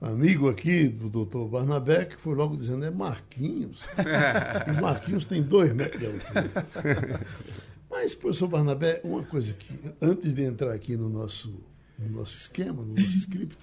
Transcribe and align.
amigo 0.00 0.48
aqui 0.48 0.88
do 0.88 1.08
doutor 1.08 1.48
Barnabé, 1.48 2.04
que 2.04 2.16
foi 2.16 2.34
logo 2.34 2.56
dizendo, 2.56 2.84
é 2.84 2.90
Marquinhos. 2.90 3.80
Os 4.70 4.76
Marquinhos 4.80 5.26
têm 5.26 5.42
dois 5.42 5.72
metros 5.72 6.00
de 6.00 6.06
altura. 6.06 7.20
Mas, 7.90 8.14
professor 8.14 8.48
Barnabé, 8.48 9.00
uma 9.04 9.22
coisa 9.22 9.52
que, 9.52 9.72
antes 10.00 10.34
de 10.34 10.42
entrar 10.42 10.72
aqui 10.72 10.96
no 10.96 11.08
nosso 11.08 11.52
no 11.98 12.20
nosso 12.20 12.36
esquema, 12.36 12.82
no 12.82 12.94
nosso 12.94 13.18
script, 13.18 13.56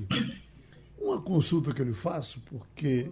uma 0.98 1.22
consulta 1.22 1.74
que 1.74 1.82
eu 1.82 1.86
lhe 1.86 1.94
faço, 1.94 2.40
porque 2.46 3.10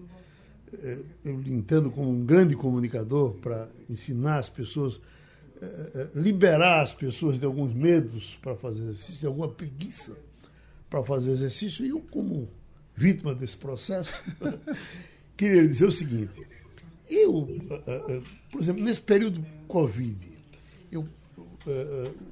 eu 1.24 1.40
lhe 1.40 1.54
entendo 1.54 1.90
como 1.90 2.10
um 2.10 2.26
grande 2.26 2.56
comunicador 2.56 3.34
para 3.36 3.68
ensinar 3.90 4.40
as 4.40 4.50
pessoas, 4.50 5.00
é, 5.62 6.08
liberar 6.16 6.82
as 6.82 6.94
pessoas 6.94 7.40
de 7.40 7.46
alguns 7.46 7.74
medos 7.74 8.38
para 8.42 8.56
fazer 8.56 8.82
exercício, 8.82 9.20
de 9.20 9.26
alguma 9.26 9.50
preguiça 9.50 10.16
para 10.90 11.04
fazer 11.04 11.32
exercício, 11.32 11.86
e 11.86 11.90
eu, 11.90 12.00
como 12.12 12.50
vítima 12.96 13.34
desse 13.36 13.56
processo, 13.56 14.12
queria 15.38 15.68
dizer 15.68 15.86
o 15.86 15.92
seguinte: 15.92 16.46
eu, 17.10 17.48
por 18.52 18.62
exemplo, 18.62 18.84
nesse 18.84 19.02
período 19.02 19.46
Covid, 19.68 20.18
eu, 20.92 21.08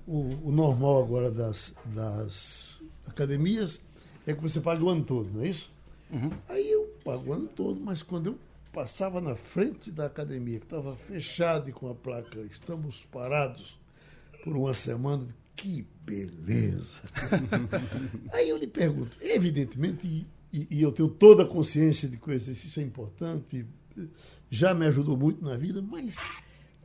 o, 0.07 0.49
o 0.49 0.51
normal 0.51 1.03
agora 1.03 1.31
das, 1.31 1.73
das 1.85 2.81
academias 3.05 3.79
é 4.25 4.33
que 4.33 4.41
você 4.41 4.59
paga 4.59 4.83
o 4.83 4.89
ano 4.89 5.03
todo, 5.03 5.33
não 5.33 5.43
é 5.43 5.49
isso? 5.49 5.71
Uhum. 6.11 6.31
Aí 6.47 6.71
eu 6.71 6.85
pago 7.03 7.29
o 7.29 7.33
ano 7.33 7.47
todo, 7.47 7.79
mas 7.79 8.01
quando 8.01 8.27
eu 8.27 8.39
passava 8.71 9.19
na 9.19 9.35
frente 9.35 9.91
da 9.91 10.05
academia, 10.05 10.59
que 10.59 10.65
estava 10.65 10.95
fechada 10.95 11.69
e 11.69 11.73
com 11.73 11.89
a 11.89 11.95
placa 11.95 12.39
estamos 12.41 13.05
parados 13.11 13.77
por 14.43 14.55
uma 14.55 14.73
semana, 14.73 15.27
que 15.55 15.85
beleza! 16.05 17.01
Aí 18.31 18.49
eu 18.49 18.57
lhe 18.57 18.67
pergunto, 18.67 19.17
evidentemente, 19.19 20.25
e, 20.53 20.67
e, 20.69 20.81
eu 20.81 20.91
tenho 20.91 21.09
toda 21.09 21.43
a 21.43 21.45
consciência 21.45 22.07
de 22.07 22.17
que 22.17 22.29
o 22.29 22.33
exercício 22.33 22.79
é 22.79 22.83
importante, 22.83 23.65
já 24.49 24.73
me 24.73 24.85
ajudou 24.85 25.17
muito 25.17 25.43
na 25.43 25.57
vida, 25.57 25.81
mas 25.81 26.17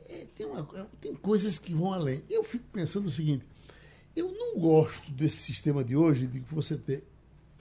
é, 0.09 0.25
tem, 0.35 0.45
uma, 0.45 0.63
tem 0.99 1.15
coisas 1.15 1.57
que 1.57 1.73
vão 1.73 1.93
além. 1.93 2.23
Eu 2.29 2.43
fico 2.43 2.65
pensando 2.73 3.05
o 3.05 3.11
seguinte, 3.11 3.45
eu 4.15 4.31
não 4.31 4.59
gosto 4.59 5.11
desse 5.11 5.37
sistema 5.37 5.83
de 5.83 5.95
hoje 5.95 6.27
de 6.27 6.39
você 6.39 6.77
ter 6.77 7.03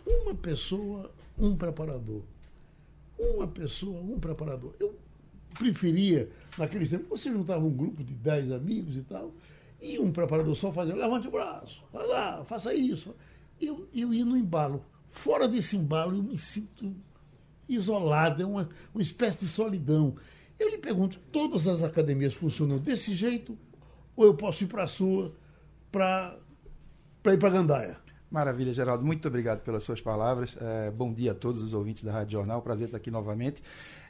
uma 0.07 0.35
pessoa, 0.35 1.13
um 1.39 1.57
preparador. 1.57 2.23
Uma 3.19 3.47
pessoa, 3.47 4.01
um 4.01 4.19
preparador. 4.19 4.75
Eu 4.81 4.99
preferia, 5.55 6.31
naqueles 6.59 6.91
tempos, 6.91 7.09
você 7.09 7.31
juntava 7.31 7.65
um 7.65 7.71
grupo 7.71 8.03
de 8.03 8.15
10 8.15 8.53
amigos 8.53 8.97
e 8.97 9.03
tal, 9.03 9.33
e 9.81 9.99
um 9.99 10.13
preparador 10.13 10.55
só 10.55 10.73
fazia, 10.73 10.95
levante 10.95 11.29
o 11.29 11.31
braço, 11.31 11.83
vai 11.93 12.07
lá, 12.07 12.45
faça 12.45 12.75
isso. 12.75 13.15
Eu, 13.61 13.89
eu 13.95 14.13
ia 14.13 14.25
no 14.25 14.37
embalo. 14.37 14.85
Fora 15.11 15.47
desse 15.47 15.77
embalo, 15.77 16.17
eu 16.17 16.23
me 16.23 16.39
sinto 16.39 16.95
isolado, 17.69 18.43
é 18.43 18.47
uma, 18.47 18.69
uma 18.95 19.03
espécie 19.03 19.41
de 19.41 19.47
solidão. 19.47 20.17
Eu 20.59 20.71
lhe 20.71 20.79
pergunto, 20.79 21.19
todas 21.31 21.67
as 21.69 21.83
academias 21.83 22.35
funcionam 22.35 22.79
desse 22.79 23.15
jeito? 23.15 23.59
Ou 24.17 24.25
eu 24.25 24.35
posso 24.35 24.65
ir 24.65 24.67
para 24.67 24.85
a 24.85 24.87
sua 24.87 25.35
para 25.91 26.39
ir 27.27 27.39
para 27.39 27.51
Gandaia. 27.51 28.02
Maravilha, 28.33 28.73
Geraldo. 28.73 29.05
Muito 29.05 29.29
obrigado 29.29 29.61
pelas 29.61 29.83
suas 29.83 30.01
palavras. 30.01 30.57
É, 30.59 30.91
bom 30.91 31.13
dia 31.13 31.33
a 31.33 31.35
todos 31.35 31.61
os 31.61 31.75
ouvintes 31.75 32.03
da 32.03 32.13
Rádio 32.13 32.33
Jornal. 32.33 32.63
Prazer 32.63 32.87
estar 32.87 32.97
aqui 32.97 33.11
novamente. 33.11 33.63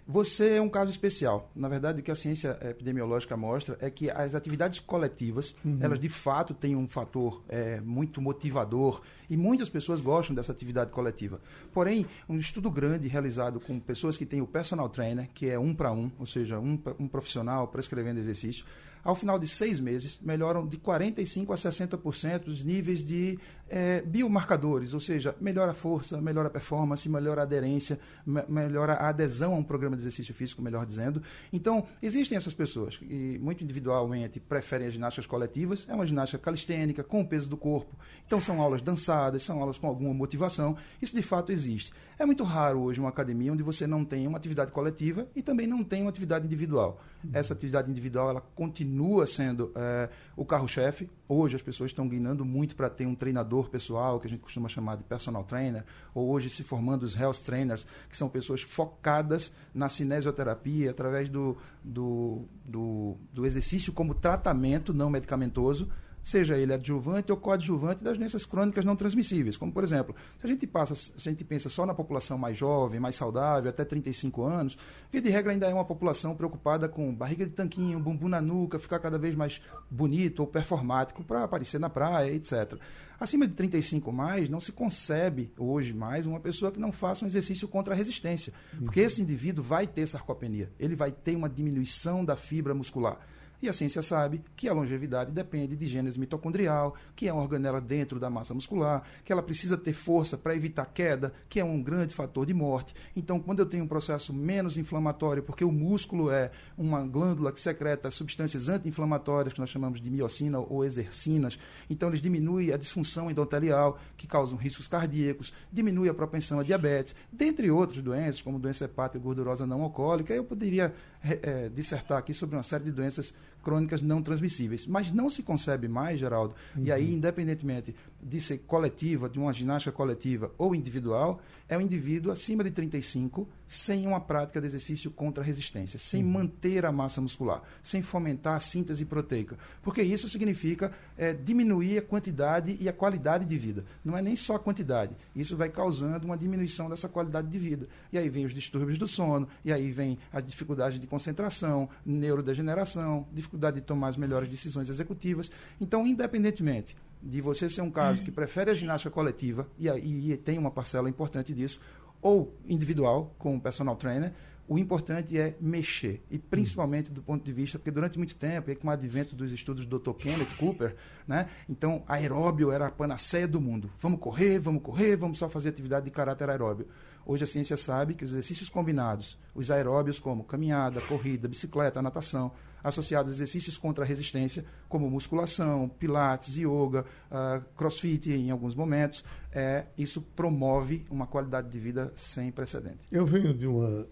Você 0.07 0.51
é 0.51 0.63
um 0.63 0.69
caso 0.69 0.93
especial. 0.93 1.51
Na 1.57 1.69
verdade, 1.69 2.01
o 2.01 2.05
que 2.05 2.11
a 2.11 2.15
ciência 2.15 2.57
epidemiológica 2.63 3.37
mostra 3.37 3.77
é 3.81 3.91
que 3.91 4.09
as 4.11 4.37
atividades 4.37 4.79
coletivas, 4.79 5.57
uhum. 5.65 5.79
elas 5.81 5.99
de 5.99 6.09
fato 6.09 6.55
têm 6.55 6.77
um 6.77 6.87
fator 6.87 7.43
é, 7.49 7.81
muito 7.81 8.21
motivador 8.21 9.03
e 9.29 9.37
muitas 9.37 9.69
pessoas 9.69 10.01
gostam 10.01 10.37
dessa 10.37 10.53
atividade 10.53 10.93
coletiva. 10.93 11.41
Porém, 11.73 12.07
um 12.29 12.37
estudo 12.37 12.71
grande 12.71 13.09
realizado 13.09 13.59
com 13.59 13.81
pessoas 13.81 14.17
que 14.17 14.25
têm 14.25 14.41
o 14.41 14.47
personal 14.47 14.89
trainer, 14.89 15.29
que 15.35 15.51
é 15.51 15.59
um 15.59 15.75
para 15.75 15.91
um, 15.91 16.13
ou 16.17 16.27
seja, 16.27 16.61
um, 16.61 16.79
um 16.97 17.09
profissional 17.09 17.67
prescrevendo 17.67 18.21
exercício, 18.21 18.65
ao 19.05 19.17
final 19.17 19.37
de 19.37 19.49
seis 19.49 19.81
meses, 19.81 20.21
melhoram 20.23 20.65
de 20.65 20.79
45% 20.79 21.51
a 21.51 21.57
60% 21.57 22.47
os 22.47 22.63
níveis 22.63 23.05
de 23.05 23.37
é, 23.75 24.03
biomarcadores, 24.03 24.93
ou 24.93 25.01
seja, 25.01 25.35
melhora 25.41 25.71
a 25.71 25.75
força, 25.75 26.21
melhora 26.21 26.49
a 26.49 26.51
performance, 26.51 27.09
melhora 27.09 27.41
a 27.41 27.45
aderência, 27.45 27.99
me 28.27 28.43
melhora 28.47 28.93
a 28.93 29.09
adesão 29.09 29.55
a 29.55 29.57
um 29.57 29.63
programa 29.63 29.97
de 29.97 30.03
exercício 30.03 30.35
físico, 30.35 30.61
melhor 30.61 30.85
dizendo. 30.85 31.23
Então, 31.51 31.87
existem 32.03 32.37
essas 32.37 32.53
pessoas 32.53 32.99
que, 32.99 33.39
muito 33.39 33.65
individualmente, 33.65 34.39
preferem 34.39 34.89
as 34.89 34.93
ginásticas 34.93 35.27
coletivas. 35.27 35.87
É 35.89 35.95
uma 35.95 36.05
ginástica 36.05 36.43
calistênica, 36.43 37.03
com 37.03 37.23
o 37.23 37.27
peso 37.27 37.49
do 37.49 37.57
corpo. 37.57 37.97
Então, 38.27 38.39
são 38.39 38.61
aulas 38.61 38.83
dançadas, 38.83 39.43
são 39.43 39.59
aulas 39.59 39.79
com 39.79 39.87
alguma 39.87 40.13
motivação. 40.13 40.77
Isso, 41.01 41.17
de 41.17 41.23
fato, 41.23 41.51
existe. 41.51 41.95
É 42.19 42.27
muito 42.27 42.45
raro 42.45 42.81
hoje 42.81 43.01
uma 43.01 43.09
academia 43.09 43.53
onde 43.53 43.63
você 43.63 43.87
não 43.87 44.05
tem 44.05 44.27
uma 44.27 44.37
atividade 44.37 44.71
coletiva 44.71 45.27
e 45.35 45.43
também 45.43 45.67
não 45.67 45.83
tem 45.83 46.03
uma 46.03 46.11
atividade 46.11 46.45
individual. 46.45 47.01
Uhum. 47.25 47.31
Essa 47.33 47.55
atividade 47.55 47.91
individual 47.91 48.31
ela 48.31 48.41
continua 48.41 49.27
sendo 49.27 49.73
é, 49.75 50.09
o 50.37 50.45
carro-chefe. 50.45 51.11
Hoje 51.29 51.57
as 51.57 51.63
pessoas 51.63 51.91
estão 51.91 52.07
guinando 52.07 52.45
muito 52.45 52.77
para 52.77 52.91
ter 52.91 53.07
um 53.07 53.15
treinador 53.15 53.62
pessoal, 53.69 54.21
que 54.21 54.27
a 54.27 54.31
gente 54.31 54.41
costuma 54.41 54.69
chamar 54.69 54.97
de 54.97 55.05
personal 55.05 55.45
trainer, 55.45 55.85
ou 56.15 56.31
hoje 56.31 56.51
se 56.51 56.63
formando 56.63 57.03
os 57.03 57.17
health 57.17 57.43
trainers, 57.45 57.87
que 58.09 58.17
são 58.17 58.29
pessoas 58.29 58.63
focadas 58.63 59.53
na 59.75 59.89
cinesioterapia 59.89 60.91
através 60.91 61.29
do, 61.29 61.57
do, 61.83 62.43
do, 62.65 63.17
do 63.33 63.47
exercício 63.47 63.93
como 63.93 64.15
tratamento 64.15 64.93
não 64.93 65.11
medicamentoso 65.11 65.89
seja 66.23 66.57
ele 66.57 66.73
adjuvante 66.73 67.33
ou 67.33 67.39
coadjuvante 67.39 68.05
das 68.05 68.17
doenças 68.17 68.47
crônicas 68.47 68.85
não 68.85 68.95
transmissíveis. 68.95 69.57
Como, 69.57 69.73
por 69.73 69.83
exemplo, 69.83 70.15
se 70.39 70.47
a 70.47 70.49
gente 70.49 70.67
passa, 70.67 70.95
se 70.95 71.13
a 71.17 71.31
gente 71.33 71.45
pensa 71.45 71.69
só 71.69 71.85
na 71.85 71.95
população 71.95 72.39
mais 72.39 72.57
jovem, 72.57 73.01
mais 73.01 73.17
saudável, 73.17 73.69
até 73.69 73.85
35 73.85 74.43
anos, 74.43 74.79
via 75.11 75.21
de 75.21 75.31
regra 75.31 75.53
ainda 75.53 75.69
é 75.69 75.75
uma 75.75 75.85
população 75.85 76.35
preocupada 76.35 76.89
com 76.89 77.13
barriga 77.15 77.45
de 77.45 77.53
tanquinho, 77.53 77.99
bumbum 77.99 78.29
na 78.29 78.41
nuca, 78.41 78.79
ficar 78.79 78.99
cada 78.99 79.19
vez 79.19 79.35
mais 79.35 79.61
bonito 79.91 80.41
ou 80.41 80.47
performático 80.47 81.25
para 81.25 81.43
aparecer 81.43 81.81
na 81.81 81.91
praia, 81.91 82.33
etc. 82.33 82.79
Acima 83.19 83.47
de 83.47 83.55
35 83.55 84.13
mais, 84.13 84.49
não 84.49 84.61
se 84.61 84.73
concebe 84.73 85.53
hoje 85.57 85.93
mais 85.93 86.27
uma 86.27 86.41
pessoa 86.41 86.73
que 86.73 86.81
não 86.81 86.91
faça 86.91 87.25
um 87.25 87.29
exercício 87.29 87.69
contra 87.69 87.95
a 87.95 87.97
resistência, 87.97 88.53
porque 88.85 89.01
esse 89.01 89.23
indivíduo 89.23 89.63
vai 89.65 89.87
ter 89.87 90.07
sarcopenia, 90.09 90.73
ele 90.79 90.97
vai 90.97 91.13
ter 91.13 91.37
uma 91.37 91.49
diminuição 91.49 92.25
da 92.25 92.35
fibra 92.35 92.75
muscular. 92.75 93.19
E 93.63 93.69
a 93.69 93.73
ciência 93.73 94.03
sabe 94.03 94.43
que 94.57 94.69
a 94.69 94.73
longevidade 94.73 95.31
depende 95.31 95.77
de 95.77 95.87
gênese 95.87 96.19
mitocondrial, 96.19 96.97
que 97.15 97.29
é 97.29 97.33
uma 97.33 97.43
organela 97.43 97.81
dentro 97.81 98.19
da 98.19 98.29
massa 98.29 98.53
muscular, 98.53 99.05
que 99.25 99.33
ela 99.33 99.41
precisa 99.41 99.79
ter 99.79 99.93
força 99.93 100.37
para 100.37 100.57
evitar 100.57 100.85
queda, 100.87 101.33
que 101.49 101.61
é 101.61 101.65
um 101.65 101.81
grande 101.81 102.13
fator 102.13 102.45
de 102.45 102.53
morte. 102.53 102.93
Então, 103.15 103.39
quando 103.39 103.61
eu 103.61 103.67
tenho 103.67 103.85
um 103.85 103.87
processo 103.87 104.35
menos 104.35 104.77
inflamatório, 104.77 105.45
porque 105.45 105.65
o 105.65 105.71
músculo 105.71 106.29
é 106.29 106.51
uma 106.77 107.07
glândula 107.07 107.53
que 107.53 107.61
secreta 107.61 108.11
substâncias 108.11 108.69
anti-inflamatórias, 108.69 109.55
que 109.55 109.61
nós 109.61 109.71
chamamos 109.71 110.01
de 110.01 110.11
miocina 110.11 110.59
ou 110.59 110.85
exercinas, 110.85 111.57
então 111.89 112.09
eles 112.09 112.21
diminuem 112.21 112.73
a 112.73 112.77
disfunção 112.77 113.31
endotelial, 113.31 113.97
que 114.17 114.27
causam 114.27 114.59
riscos 114.59 114.89
cardíacos, 114.89 115.53
diminui 115.73 116.09
a 116.09 116.15
propensão 116.15 116.59
a 116.59 116.65
diabetes, 116.65 117.15
dentre 117.31 117.71
outras 117.71 118.03
doenças, 118.03 118.43
como 118.43 118.59
doença 118.59 118.87
hepática 118.87 119.21
gordurosa 119.21 119.65
não 119.65 119.83
alcoólica. 119.83 120.35
Eu 120.35 120.43
poderia 120.43 120.93
é, 121.23 121.69
dissertar 121.69 122.19
aqui 122.19 122.35
sobre 122.35 122.57
uma 122.57 122.65
série 122.65 122.85
de 122.85 122.91
doenças 122.91 123.33
crônicas 123.63 124.03
não 124.03 124.23
transmissíveis. 124.23 124.87
Mas 124.87 125.13
não 125.13 125.31
se 125.31 125.43
concebe 125.43 125.89
mais, 125.89 126.19
Geraldo, 126.21 126.55
uhum. 126.77 126.85
e 126.85 126.93
aí, 126.93 127.11
uhum. 127.11 127.17
independentemente 127.17 127.95
de 128.23 128.41
ser 128.41 128.59
coletiva, 128.59 129.29
de 129.29 129.39
uma 129.39 129.53
ginástica 129.53 129.95
coletiva 129.95 130.53
ou 130.57 130.75
individual, 130.75 131.41
é 131.69 131.77
um 131.77 131.81
indivíduo 131.81 132.31
acima 132.31 132.63
de 132.63 132.71
35 132.71 133.49
sem 133.67 134.07
uma 134.07 134.21
prática 134.21 134.61
de 134.61 134.67
exercício 134.67 135.11
contra 135.11 135.43
a 135.43 135.47
resistência, 135.47 135.99
sem 135.99 136.23
uhum. 136.23 136.31
manter 136.31 136.85
a 136.85 136.93
massa 136.93 137.21
muscular, 137.21 137.63
sem 137.83 138.03
fomentar 138.03 138.55
a 138.55 138.61
síntese 138.61 139.05
proteica. 139.05 139.59
Porque 139.83 140.03
isso 140.03 140.29
significa 140.29 140.93
é, 141.17 141.33
diminuir 141.33 141.99
a 141.99 142.03
quantidade 142.03 142.77
e 142.79 142.89
a 142.89 142.93
qualidade 142.93 143.45
de 143.45 143.59
vida. 143.59 143.85
Não 144.05 144.17
é 144.17 144.23
nem 144.23 144.37
só 144.37 144.57
a 144.57 144.59
quantidade. 144.59 145.17
Isso 145.35 145.57
vai 145.57 145.71
causando 145.71 146.27
uma 146.27 146.37
diminuição 146.37 146.89
dessa 146.89 147.09
qualidade 147.09 147.49
de 147.49 147.59
vida. 147.59 147.89
E 148.13 148.19
aí 148.19 148.29
vem 148.29 148.45
os 148.45 148.55
distúrbios 148.55 148.99
do 148.99 149.09
sono, 149.09 149.49
e 149.65 149.73
aí 149.73 149.91
vem 149.91 150.19
a 150.33 150.41
dificuldade 150.41 150.99
de 150.99 151.07
concentração, 151.07 151.89
neurodegeneração, 152.05 153.27
dificuldade 153.43 153.77
de 153.77 153.83
tomar 153.83 154.09
as 154.09 154.17
melhores 154.17 154.49
decisões 154.49 154.89
executivas. 154.89 155.51
Então, 155.81 156.07
independentemente 156.07 156.97
de 157.23 157.41
você 157.41 157.71
ser 157.71 157.83
um 157.83 157.91
caso 157.91 158.23
que 158.23 158.33
prefere 158.33 158.71
a 158.71 158.75
ginástica 158.75 159.11
coletiva, 159.11 159.69
e, 159.79 159.89
e, 159.89 160.33
e 160.33 160.37
tem 160.37 160.59
uma 160.59 160.71
parcela 160.71 161.09
importante 161.09 161.55
disso, 161.55 161.81
ou 162.21 162.53
individual, 162.67 163.35
com 163.39 163.57
o 163.57 163.61
personal 163.61 163.95
trainer, 163.97 164.33
o 164.69 164.79
importante 164.79 165.37
é 165.39 165.57
mexer, 165.61 166.23
e 166.31 166.39
principalmente 166.39 167.11
do 167.11 167.23
ponto 167.23 167.45
de 167.45 167.53
vista, 167.53 167.79
porque 167.79 167.91
durante 167.91 168.17
muito 168.17 168.35
tempo, 168.35 168.71
e 168.71 168.77
com 168.77 168.89
o 168.89 168.91
advento 168.91 169.37
dos 169.37 169.53
estudos 169.53 169.85
do 169.85 169.99
Dr. 169.99 170.13
Kenneth 170.15 170.57
Cooper, 170.57 170.97
né, 171.27 171.49
então 171.69 172.03
aeróbio 172.09 172.73
era 172.73 172.87
a 172.87 172.91
panaceia 172.91 173.47
do 173.47 173.61
mundo. 173.61 173.91
Vamos 174.01 174.21
correr, 174.21 174.59
vamos 174.59 174.83
correr, 174.83 175.17
vamos 175.17 175.39
só 175.39 175.49
fazer 175.49 175.69
atividade 175.69 176.05
de 176.05 176.11
caráter 176.11 176.49
aeróbio. 176.49 176.87
Hoje 177.27 177.45
a 177.45 177.47
ciência 177.47 177.77
sabe 177.77 178.15
que 178.15 178.25
os 178.25 178.31
exercícios 178.31 178.69
combinados, 178.69 179.39
os 179.55 179.71
aeróbios 179.71 180.19
como 180.19 180.43
caminhada, 180.43 181.01
corrida, 181.03 181.49
bicicleta, 181.49 182.03
natação, 182.03 182.53
associados 182.83 183.31
a 183.31 183.35
exercícios 183.35 183.77
contra 183.77 184.05
a 184.05 184.07
resistência, 184.07 184.65
como 184.89 185.11
musculação, 185.11 185.89
pilates, 185.89 186.57
yoga, 186.57 187.05
uh, 187.31 187.63
crossfit 187.77 188.31
em 188.31 188.51
alguns 188.51 188.75
momentos, 188.75 189.25
é, 189.53 189.87
isso 189.97 190.21
promove 190.21 191.07
uma 191.11 191.27
qualidade 191.27 191.69
de 191.69 191.79
vida 191.79 192.13
sem 192.15 192.51
precedente. 192.51 193.07
Eu 193.11 193.27
venho 193.27 193.55
de 193.55 193.67
uma 193.67 194.07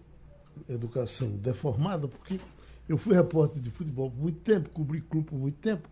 educação 0.67 1.29
deformada, 1.29 2.07
porque 2.07 2.39
eu 2.87 2.97
fui 2.97 3.15
repórter 3.15 3.61
de 3.61 3.69
futebol 3.69 4.11
por 4.11 4.21
muito 4.21 4.39
tempo, 4.39 4.69
cobri 4.69 5.01
clube 5.01 5.27
por 5.27 5.39
muito 5.39 5.57
tempo, 5.57 5.89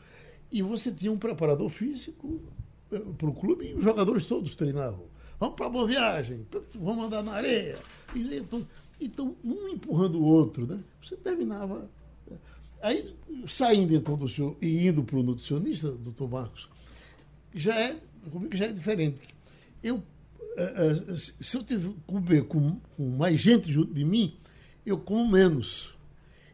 e 0.51 0.61
você 0.61 0.91
tinha 0.91 1.11
um 1.11 1.17
preparador 1.17 1.69
físico 1.69 2.41
eh, 2.91 2.99
para 3.17 3.29
o 3.29 3.33
clube 3.33 3.67
e 3.67 3.73
os 3.73 3.83
jogadores 3.83 4.25
todos 4.25 4.55
treinavam. 4.55 5.05
Vamos 5.39 5.55
para 5.55 5.69
boa 5.69 5.87
viagem, 5.87 6.45
vamos 6.75 7.05
andar 7.05 7.23
na 7.23 7.33
areia. 7.33 7.77
Então, 8.13 8.67
então, 8.99 9.35
um 9.43 9.69
empurrando 9.69 10.19
o 10.19 10.23
outro, 10.23 10.67
né? 10.67 10.79
Você 11.01 11.15
terminava 11.15 11.89
Aí, 12.81 13.13
saindo 13.47 13.93
então 13.93 14.15
do 14.15 14.27
senhor 14.27 14.55
e 14.61 14.87
indo 14.87 15.03
para 15.03 15.17
o 15.17 15.23
nutricionista, 15.23 15.91
doutor 15.91 16.29
Marcos, 16.29 16.69
já 17.53 17.75
é, 17.75 17.97
comigo 18.31 18.55
já 18.55 18.65
é 18.65 18.71
diferente. 18.71 19.19
Eu, 19.83 20.03
eh, 20.57 21.03
eh, 21.09 21.15
se 21.15 21.57
eu 21.57 21.63
tiver 21.63 21.91
comer 22.05 22.43
com, 22.43 22.79
com 22.95 23.09
mais 23.09 23.39
gente 23.39 23.71
junto 23.71 23.93
de 23.93 24.05
mim, 24.05 24.37
eu 24.85 24.97
como 24.97 25.29
menos. 25.29 25.93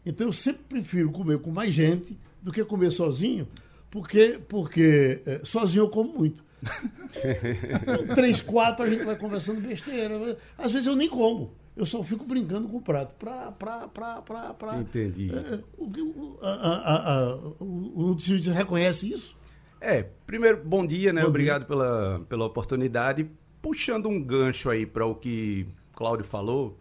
Então 0.05 0.27
eu 0.27 0.33
sempre 0.33 0.63
prefiro 0.69 1.11
comer 1.11 1.39
com 1.39 1.51
mais 1.51 1.73
gente 1.73 2.17
do 2.41 2.51
que 2.51 2.63
comer 2.63 2.91
sozinho, 2.91 3.47
porque, 3.89 4.39
porque 4.47 5.21
é, 5.25 5.41
sozinho 5.43 5.83
eu 5.83 5.89
como 5.89 6.17
muito. 6.17 6.43
três, 8.15 8.41
quatro 8.41 8.85
a 8.85 8.89
gente 8.89 9.03
vai 9.03 9.15
conversando 9.15 9.61
besteira. 9.61 10.37
Às 10.57 10.71
vezes 10.71 10.87
eu 10.87 10.95
nem 10.95 11.09
como. 11.09 11.53
Eu 11.75 11.85
só 11.85 12.01
fico 12.03 12.25
brincando 12.25 12.67
com 12.69 12.77
o 12.77 12.81
prato. 12.81 13.15
Pra, 13.15 13.51
pra, 13.51 13.87
pra, 13.87 14.21
pra, 14.21 14.53
pra. 14.53 14.79
Entendi. 14.79 15.29
É, 15.33 15.59
o, 15.77 16.37
a, 16.41 16.49
a, 16.49 17.13
a, 17.13 17.35
o, 17.59 18.11
o 18.11 18.15
reconhece 18.53 19.11
isso? 19.11 19.35
É, 19.81 20.03
primeiro, 20.25 20.61
bom 20.63 20.85
dia, 20.85 21.11
né? 21.11 21.21
Bom 21.21 21.27
Obrigado 21.27 21.61
dia. 21.61 21.67
Pela, 21.67 22.25
pela 22.29 22.45
oportunidade. 22.45 23.29
Puxando 23.61 24.07
um 24.07 24.23
gancho 24.23 24.69
aí 24.69 24.85
para 24.85 25.05
o 25.05 25.15
que 25.15 25.67
Cláudio 25.93 26.25
falou, 26.25 26.79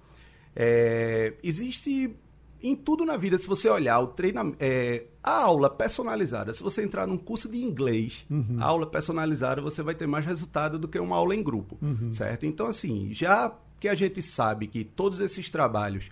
é, 0.55 1.35
existe 1.43 2.15
em 2.63 2.75
tudo 2.75 3.05
na 3.05 3.17
vida, 3.17 3.37
se 3.37 3.47
você 3.47 3.69
olhar 3.69 4.01
o 4.01 4.07
treinamento, 4.07 4.57
é, 4.59 5.05
a 5.23 5.43
aula 5.43 5.69
personalizada, 5.69 6.51
se 6.53 6.63
você 6.63 6.83
entrar 6.83 7.07
num 7.07 7.19
curso 7.19 7.47
de 7.47 7.63
inglês, 7.63 8.25
uhum. 8.31 8.57
aula 8.59 8.87
personalizada, 8.87 9.61
você 9.61 9.83
vai 9.83 9.95
ter 9.95 10.07
mais 10.07 10.25
resultado 10.25 10.79
do 10.79 10.89
que 10.89 10.99
uma 10.99 11.17
aula 11.17 11.35
em 11.35 11.43
grupo, 11.43 11.77
uhum. 11.83 12.11
certo? 12.11 12.47
Então, 12.47 12.67
assim, 12.67 13.13
já 13.13 13.55
que 13.79 13.89
a 13.89 13.95
gente 13.95 14.23
sabe 14.23 14.67
que 14.67 14.85
todos 14.85 15.21
esses 15.21 15.51
trabalhos 15.51 16.09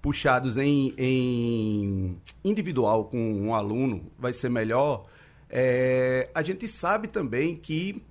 puxados 0.00 0.56
em, 0.56 0.94
em 0.96 2.16
individual 2.44 3.06
com 3.06 3.18
um 3.18 3.54
aluno 3.54 4.10
vai 4.18 4.32
ser 4.32 4.48
melhor, 4.48 5.06
é, 5.50 6.30
a 6.34 6.42
gente 6.42 6.68
sabe 6.68 7.08
também 7.08 7.56
que 7.56 8.02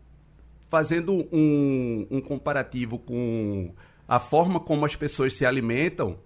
fazendo 0.67 1.25
um, 1.31 2.07
um 2.09 2.21
comparativo 2.21 2.99
com 2.99 3.73
a 4.07 4.19
forma 4.19 4.59
como 4.59 4.85
as 4.85 4.95
pessoas 4.95 5.33
se 5.33 5.45
alimentam, 5.45 6.19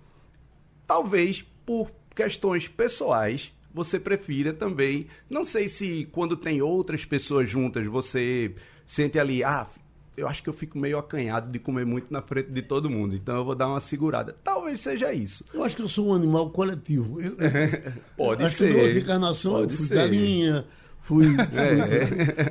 talvez 0.88 1.46
por 1.66 1.92
questões 2.16 2.68
pessoais 2.68 3.54
você 3.74 4.00
prefira 4.00 4.52
também. 4.52 5.08
Não 5.30 5.44
sei 5.44 5.68
se 5.68 6.08
quando 6.12 6.36
tem 6.36 6.62
outras 6.62 7.06
pessoas 7.06 7.50
juntas 7.50 7.86
você 7.86 8.56
sente 8.86 9.20
ali, 9.20 9.44
ah, 9.44 9.68
eu 10.20 10.28
acho 10.28 10.44
que 10.44 10.50
eu 10.50 10.54
fico 10.54 10.78
meio 10.78 10.98
acanhado 10.98 11.52
de 11.52 11.60
comer 11.60 11.86
muito 11.86 12.12
na 12.12 12.22
frente 12.22 12.52
de 12.52 12.62
todo 12.62 12.90
mundo. 12.90 13.16
Então 13.16 13.38
eu 13.38 13.46
vou 13.46 13.56
dar 13.56 13.68
uma 13.68 13.80
segurada. 13.80 14.36
Talvez 14.44 14.82
seja 14.82 15.14
isso. 15.14 15.44
Eu 15.54 15.64
acho 15.64 15.76
que 15.76 15.82
eu 15.82 15.90
sou 15.90 16.08
um 16.08 16.14
animal 16.14 16.50
coletivo. 16.50 17.20
Eu, 17.22 17.36
Pode 18.18 18.44
acho 18.44 18.58
ser. 18.58 18.74
Que 18.74 18.82
outra 18.82 19.00
encarnação 19.00 19.52
Pode 19.54 19.74
eu 19.74 19.78
fui 19.78 19.88
ser. 19.88 19.96
galinha, 19.96 20.66
fui, 21.02 21.26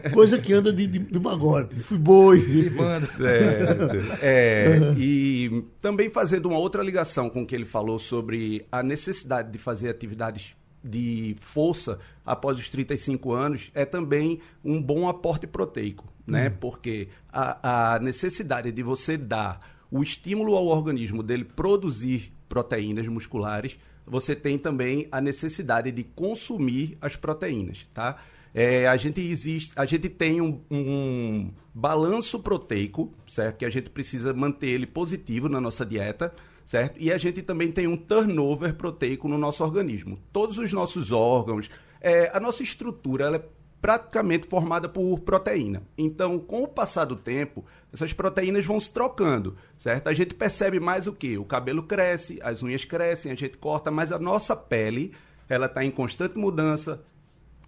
é. 0.05 0.09
coisa 0.11 0.39
que 0.39 0.53
anda 0.53 0.73
de, 0.73 0.87
de, 0.87 0.99
de 0.99 1.21
magote. 1.21 1.77
Fui 1.81 1.99
boi. 1.99 2.39
Certo. 3.17 4.17
É, 4.23 4.95
e 4.97 5.65
também 5.81 6.11
fazendo 6.11 6.47
uma 6.47 6.59
outra 6.59 6.83
ligação 6.83 7.29
com 7.31 7.43
o 7.43 7.47
que 7.47 7.55
ele 7.55 7.67
falou 7.67 7.99
sobre 7.99 8.67
a 8.73 8.83
necessidade 8.83 9.53
de 9.53 9.59
fazer 9.59 9.89
atividades 9.91 10.58
de 10.83 11.37
força 11.41 11.99
após 12.25 12.59
os 12.59 12.69
35 12.71 13.33
anos 13.33 13.71
é 13.75 13.85
também 13.85 14.41
um 14.65 14.81
bom 14.81 15.09
aporte 15.09 15.47
proteico, 15.47 16.13
né? 16.27 16.49
Hum. 16.49 16.57
Porque 16.61 17.09
a, 17.33 17.95
a 17.95 17.99
necessidade 17.99 18.71
de 18.71 18.83
você 18.83 19.17
dar 19.17 19.61
o 19.91 20.03
estímulo 20.03 20.55
ao 20.55 20.67
organismo 20.67 21.23
dele 21.23 21.45
produzir 21.45 22.33
proteínas 22.49 23.07
musculares, 23.07 23.79
você 24.07 24.35
tem 24.35 24.59
também 24.59 25.07
a 25.11 25.21
necessidade 25.21 25.91
de 25.91 26.03
consumir 26.03 26.97
as 27.01 27.17
proteínas, 27.17 27.87
tá? 27.93 28.17
É, 28.55 28.89
a 28.89 28.97
gente 28.97 29.21
existe, 29.21 29.73
a 29.77 29.85
gente 29.85 30.09
tem 30.09 30.41
um, 30.41 30.61
um, 30.71 31.51
balanço 31.75 32.41
proteico, 32.41 33.13
certo? 33.29 33.59
Que 33.59 33.65
a 33.65 33.71
gente 33.71 33.91
precisa 33.91 34.33
manter 34.33 34.69
ele 34.69 34.87
positivo 34.87 35.49
na 35.49 35.61
nossa 35.61 35.85
dieta, 35.85 36.35
certo? 36.69 37.01
E 37.01 37.11
a 37.11 37.17
gente 37.17 37.41
também 37.41 37.73
tem 37.73 37.87
um 37.87 37.97
turnover 37.97 38.75
proteico 38.75 39.27
no 39.27 39.39
nosso 39.39 39.65
organismo. 39.65 40.19
Todos 40.31 40.59
os 40.59 40.71
nossos 40.71 41.11
órgãos, 41.11 41.71
é, 41.99 42.31
a 42.31 42.39
nossa 42.39 42.63
estrutura, 42.63 43.25
ela 43.25 43.37
é 43.37 43.45
praticamente 43.81 44.47
formada 44.47 44.87
por 44.87 45.19
proteína. 45.21 45.83
Então, 45.97 46.39
com 46.39 46.65
o 46.65 46.69
passar 46.69 47.07
do 47.07 47.17
tempo, 47.17 47.65
essas 47.91 48.13
proteínas 48.13 48.67
vão 48.67 48.79
se 48.79 48.93
trocando, 48.93 49.57
certo? 49.79 50.09
A 50.09 50.13
gente 50.13 50.35
percebe 50.35 50.79
mais 50.79 51.07
o 51.07 51.13
que? 51.15 51.39
O 51.39 51.45
cabelo 51.45 51.85
cresce, 51.85 52.39
as 52.43 52.63
unhas 52.63 52.85
crescem, 52.85 53.33
a 53.33 53.35
gente 53.35 53.57
corta, 53.57 53.91
mas 53.91 54.13
a 54.13 54.19
nossa 54.19 54.55
pele, 54.55 55.15
ela 55.49 55.65
está 55.65 55.83
em 55.83 55.91
constante 55.91 56.37
mudança. 56.37 57.03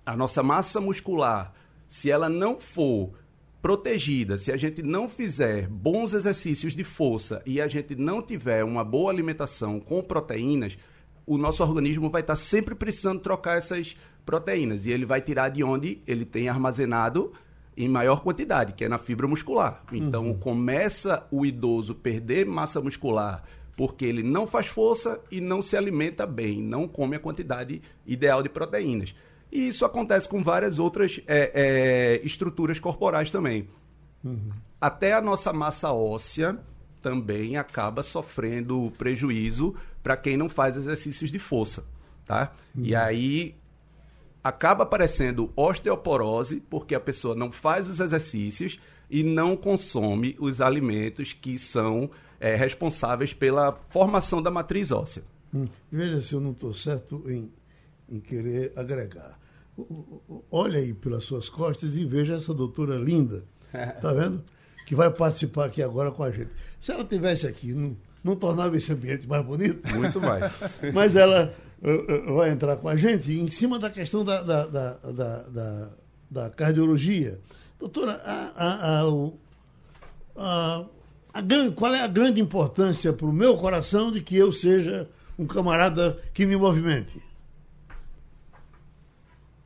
A 0.04 0.14
nossa 0.14 0.42
massa 0.42 0.78
muscular, 0.78 1.54
se 1.88 2.10
ela 2.10 2.28
não 2.28 2.60
for 2.60 3.14
protegida, 3.62 4.38
se 4.38 4.50
a 4.50 4.56
gente 4.56 4.82
não 4.82 5.08
fizer 5.08 5.68
bons 5.68 6.14
exercícios 6.14 6.74
de 6.74 6.84
força 6.84 7.42
e 7.44 7.60
a 7.60 7.68
gente 7.68 7.94
não 7.94 8.22
tiver 8.22 8.64
uma 8.64 8.84
boa 8.84 9.10
alimentação 9.10 9.78
com 9.78 10.02
proteínas, 10.02 10.78
o 11.26 11.36
nosso 11.36 11.62
organismo 11.62 12.08
vai 12.08 12.22
estar 12.22 12.36
sempre 12.36 12.74
precisando 12.74 13.20
trocar 13.20 13.58
essas 13.58 13.96
proteínas 14.24 14.86
e 14.86 14.90
ele 14.90 15.04
vai 15.04 15.20
tirar 15.20 15.50
de 15.50 15.62
onde 15.62 16.00
ele 16.06 16.24
tem 16.24 16.48
armazenado 16.48 17.32
em 17.76 17.88
maior 17.88 18.22
quantidade, 18.22 18.72
que 18.72 18.84
é 18.84 18.88
na 18.88 18.98
fibra 18.98 19.28
muscular. 19.28 19.82
Então 19.92 20.28
uhum. 20.28 20.38
começa 20.38 21.26
o 21.30 21.44
idoso 21.46 21.94
perder 21.94 22.46
massa 22.46 22.80
muscular 22.80 23.44
porque 23.76 24.04
ele 24.04 24.22
não 24.22 24.46
faz 24.46 24.66
força 24.66 25.18
e 25.30 25.40
não 25.40 25.62
se 25.62 25.74
alimenta 25.74 26.26
bem, 26.26 26.60
não 26.60 26.86
come 26.86 27.16
a 27.16 27.18
quantidade 27.18 27.80
ideal 28.06 28.42
de 28.42 28.48
proteínas. 28.50 29.14
E 29.50 29.68
isso 29.68 29.84
acontece 29.84 30.28
com 30.28 30.42
várias 30.42 30.78
outras 30.78 31.20
é, 31.26 31.50
é, 31.54 32.24
estruturas 32.24 32.78
corporais 32.78 33.30
também. 33.30 33.68
Uhum. 34.22 34.50
Até 34.80 35.12
a 35.12 35.20
nossa 35.20 35.52
massa 35.52 35.92
óssea 35.92 36.58
também 37.02 37.56
acaba 37.56 38.02
sofrendo 38.02 38.92
prejuízo 38.96 39.74
para 40.02 40.16
quem 40.16 40.36
não 40.36 40.48
faz 40.48 40.76
exercícios 40.76 41.30
de 41.30 41.38
força, 41.38 41.84
tá? 42.24 42.52
Uhum. 42.76 42.84
E 42.84 42.94
aí 42.94 43.56
acaba 44.42 44.84
aparecendo 44.84 45.52
osteoporose 45.56 46.62
porque 46.70 46.94
a 46.94 47.00
pessoa 47.00 47.34
não 47.34 47.50
faz 47.50 47.88
os 47.88 48.00
exercícios 48.00 48.78
e 49.10 49.22
não 49.22 49.56
consome 49.56 50.36
os 50.38 50.60
alimentos 50.60 51.32
que 51.32 51.58
são 51.58 52.10
é, 52.38 52.54
responsáveis 52.54 53.34
pela 53.34 53.72
formação 53.88 54.40
da 54.40 54.50
matriz 54.50 54.90
óssea. 54.90 55.22
Hum. 55.52 55.66
Veja 55.90 56.20
se 56.20 56.32
eu 56.32 56.40
não 56.40 56.52
estou 56.52 56.72
certo 56.72 57.24
em 57.28 57.50
em 58.10 58.20
querer 58.20 58.72
agregar. 58.74 59.38
Olha 60.50 60.78
aí 60.78 60.92
pelas 60.92 61.24
suas 61.24 61.48
costas 61.48 61.96
e 61.96 62.04
veja 62.04 62.34
essa 62.34 62.52
doutora 62.54 62.96
linda, 62.96 63.44
tá 64.00 64.12
vendo? 64.14 64.42
Que 64.86 64.94
vai 64.94 65.10
participar 65.10 65.66
aqui 65.66 65.82
agora 65.82 66.10
com 66.10 66.22
a 66.22 66.30
gente. 66.30 66.50
Se 66.80 66.92
ela 66.92 67.04
tivesse 67.04 67.46
aqui, 67.46 67.72
não, 67.72 67.96
não 68.24 68.36
tornava 68.36 68.76
esse 68.76 68.92
ambiente 68.92 69.28
mais 69.28 69.44
bonito? 69.44 69.86
Muito 69.94 70.20
mais. 70.20 70.52
Mas 70.92 71.14
ela 71.16 71.54
uh, 71.82 72.30
uh, 72.30 72.34
vai 72.36 72.50
entrar 72.50 72.76
com 72.76 72.88
a 72.88 72.96
gente 72.96 73.32
em 73.32 73.50
cima 73.50 73.78
da 73.78 73.90
questão 73.90 74.24
da, 74.24 74.42
da, 74.42 74.66
da, 74.66 74.92
da, 74.94 75.42
da, 75.42 75.90
da 76.30 76.50
cardiologia. 76.50 77.38
Doutora, 77.78 78.20
a, 78.24 78.52
a, 78.56 79.02
a, 80.36 80.84
a, 81.32 81.40
grande, 81.40 81.74
qual 81.74 81.94
é 81.94 82.02
a 82.02 82.06
grande 82.06 82.40
importância 82.40 83.12
para 83.12 83.26
o 83.26 83.32
meu 83.32 83.56
coração 83.56 84.10
de 84.10 84.20
que 84.20 84.36
eu 84.36 84.52
seja 84.52 85.08
um 85.38 85.46
camarada 85.46 86.18
que 86.34 86.44
me 86.44 86.56
movimente? 86.56 87.29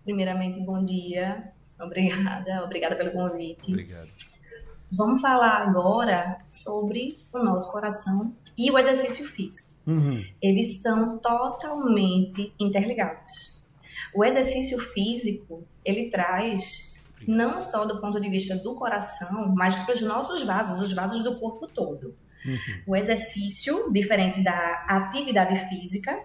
Primeiramente, 0.04 0.60
bom 0.60 0.84
dia. 0.84 1.52
Obrigada, 1.80 2.62
obrigada 2.64 2.94
pelo 2.96 3.12
convite. 3.12 3.70
Obrigado. 3.70 4.10
Vamos 4.92 5.20
falar 5.20 5.62
agora 5.62 6.38
sobre 6.44 7.18
o 7.32 7.38
nosso 7.38 7.72
coração 7.72 8.34
e 8.56 8.70
o 8.70 8.78
exercício 8.78 9.24
físico. 9.24 9.70
Uhum. 9.86 10.24
Eles 10.40 10.80
são 10.80 11.18
totalmente 11.18 12.52
interligados. 12.60 13.64
O 14.14 14.24
exercício 14.24 14.78
físico, 14.78 15.66
ele 15.84 16.10
traz 16.10 16.94
não 17.26 17.60
só 17.60 17.84
do 17.84 18.00
ponto 18.00 18.20
de 18.20 18.28
vista 18.28 18.56
do 18.56 18.74
coração, 18.74 19.52
mas 19.54 19.78
para 19.78 19.94
os 19.94 20.02
nossos 20.02 20.42
vasos, 20.42 20.80
os 20.80 20.92
vasos 20.92 21.24
do 21.24 21.38
corpo 21.40 21.66
todo. 21.66 22.14
Uhum. 22.44 22.82
O 22.86 22.96
exercício, 22.96 23.92
diferente 23.92 24.42
da 24.42 24.84
atividade 24.86 25.56
física, 25.68 26.22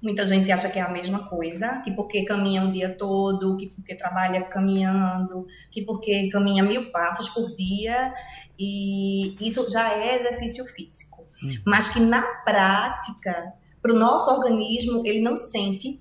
Muita 0.00 0.26
gente 0.26 0.50
acha 0.52 0.68
que 0.68 0.78
é 0.78 0.82
a 0.82 0.90
mesma 0.90 1.26
coisa, 1.28 1.80
que 1.82 1.90
porque 1.90 2.24
caminha 2.24 2.62
o 2.64 2.70
dia 2.70 2.94
todo, 2.94 3.56
que 3.56 3.68
porque 3.68 3.94
trabalha 3.94 4.42
caminhando, 4.42 5.46
que 5.70 5.82
porque 5.82 6.28
caminha 6.28 6.62
mil 6.62 6.90
passos 6.90 7.28
por 7.30 7.56
dia, 7.56 8.12
e 8.58 9.36
isso 9.40 9.68
já 9.70 9.92
é 9.92 10.20
exercício 10.20 10.64
físico. 10.66 11.26
Uhum. 11.42 11.62
Mas 11.66 11.88
que 11.88 12.00
na 12.00 12.22
prática, 12.44 13.52
para 13.80 13.92
o 13.92 13.98
nosso 13.98 14.30
organismo, 14.30 15.02
ele 15.06 15.20
não 15.20 15.36
sente 15.36 16.00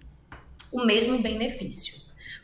o 0.72 0.86
mesmo 0.86 1.20
benefício. 1.20 1.96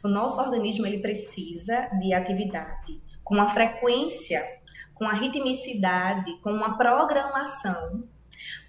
O 0.03 0.07
nosso 0.07 0.41
organismo 0.41 0.85
ele 0.87 0.99
precisa 0.99 1.89
de 1.99 2.13
atividade 2.13 3.01
com 3.23 3.39
a 3.39 3.47
frequência, 3.47 4.41
com 4.93 5.05
a 5.05 5.13
ritmicidade, 5.13 6.37
com 6.41 6.51
uma 6.51 6.77
programação 6.77 8.03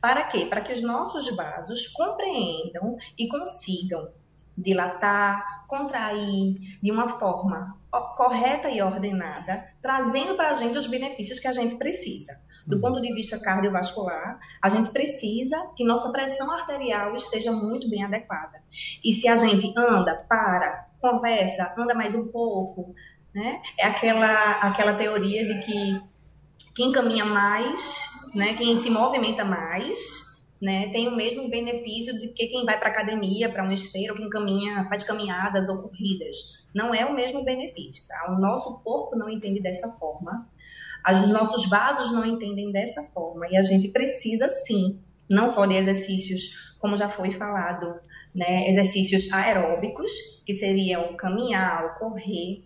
para 0.01 0.25
quê? 0.25 0.47
Para 0.47 0.61
que 0.61 0.73
os 0.73 0.83
nossos 0.83 1.35
vasos 1.35 1.89
compreendam 1.89 2.97
e 3.19 3.29
consigam 3.29 4.09
dilatar, 4.57 5.65
contrair 5.67 6.79
de 6.83 6.91
uma 6.91 7.09
forma 7.09 7.79
correta 8.17 8.71
e 8.71 8.81
ordenada, 8.81 9.65
trazendo 9.81 10.35
para 10.35 10.51
a 10.51 10.55
gente 10.55 10.79
os 10.79 10.87
benefícios 10.87 11.39
que 11.39 11.49
a 11.49 11.53
gente 11.53 11.77
precisa. 11.77 12.41
Do 12.67 12.81
ponto 12.81 13.01
de 13.01 13.13
vista 13.13 13.41
cardiovascular, 13.41 14.39
a 14.63 14.69
gente 14.69 14.91
precisa 14.91 15.57
que 15.77 15.85
nossa 15.85 16.11
pressão 16.13 16.51
arterial 16.53 17.15
esteja 17.15 17.51
muito 17.51 17.91
bem 17.91 18.05
adequada. 18.05 18.63
E 19.05 19.13
se 19.13 19.27
a 19.27 19.35
gente 19.35 19.73
anda, 19.77 20.15
para, 20.29 20.89
conversa, 21.01 21.75
anda 21.77 21.95
mais 21.95 22.15
um 22.15 22.31
pouco, 22.31 22.95
né? 23.35 23.61
É 23.79 23.87
aquela, 23.87 24.53
aquela 24.61 24.95
teoria 24.95 25.47
de 25.47 25.61
que 25.61 26.03
quem 26.75 26.93
caminha 26.93 27.25
mais, 27.25 28.09
né, 28.35 28.55
quem 28.55 28.77
se 28.77 28.89
movimenta 28.89 29.45
mais, 29.45 29.99
né, 30.61 30.89
tem 30.91 31.09
o 31.09 31.17
mesmo 31.17 31.49
benefício 31.49 32.19
de 32.19 32.29
que 32.29 32.47
quem 32.47 32.65
vai 32.65 32.79
para 32.79 32.89
academia, 32.89 33.51
para 33.51 33.65
um 33.65 33.73
esteiro, 33.73 34.15
quem 34.15 34.31
caminha, 34.31 34.87
faz 34.89 35.05
caminhadas 35.05 35.69
ou 35.69 35.79
corridas. 35.79 36.37
Não 36.75 36.95
é 36.95 37.05
o 37.05 37.15
mesmo 37.15 37.45
benefício, 37.45 38.07
tá? 38.07 38.33
O 38.33 38.41
nosso 38.41 38.79
corpo 38.79 39.17
não 39.17 39.29
entende 39.29 39.61
dessa 39.61 39.89
forma, 39.97 40.49
os 41.11 41.31
nossos 41.31 41.69
vasos 41.69 42.13
não 42.13 42.25
entendem 42.25 42.71
dessa 42.71 43.03
forma 43.13 43.49
e 43.49 43.57
a 43.57 43.63
gente 43.63 43.89
precisa 43.89 44.49
sim, 44.49 45.01
não 45.29 45.49
só 45.49 45.67
de 45.67 45.75
exercícios, 45.75 46.77
como 46.79 46.97
já 46.97 47.09
foi 47.09 47.33
falado, 47.33 48.01
né, 48.35 48.71
exercícios 48.71 49.31
aeróbicos, 49.33 50.11
que 50.47 50.53
seriam 50.53 51.17
caminhar, 51.17 51.99
correr, 51.99 52.65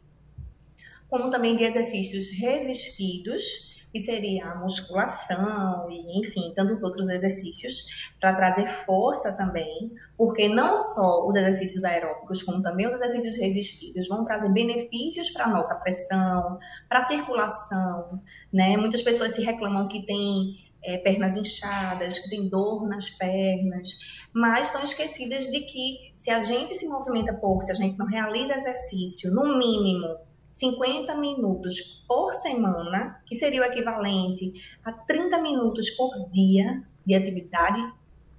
como 1.08 1.30
também 1.30 1.56
de 1.56 1.64
exercícios 1.64 2.30
resistidos, 2.38 3.75
que 3.92 4.00
seria 4.00 4.46
a 4.46 4.54
musculação 4.56 5.88
e, 5.90 6.20
enfim, 6.20 6.52
tantos 6.54 6.82
outros 6.82 7.08
exercícios 7.08 8.10
para 8.20 8.34
trazer 8.34 8.66
força 8.66 9.32
também, 9.32 9.92
porque 10.16 10.48
não 10.48 10.76
só 10.76 11.26
os 11.26 11.34
exercícios 11.34 11.84
aeróbicos, 11.84 12.42
como 12.42 12.62
também 12.62 12.86
os 12.86 12.94
exercícios 12.94 13.36
resistidos 13.36 14.08
vão 14.08 14.24
trazer 14.24 14.50
benefícios 14.50 15.30
para 15.30 15.44
a 15.44 15.50
nossa 15.50 15.74
pressão, 15.76 16.58
para 16.88 16.98
a 16.98 17.02
circulação, 17.02 18.20
né? 18.52 18.76
Muitas 18.76 19.02
pessoas 19.02 19.32
se 19.32 19.42
reclamam 19.42 19.88
que 19.88 20.04
tem 20.04 20.66
é, 20.82 20.98
pernas 20.98 21.36
inchadas, 21.36 22.18
que 22.18 22.30
tem 22.30 22.48
dor 22.48 22.86
nas 22.86 23.10
pernas, 23.10 23.98
mas 24.32 24.66
estão 24.66 24.82
esquecidas 24.82 25.44
de 25.46 25.60
que 25.60 26.12
se 26.16 26.30
a 26.30 26.40
gente 26.40 26.74
se 26.74 26.86
movimenta 26.86 27.32
pouco, 27.34 27.62
se 27.62 27.72
a 27.72 27.74
gente 27.74 27.98
não 27.98 28.06
realiza 28.06 28.54
exercício, 28.54 29.32
no 29.32 29.58
mínimo 29.58 30.16
50 30.56 31.14
minutos 31.16 32.02
por 32.08 32.32
semana, 32.32 33.20
que 33.26 33.36
seria 33.36 33.60
o 33.60 33.64
equivalente 33.64 34.54
a 34.82 34.90
30 34.90 35.38
minutos 35.42 35.90
por 35.90 36.30
dia 36.30 36.82
de 37.04 37.14
atividade 37.14 37.78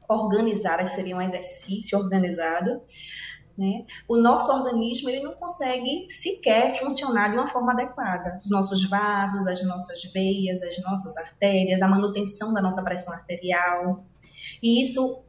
organizada, 0.09 0.83
que 0.83 0.89
seria 0.89 1.15
um 1.15 1.21
exercício 1.21 1.95
organizado, 1.95 2.81
né? 3.55 3.86
O 4.07 4.17
nosso 4.17 4.51
organismo 4.51 5.09
ele 5.09 5.21
não 5.21 5.36
consegue 5.36 6.07
sequer 6.09 6.75
funcionar 6.79 7.29
de 7.29 7.38
uma 7.38 7.45
forma 7.45 7.74
adequada. 7.74 8.39
Os 8.43 8.50
nossos 8.50 8.83
vasos, 8.89 9.45
as 9.45 9.63
nossas 9.63 10.03
veias, 10.12 10.62
as 10.63 10.81
nossas 10.81 11.15
artérias, 11.17 11.83
a 11.83 11.88
manutenção 11.88 12.51
da 12.51 12.63
nossa 12.63 12.81
pressão 12.81 13.13
arterial. 13.13 14.03
E 14.62 14.81
isso 14.81 15.21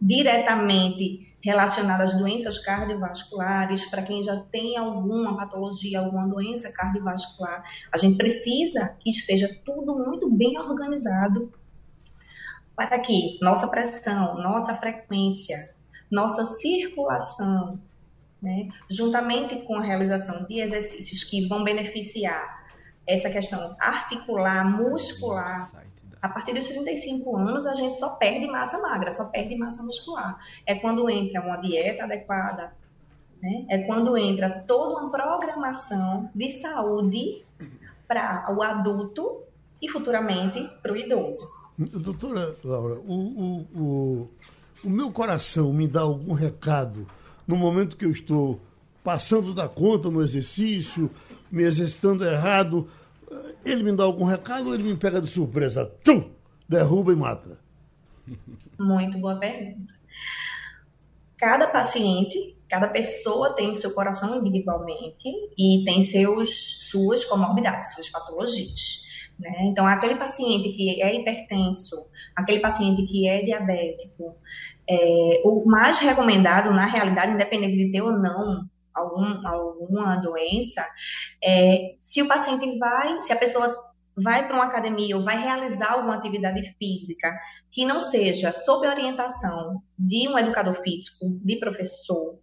diretamente 0.00 1.29
relacionada 1.42 2.04
às 2.04 2.16
doenças 2.16 2.58
cardiovasculares, 2.58 3.86
para 3.86 4.02
quem 4.02 4.22
já 4.22 4.36
tem 4.50 4.76
alguma 4.76 5.36
patologia, 5.36 6.00
alguma 6.00 6.28
doença 6.28 6.70
cardiovascular, 6.72 7.64
a 7.92 7.96
gente 7.96 8.16
precisa 8.16 8.96
que 9.00 9.10
esteja 9.10 9.48
tudo 9.64 9.98
muito 9.98 10.30
bem 10.30 10.58
organizado 10.58 11.52
para 12.76 12.98
que 12.98 13.38
nossa 13.40 13.68
pressão, 13.68 14.36
nossa 14.42 14.74
frequência, 14.74 15.74
nossa 16.10 16.44
circulação, 16.44 17.80
né, 18.40 18.68
juntamente 18.90 19.56
com 19.62 19.76
a 19.76 19.82
realização 19.82 20.44
de 20.44 20.60
exercícios 20.60 21.24
que 21.24 21.46
vão 21.46 21.62
beneficiar 21.62 22.60
essa 23.06 23.28
questão 23.28 23.76
articular, 23.80 24.64
muscular, 24.64 25.70
a 26.22 26.28
partir 26.28 26.52
dos 26.52 26.68
35 26.68 27.36
anos, 27.36 27.66
a 27.66 27.72
gente 27.72 27.98
só 27.98 28.10
perde 28.10 28.46
massa 28.46 28.78
magra, 28.80 29.10
só 29.10 29.24
perde 29.26 29.56
massa 29.56 29.82
muscular. 29.82 30.38
É 30.66 30.74
quando 30.74 31.08
entra 31.08 31.40
uma 31.40 31.56
dieta 31.56 32.04
adequada, 32.04 32.72
né? 33.42 33.64
é 33.68 33.78
quando 33.84 34.16
entra 34.16 34.64
toda 34.66 35.00
uma 35.00 35.10
programação 35.10 36.30
de 36.34 36.48
saúde 36.50 37.44
para 38.06 38.52
o 38.54 38.62
adulto 38.62 39.42
e 39.80 39.88
futuramente 39.88 40.68
para 40.82 40.92
o 40.92 40.96
idoso. 40.96 41.48
Doutora 41.78 42.54
Laura, 42.62 43.00
o, 43.06 43.14
o, 43.14 43.66
o, 43.74 44.28
o 44.84 44.90
meu 44.90 45.10
coração 45.10 45.72
me 45.72 45.88
dá 45.88 46.02
algum 46.02 46.34
recado 46.34 47.06
no 47.46 47.56
momento 47.56 47.96
que 47.96 48.04
eu 48.04 48.10
estou 48.10 48.60
passando 49.02 49.54
da 49.54 49.68
conta 49.68 50.10
no 50.10 50.22
exercício, 50.22 51.10
me 51.50 51.64
exercitando 51.64 52.24
errado, 52.24 52.88
ele 53.64 53.82
me 53.82 53.92
dá 53.92 54.04
algum 54.04 54.24
recado 54.24 54.68
ou 54.68 54.74
ele 54.74 54.84
me 54.84 54.96
pega 54.96 55.20
de 55.20 55.28
surpresa? 55.28 55.86
Tum! 56.04 56.30
Derruba 56.68 57.12
e 57.12 57.16
mata. 57.16 57.58
Muito 58.78 59.18
boa 59.18 59.36
pergunta. 59.36 59.92
Cada 61.36 61.66
paciente, 61.68 62.56
cada 62.68 62.86
pessoa 62.88 63.54
tem 63.54 63.70
o 63.70 63.74
seu 63.74 63.92
coração 63.92 64.38
individualmente 64.38 65.28
e 65.58 65.82
tem 65.84 66.00
seus, 66.00 66.88
suas 66.90 67.24
comorbidades, 67.24 67.94
suas 67.94 68.08
patologias. 68.08 69.08
Né? 69.38 69.50
Então, 69.62 69.86
aquele 69.86 70.16
paciente 70.16 70.68
que 70.70 71.02
é 71.02 71.14
hipertenso, 71.14 72.06
aquele 72.36 72.60
paciente 72.60 73.04
que 73.04 73.26
é 73.26 73.42
diabético, 73.42 74.36
é, 74.88 75.42
o 75.44 75.64
mais 75.64 75.98
recomendado, 75.98 76.70
na 76.72 76.86
realidade, 76.86 77.32
independente 77.32 77.76
de 77.76 77.90
ter 77.90 78.02
ou 78.02 78.12
não 78.12 78.68
algum, 79.00 79.46
alguma 79.46 80.16
doença, 80.16 80.86
é, 81.42 81.94
se 81.98 82.22
o 82.22 82.28
paciente 82.28 82.78
vai, 82.78 83.20
se 83.20 83.32
a 83.32 83.36
pessoa 83.36 83.74
vai 84.16 84.46
para 84.46 84.56
uma 84.56 84.66
academia 84.66 85.16
ou 85.16 85.22
vai 85.22 85.42
realizar 85.42 85.92
alguma 85.92 86.16
atividade 86.16 86.74
física 86.78 87.32
que 87.70 87.84
não 87.84 88.00
seja 88.00 88.52
sob 88.52 88.86
orientação 88.86 89.82
de 89.98 90.28
um 90.28 90.38
educador 90.38 90.74
físico, 90.74 91.38
de 91.42 91.56
professor, 91.56 92.38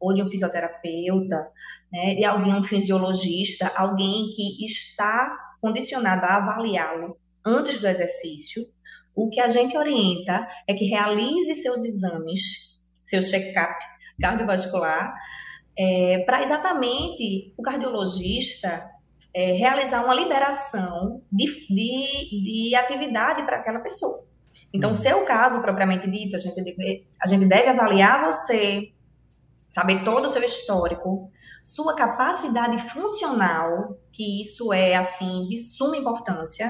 ou 0.00 0.14
de 0.14 0.22
um 0.22 0.28
fisioterapeuta, 0.28 1.50
né, 1.92 2.14
de 2.14 2.24
alguém, 2.24 2.54
um 2.54 2.62
fisiologista, 2.62 3.70
alguém 3.76 4.30
que 4.34 4.64
está 4.64 5.36
condicionado 5.60 6.24
a 6.24 6.36
avaliá-lo 6.36 7.18
antes 7.44 7.80
do 7.80 7.86
exercício, 7.86 8.62
o 9.14 9.28
que 9.28 9.40
a 9.40 9.48
gente 9.48 9.76
orienta 9.76 10.48
é 10.66 10.72
que 10.72 10.86
realize 10.86 11.54
seus 11.56 11.84
exames, 11.84 12.80
seu 13.04 13.20
check-up 13.20 13.74
cardiovascular, 14.20 15.12
é, 15.80 16.18
para 16.26 16.42
exatamente 16.42 17.54
o 17.56 17.62
cardiologista 17.62 18.90
é, 19.32 19.52
realizar 19.52 20.04
uma 20.04 20.14
liberação 20.14 21.22
de, 21.32 21.46
de, 21.68 22.68
de 22.68 22.74
atividade 22.74 23.44
para 23.44 23.56
aquela 23.56 23.80
pessoa. 23.80 24.26
Então, 24.74 24.90
uhum. 24.90 24.94
seu 24.94 25.24
caso 25.24 25.62
propriamente 25.62 26.06
dito, 26.10 26.36
a 26.36 26.38
gente, 26.38 26.62
deve, 26.62 27.06
a 27.18 27.26
gente 27.26 27.46
deve 27.46 27.68
avaliar 27.68 28.26
você, 28.26 28.92
saber 29.70 30.04
todo 30.04 30.26
o 30.26 30.28
seu 30.28 30.42
histórico, 30.44 31.30
sua 31.74 31.94
capacidade 31.94 32.78
funcional, 32.78 33.96
que 34.12 34.42
isso 34.42 34.72
é 34.72 34.96
assim 34.96 35.46
de 35.48 35.56
suma 35.58 35.96
importância, 35.96 36.68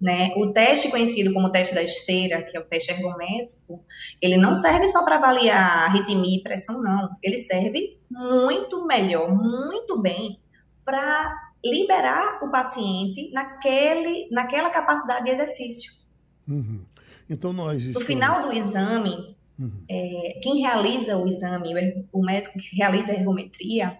né? 0.00 0.32
O 0.36 0.52
teste 0.52 0.90
conhecido 0.90 1.32
como 1.32 1.52
teste 1.52 1.74
da 1.74 1.82
esteira, 1.82 2.42
que 2.42 2.56
é 2.56 2.60
o 2.60 2.64
teste 2.64 2.90
ergométrico, 2.92 3.84
ele 4.22 4.36
não 4.36 4.54
serve 4.54 4.88
só 4.88 5.04
para 5.04 5.16
avaliar 5.16 5.84
arritmia 5.84 6.38
e 6.38 6.42
pressão, 6.42 6.82
não. 6.82 7.10
Ele 7.22 7.38
serve 7.38 7.98
muito 8.10 8.86
melhor, 8.86 9.30
muito 9.30 10.00
bem 10.00 10.40
para 10.84 11.30
liberar 11.64 12.38
o 12.42 12.50
paciente 12.50 13.30
naquele, 13.32 14.28
naquela 14.30 14.70
capacidade 14.70 15.24
de 15.26 15.30
exercício. 15.32 15.92
Uhum. 16.48 16.80
Então 17.28 17.52
nós 17.52 17.78
estamos... 17.82 18.00
No 18.00 18.06
final 18.06 18.42
do 18.42 18.52
exame, 18.52 19.36
uhum. 19.58 19.84
é, 19.90 20.40
quem 20.42 20.60
realiza 20.62 21.18
o 21.18 21.28
exame, 21.28 22.06
o 22.10 22.24
médico 22.24 22.58
que 22.58 22.76
realiza 22.76 23.12
a 23.12 23.16
ergometria, 23.16 23.98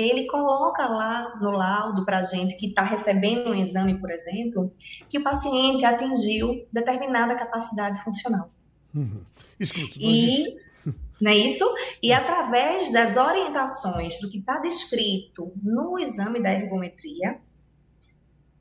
ele 0.00 0.26
coloca 0.26 0.86
lá 0.86 1.38
no 1.40 1.50
laudo 1.50 2.04
para 2.04 2.18
a 2.18 2.22
gente 2.22 2.56
que 2.56 2.66
está 2.66 2.82
recebendo 2.82 3.50
um 3.50 3.54
exame, 3.54 3.98
por 3.98 4.10
exemplo, 4.10 4.72
que 5.08 5.18
o 5.18 5.22
paciente 5.22 5.84
atingiu 5.84 6.66
determinada 6.72 7.34
capacidade 7.34 8.02
funcional. 8.02 8.50
Uhum. 8.94 9.22
Escuta, 9.58 9.94
e 9.96 10.56
não 11.20 11.30
é 11.30 11.36
isso? 11.36 11.64
E 12.02 12.12
através 12.12 12.92
das 12.92 13.16
orientações 13.16 14.20
do 14.20 14.30
que 14.30 14.38
está 14.38 14.58
descrito 14.58 15.52
no 15.62 15.98
exame 15.98 16.42
da 16.42 16.52
ergometria, 16.52 17.38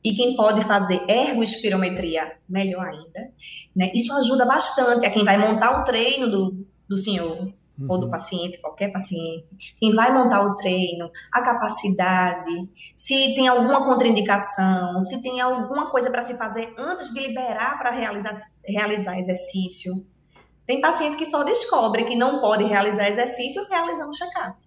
e 0.04 0.14
quem 0.14 0.36
pode 0.36 0.62
fazer 0.62 1.02
ergoespirometria, 1.10 2.38
melhor 2.48 2.86
ainda, 2.86 3.32
né? 3.76 3.92
isso 3.94 4.14
ajuda 4.14 4.46
bastante 4.46 5.06
a 5.06 5.10
quem 5.10 5.26
vai 5.26 5.38
montar 5.38 5.82
o 5.82 5.84
treino 5.84 6.30
do, 6.30 6.66
do 6.88 6.98
senhor 6.98 7.52
uhum. 7.80 7.88
ou 7.90 7.98
do 7.98 8.10
paciente, 8.10 8.60
qualquer 8.60 8.92
paciente, 8.92 9.76
quem 9.80 9.94
vai 9.94 10.14
montar 10.14 10.42
o 10.42 10.56
treino, 10.56 11.12
a 11.32 11.42
capacidade, 11.42 12.70
se 12.96 13.36
tem 13.36 13.48
alguma 13.48 13.86
contraindicação, 13.86 15.02
se 15.02 15.22
tem 15.22 15.40
alguma 15.40 15.90
coisa 15.90 16.10
para 16.10 16.24
se 16.24 16.36
fazer 16.38 16.74
antes 16.78 17.14
de 17.14 17.20
liberar 17.20 17.78
para 17.78 17.92
realizar, 17.92 18.42
realizar 18.66 19.20
exercício. 19.20 19.94
Tem 20.66 20.82
paciente 20.82 21.18
que 21.18 21.26
só 21.26 21.44
descobre 21.44 22.04
que 22.04 22.16
não 22.16 22.42
pode 22.42 22.66
realizar 22.66 23.08
exercício 23.08 23.66
realizando 23.70 24.12
check-up. 24.12 24.58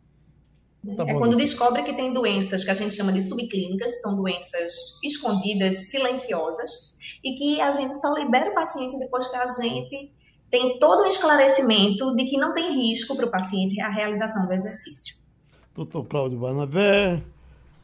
Tá 0.96 1.04
é 1.06 1.12
quando 1.14 1.36
descobre 1.36 1.82
que 1.82 1.92
tem 1.92 2.12
doenças 2.12 2.64
que 2.64 2.70
a 2.70 2.74
gente 2.74 2.94
chama 2.94 3.12
de 3.12 3.20
subclínicas, 3.20 4.00
são 4.00 4.16
doenças 4.16 4.98
escondidas, 5.04 5.90
silenciosas, 5.90 6.96
e 7.22 7.34
que 7.34 7.60
a 7.60 7.70
gente 7.70 7.94
só 7.98 8.14
libera 8.14 8.50
o 8.50 8.54
paciente 8.54 8.98
depois 8.98 9.26
que 9.26 9.36
a 9.36 9.46
gente 9.46 10.10
tem 10.50 10.78
todo 10.78 11.02
o 11.02 11.06
esclarecimento 11.06 12.14
de 12.16 12.24
que 12.24 12.36
não 12.36 12.52
tem 12.52 12.74
risco 12.74 13.16
para 13.16 13.26
o 13.26 13.30
paciente 13.30 13.80
a 13.80 13.88
realização 13.88 14.46
do 14.46 14.52
exercício. 14.52 15.16
Doutor 15.74 16.04
Cláudio 16.04 16.38
Barnabé, 16.38 17.22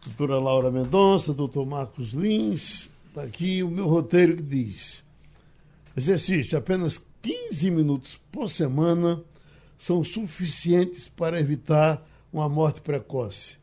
doutora 0.04 0.38
Laura 0.38 0.70
Mendonça, 0.70 1.32
doutor 1.32 1.64
Marcos 1.64 2.12
Lins, 2.12 2.90
está 3.08 3.22
aqui 3.22 3.62
o 3.62 3.70
meu 3.70 3.86
roteiro 3.86 4.36
que 4.36 4.42
diz: 4.42 5.02
exercício 5.96 6.58
apenas 6.58 7.00
15 7.22 7.70
minutos 7.70 8.20
por 8.30 8.50
semana 8.50 9.22
são 9.78 10.02
suficientes 10.02 11.08
para 11.08 11.38
evitar 11.38 12.04
uma 12.32 12.48
morte 12.48 12.80
precoce. 12.80 13.56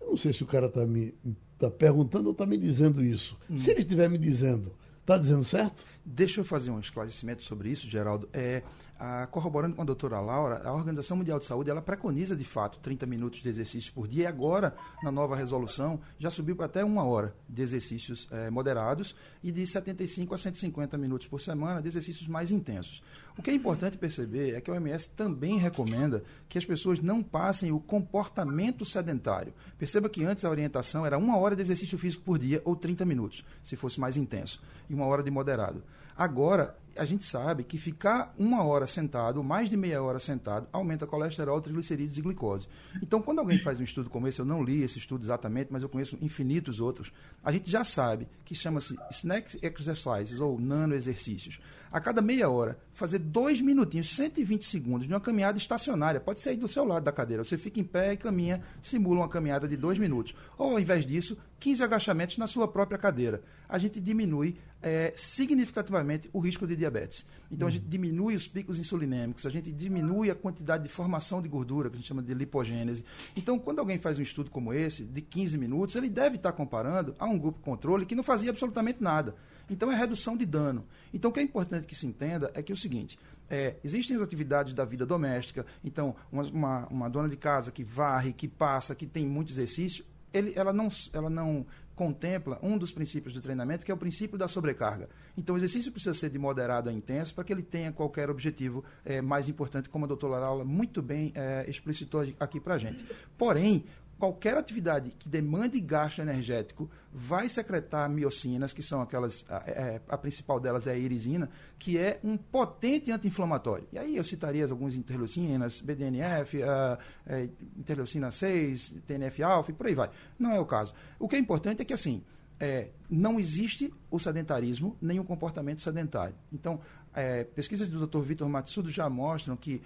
Eu 0.00 0.10
não 0.10 0.16
sei 0.16 0.32
se 0.32 0.42
o 0.42 0.46
cara 0.46 0.66
está 0.66 0.86
me 0.86 1.12
tá 1.58 1.70
perguntando 1.70 2.26
ou 2.26 2.32
está 2.32 2.46
me 2.46 2.56
dizendo 2.56 3.04
isso. 3.04 3.36
Hum. 3.50 3.58
Se 3.58 3.70
ele 3.70 3.80
estiver 3.80 4.08
me 4.08 4.18
dizendo, 4.18 4.72
está 5.00 5.18
dizendo 5.18 5.44
certo? 5.44 5.84
Deixa 6.04 6.40
eu 6.40 6.44
fazer 6.44 6.70
um 6.70 6.80
esclarecimento 6.80 7.42
sobre 7.42 7.70
isso, 7.70 7.88
Geraldo. 7.88 8.28
É, 8.32 8.62
a, 8.98 9.26
corroborando 9.26 9.74
com 9.74 9.82
a 9.82 9.84
doutora 9.84 10.20
Laura, 10.20 10.62
a 10.64 10.72
Organização 10.72 11.16
Mundial 11.16 11.38
de 11.38 11.46
Saúde 11.46 11.70
ela 11.70 11.82
preconiza 11.82 12.36
de 12.36 12.44
fato 12.44 12.78
30 12.78 13.06
minutos 13.06 13.42
de 13.42 13.48
exercício 13.48 13.92
por 13.92 14.06
dia 14.06 14.24
e 14.24 14.26
agora, 14.26 14.76
na 15.02 15.10
nova 15.10 15.34
resolução, 15.34 16.00
já 16.18 16.30
subiu 16.30 16.54
para 16.54 16.66
até 16.66 16.84
uma 16.84 17.04
hora 17.04 17.34
de 17.48 17.62
exercícios 17.62 18.28
é, 18.30 18.50
moderados 18.50 19.14
e 19.42 19.50
de 19.50 19.66
75 19.66 20.34
a 20.34 20.38
150 20.38 20.98
minutos 20.98 21.26
por 21.26 21.40
semana 21.40 21.82
de 21.82 21.88
exercícios 21.88 22.28
mais 22.28 22.50
intensos. 22.50 23.02
O 23.36 23.42
que 23.42 23.50
é 23.50 23.54
importante 23.54 23.96
perceber 23.96 24.54
é 24.54 24.60
que 24.60 24.70
a 24.70 24.74
OMS 24.74 25.08
também 25.10 25.56
recomenda 25.56 26.22
que 26.48 26.58
as 26.58 26.64
pessoas 26.64 27.00
não 27.00 27.22
passem 27.22 27.72
o 27.72 27.80
comportamento 27.80 28.84
sedentário. 28.84 29.54
Perceba 29.78 30.08
que 30.08 30.24
antes 30.24 30.44
a 30.44 30.50
orientação 30.50 31.06
era 31.06 31.16
uma 31.16 31.38
hora 31.38 31.56
de 31.56 31.62
exercício 31.62 31.96
físico 31.96 32.24
por 32.24 32.38
dia 32.38 32.60
ou 32.64 32.76
30 32.76 33.04
minutos, 33.04 33.44
se 33.62 33.74
fosse 33.74 33.98
mais 33.98 34.16
intenso, 34.16 34.60
e 34.88 34.94
uma 34.94 35.06
hora 35.06 35.22
de 35.22 35.30
moderado. 35.30 35.82
Agora, 36.16 36.76
a 36.96 37.04
gente 37.04 37.24
sabe 37.24 37.64
que 37.64 37.78
ficar 37.78 38.34
uma 38.38 38.62
hora 38.62 38.86
sentado, 38.86 39.42
mais 39.42 39.70
de 39.70 39.76
meia 39.76 40.02
hora 40.02 40.18
sentado, 40.18 40.68
aumenta 40.72 41.06
colesterol, 41.06 41.60
triglicerídeos 41.60 42.18
e 42.18 42.22
glicose. 42.22 42.68
Então, 43.02 43.22
quando 43.22 43.38
alguém 43.38 43.58
faz 43.58 43.80
um 43.80 43.84
estudo 43.84 44.10
como 44.10 44.28
esse, 44.28 44.40
eu 44.40 44.44
não 44.44 44.62
li 44.62 44.82
esse 44.82 44.98
estudo 44.98 45.24
exatamente, 45.24 45.72
mas 45.72 45.82
eu 45.82 45.88
conheço 45.88 46.18
infinitos 46.20 46.80
outros, 46.80 47.12
a 47.42 47.50
gente 47.50 47.70
já 47.70 47.84
sabe 47.84 48.28
que 48.44 48.54
chama-se 48.54 48.96
snack 49.10 49.58
exercises 49.62 50.38
ou 50.40 50.60
nano 50.60 50.94
exercícios. 50.94 51.60
A 51.90 52.00
cada 52.00 52.22
meia 52.22 52.48
hora, 52.48 52.78
fazer 52.94 53.18
dois 53.18 53.60
minutinhos, 53.60 54.08
120 54.14 54.64
segundos 54.64 55.06
de 55.06 55.12
uma 55.12 55.20
caminhada 55.20 55.58
estacionária. 55.58 56.20
Pode 56.20 56.40
ser 56.40 56.56
do 56.56 56.66
seu 56.66 56.84
lado 56.84 57.04
da 57.04 57.12
cadeira. 57.12 57.44
Você 57.44 57.58
fica 57.58 57.80
em 57.80 57.84
pé 57.84 58.14
e 58.14 58.16
caminha, 58.16 58.62
simula 58.80 59.20
uma 59.20 59.28
caminhada 59.28 59.68
de 59.68 59.76
dois 59.76 59.98
minutos. 59.98 60.34
Ou, 60.56 60.72
ao 60.72 60.80
invés 60.80 61.04
disso, 61.04 61.36
15 61.60 61.84
agachamentos 61.84 62.38
na 62.38 62.46
sua 62.46 62.66
própria 62.66 62.98
cadeira. 62.98 63.42
A 63.68 63.76
gente 63.78 64.00
diminui 64.00 64.56
é, 64.82 65.12
significativamente 65.16 66.28
o 66.32 66.40
risco 66.40 66.66
de 66.66 66.74
diabetes. 66.74 67.24
Então, 67.50 67.66
uhum. 67.66 67.68
a 67.68 67.72
gente 67.72 67.86
diminui 67.86 68.34
os 68.34 68.48
picos 68.48 68.78
insulinêmicos, 68.78 69.46
a 69.46 69.50
gente 69.50 69.70
diminui 69.70 70.30
a 70.30 70.34
quantidade 70.34 70.82
de 70.82 70.88
formação 70.88 71.40
de 71.40 71.48
gordura, 71.48 71.88
que 71.88 71.94
a 71.94 71.98
gente 71.98 72.08
chama 72.08 72.22
de 72.22 72.34
lipogênese. 72.34 73.04
Então, 73.36 73.58
quando 73.58 73.78
alguém 73.78 73.98
faz 73.98 74.18
um 74.18 74.22
estudo 74.22 74.50
como 74.50 74.72
esse, 74.72 75.04
de 75.04 75.22
15 75.22 75.56
minutos, 75.56 75.94
ele 75.94 76.08
deve 76.08 76.36
estar 76.36 76.52
comparando 76.52 77.14
a 77.18 77.26
um 77.26 77.38
grupo 77.38 77.60
controle 77.60 78.04
que 78.04 78.14
não 78.14 78.24
fazia 78.24 78.50
absolutamente 78.50 79.02
nada. 79.02 79.36
Então, 79.70 79.90
é 79.90 79.94
redução 79.94 80.36
de 80.36 80.44
dano. 80.44 80.84
Então, 81.14 81.30
o 81.30 81.34
que 81.34 81.40
é 81.40 81.42
importante 81.42 81.86
que 81.86 81.94
se 81.94 82.06
entenda 82.06 82.50
é 82.54 82.62
que 82.62 82.72
é 82.72 82.74
o 82.74 82.76
seguinte: 82.76 83.18
é, 83.48 83.76
existem 83.84 84.16
as 84.16 84.22
atividades 84.22 84.74
da 84.74 84.84
vida 84.84 85.06
doméstica, 85.06 85.64
então, 85.84 86.16
uma, 86.30 86.42
uma, 86.44 86.86
uma, 86.86 87.08
dona 87.08 87.28
de 87.28 87.36
casa 87.36 87.70
que 87.70 87.84
varre, 87.84 88.32
que 88.32 88.48
passa, 88.48 88.94
que 88.94 89.06
tem 89.06 89.26
muito 89.26 89.52
exercício, 89.52 90.04
ele, 90.32 90.52
ela, 90.56 90.72
não, 90.72 90.88
ela 91.12 91.28
não 91.28 91.66
contempla 92.02 92.58
um 92.60 92.76
dos 92.76 92.90
princípios 92.90 93.32
do 93.32 93.40
treinamento, 93.40 93.84
que 93.84 93.92
é 93.92 93.94
o 93.94 93.96
princípio 93.96 94.36
da 94.36 94.48
sobrecarga. 94.48 95.08
Então, 95.38 95.54
o 95.54 95.58
exercício 95.58 95.92
precisa 95.92 96.12
ser 96.12 96.30
de 96.30 96.38
moderado 96.38 96.90
a 96.90 96.92
intenso 96.92 97.32
para 97.32 97.44
que 97.44 97.52
ele 97.52 97.62
tenha 97.62 97.92
qualquer 97.92 98.28
objetivo 98.28 98.84
é, 99.04 99.22
mais 99.22 99.48
importante, 99.48 99.88
como 99.88 100.04
a 100.04 100.08
doutora 100.08 100.40
Laura 100.40 100.64
muito 100.64 101.00
bem 101.00 101.32
é, 101.36 101.64
explicitou 101.68 102.26
aqui 102.40 102.58
para 102.58 102.74
a 102.74 102.78
gente. 102.78 103.06
Porém, 103.38 103.84
qualquer 104.22 104.56
atividade 104.56 105.10
que 105.18 105.28
demande 105.28 105.80
gasto 105.80 106.20
energético 106.22 106.88
vai 107.12 107.48
secretar 107.48 108.08
miocinas, 108.08 108.72
que 108.72 108.80
são 108.80 109.02
aquelas, 109.02 109.44
a, 109.48 109.64
é, 109.66 110.00
a, 110.08 110.16
principal 110.16 110.60
delas 110.60 110.86
é 110.86 110.92
a 110.92 110.96
irisina, 110.96 111.50
que 111.76 111.98
é 111.98 112.20
um 112.22 112.36
potente 112.36 113.10
anti-inflamatório. 113.10 113.88
E 113.92 113.98
aí 113.98 114.16
eu 114.16 114.22
citaria 114.22 114.62
algumas 114.62 114.94
interleucinas, 114.94 115.80
BDNF, 115.80 116.62
a, 116.62 117.00
a, 117.26 117.32
é, 117.34 117.50
interleucina 117.76 118.30
6, 118.30 118.94
TNF-alfa 119.04 119.72
e 119.72 119.74
por 119.74 119.88
aí 119.88 119.94
vai. 119.96 120.08
Não 120.38 120.52
é 120.52 120.60
o 120.60 120.66
caso. 120.66 120.94
O 121.18 121.26
que 121.26 121.34
é 121.34 121.38
importante 121.40 121.82
é 121.82 121.84
que, 121.84 121.92
assim, 121.92 122.22
é, 122.60 122.90
não 123.10 123.40
existe 123.40 123.92
o 124.08 124.20
sedentarismo 124.20 124.96
nem 125.02 125.18
o 125.18 125.24
comportamento 125.24 125.82
sedentário. 125.82 126.36
Então, 126.52 126.80
é, 127.12 127.42
pesquisas 127.42 127.88
do 127.88 128.06
Dr. 128.06 128.20
Vitor 128.20 128.48
Matsudo 128.48 128.88
já 128.88 129.10
mostram 129.10 129.56
que 129.56 129.82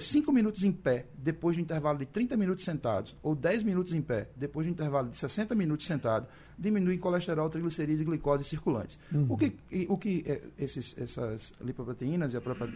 5 0.00 0.30
é, 0.30 0.34
minutos 0.34 0.62
em 0.62 0.70
pé, 0.70 1.06
depois 1.16 1.56
de 1.56 1.60
um 1.60 1.64
intervalo 1.64 1.98
de 1.98 2.06
30 2.06 2.36
minutos 2.36 2.64
sentados, 2.64 3.16
ou 3.20 3.34
10 3.34 3.64
minutos 3.64 3.92
em 3.92 4.00
pé, 4.00 4.28
depois 4.36 4.64
de 4.64 4.70
um 4.70 4.74
intervalo 4.74 5.08
de 5.08 5.16
60 5.16 5.56
minutos 5.56 5.86
sentado, 5.86 6.28
diminui 6.56 6.98
colesterol, 6.98 7.48
triglicerídeos 7.48 8.00
e 8.00 8.04
glicose 8.04 8.44
circulantes. 8.44 8.98
Uhum. 9.12 9.26
O 9.28 9.36
que, 9.36 9.56
o 9.88 9.98
que 9.98 10.24
é, 10.26 10.40
esses, 10.56 10.96
essas 10.98 11.52
lipoproteínas 11.60 12.32
e 12.32 12.36
a 12.36 12.40
própria 12.40 12.72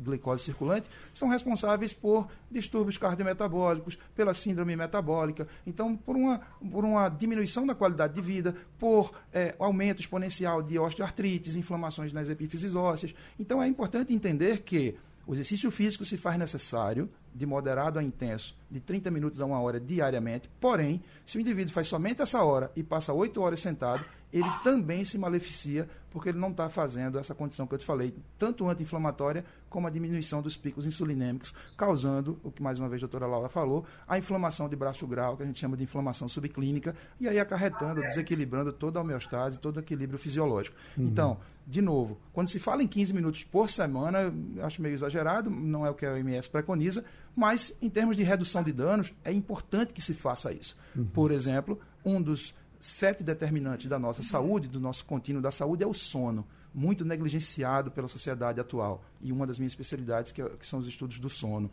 glicose 0.00 0.44
circulante 0.44 0.88
são 1.12 1.28
responsáveis 1.28 1.92
por 1.92 2.28
distúrbios 2.50 2.96
cardiometabólicos, 2.96 3.98
pela 4.14 4.32
síndrome 4.32 4.76
metabólica, 4.76 5.46
então 5.66 5.96
por 5.96 6.16
uma, 6.16 6.40
por 6.70 6.84
uma 6.84 7.08
diminuição 7.08 7.66
da 7.66 7.74
qualidade 7.74 8.14
de 8.14 8.20
vida, 8.20 8.54
por 8.78 9.12
é, 9.32 9.54
aumento 9.58 10.00
exponencial 10.00 10.62
de 10.62 10.78
osteoartrites, 10.78 11.56
inflamações 11.56 12.12
nas 12.12 12.28
epífises 12.28 12.74
ósseas. 12.76 13.12
Então 13.38 13.62
é 13.62 13.66
importante 13.66 14.12
entender 14.12 14.62
que 14.62 14.96
o 15.26 15.32
exercício 15.32 15.70
físico 15.70 16.04
se 16.04 16.16
faz 16.16 16.38
necessário 16.38 17.10
de 17.34 17.44
moderado 17.46 17.98
a 17.98 18.02
intenso, 18.02 18.56
de 18.70 18.80
30 18.80 19.10
minutos 19.10 19.40
a 19.40 19.46
uma 19.46 19.60
hora 19.60 19.80
diariamente. 19.80 20.48
Porém, 20.60 21.02
se 21.24 21.36
o 21.36 21.40
indivíduo 21.40 21.72
faz 21.72 21.88
somente 21.88 22.22
essa 22.22 22.42
hora 22.44 22.70
e 22.76 22.82
passa 22.82 23.12
oito 23.12 23.40
horas 23.40 23.60
sentado, 23.60 24.04
ele 24.32 24.48
também 24.62 25.04
se 25.04 25.18
maleficia 25.18 25.88
porque 26.14 26.28
ele 26.28 26.38
não 26.38 26.50
está 26.50 26.68
fazendo 26.68 27.18
essa 27.18 27.34
condição 27.34 27.66
que 27.66 27.74
eu 27.74 27.78
te 27.78 27.84
falei, 27.84 28.14
tanto 28.38 28.68
anti-inflamatória 28.68 29.44
como 29.68 29.88
a 29.88 29.90
diminuição 29.90 30.40
dos 30.40 30.56
picos 30.56 30.86
insulinêmicos, 30.86 31.52
causando, 31.76 32.38
o 32.44 32.52
que 32.52 32.62
mais 32.62 32.78
uma 32.78 32.88
vez 32.88 33.00
a 33.00 33.06
doutora 33.06 33.26
Laura 33.26 33.48
falou, 33.48 33.84
a 34.06 34.16
inflamação 34.16 34.68
de 34.68 34.76
braço 34.76 35.04
grau, 35.08 35.36
que 35.36 35.42
a 35.42 35.46
gente 35.46 35.58
chama 35.58 35.76
de 35.76 35.82
inflamação 35.82 36.28
subclínica, 36.28 36.94
e 37.18 37.28
aí 37.28 37.40
acarretando, 37.40 38.00
desequilibrando 38.00 38.72
toda 38.72 39.00
a 39.00 39.02
homeostase, 39.02 39.58
todo 39.58 39.78
o 39.78 39.80
equilíbrio 39.80 40.16
fisiológico. 40.16 40.76
Uhum. 40.96 41.06
Então, 41.06 41.38
de 41.66 41.82
novo, 41.82 42.20
quando 42.32 42.48
se 42.48 42.60
fala 42.60 42.82
em 42.82 42.86
15 42.86 43.12
minutos 43.12 43.42
por 43.42 43.68
semana, 43.68 44.32
acho 44.62 44.80
meio 44.80 44.92
exagerado, 44.92 45.50
não 45.50 45.84
é 45.84 45.90
o 45.90 45.94
que 45.94 46.06
a 46.06 46.12
OMS 46.12 46.48
preconiza, 46.48 47.04
mas 47.34 47.72
em 47.82 47.90
termos 47.90 48.16
de 48.16 48.22
redução 48.22 48.62
de 48.62 48.72
danos, 48.72 49.12
é 49.24 49.32
importante 49.32 49.92
que 49.92 50.02
se 50.02 50.14
faça 50.14 50.52
isso. 50.52 50.76
Uhum. 50.94 51.04
Por 51.06 51.30
exemplo, 51.30 51.80
um 52.04 52.22
dos 52.22 52.54
sete 52.78 53.24
determinantes 53.24 53.88
da 53.88 53.98
nossa 53.98 54.22
saúde, 54.22 54.68
do 54.68 54.78
nosso 54.78 55.04
contínuo 55.04 55.40
da 55.40 55.50
saúde, 55.50 55.82
é 55.82 55.86
o 55.86 55.94
sono, 55.94 56.46
muito 56.74 57.04
negligenciado 57.04 57.90
pela 57.90 58.06
sociedade 58.06 58.60
atual. 58.60 59.02
E 59.20 59.32
uma 59.32 59.46
das 59.46 59.58
minhas 59.58 59.72
especialidades, 59.72 60.32
que, 60.32 60.42
é, 60.42 60.48
que 60.50 60.66
são 60.66 60.80
os 60.80 60.86
estudos 60.86 61.18
do 61.18 61.30
sono. 61.30 61.70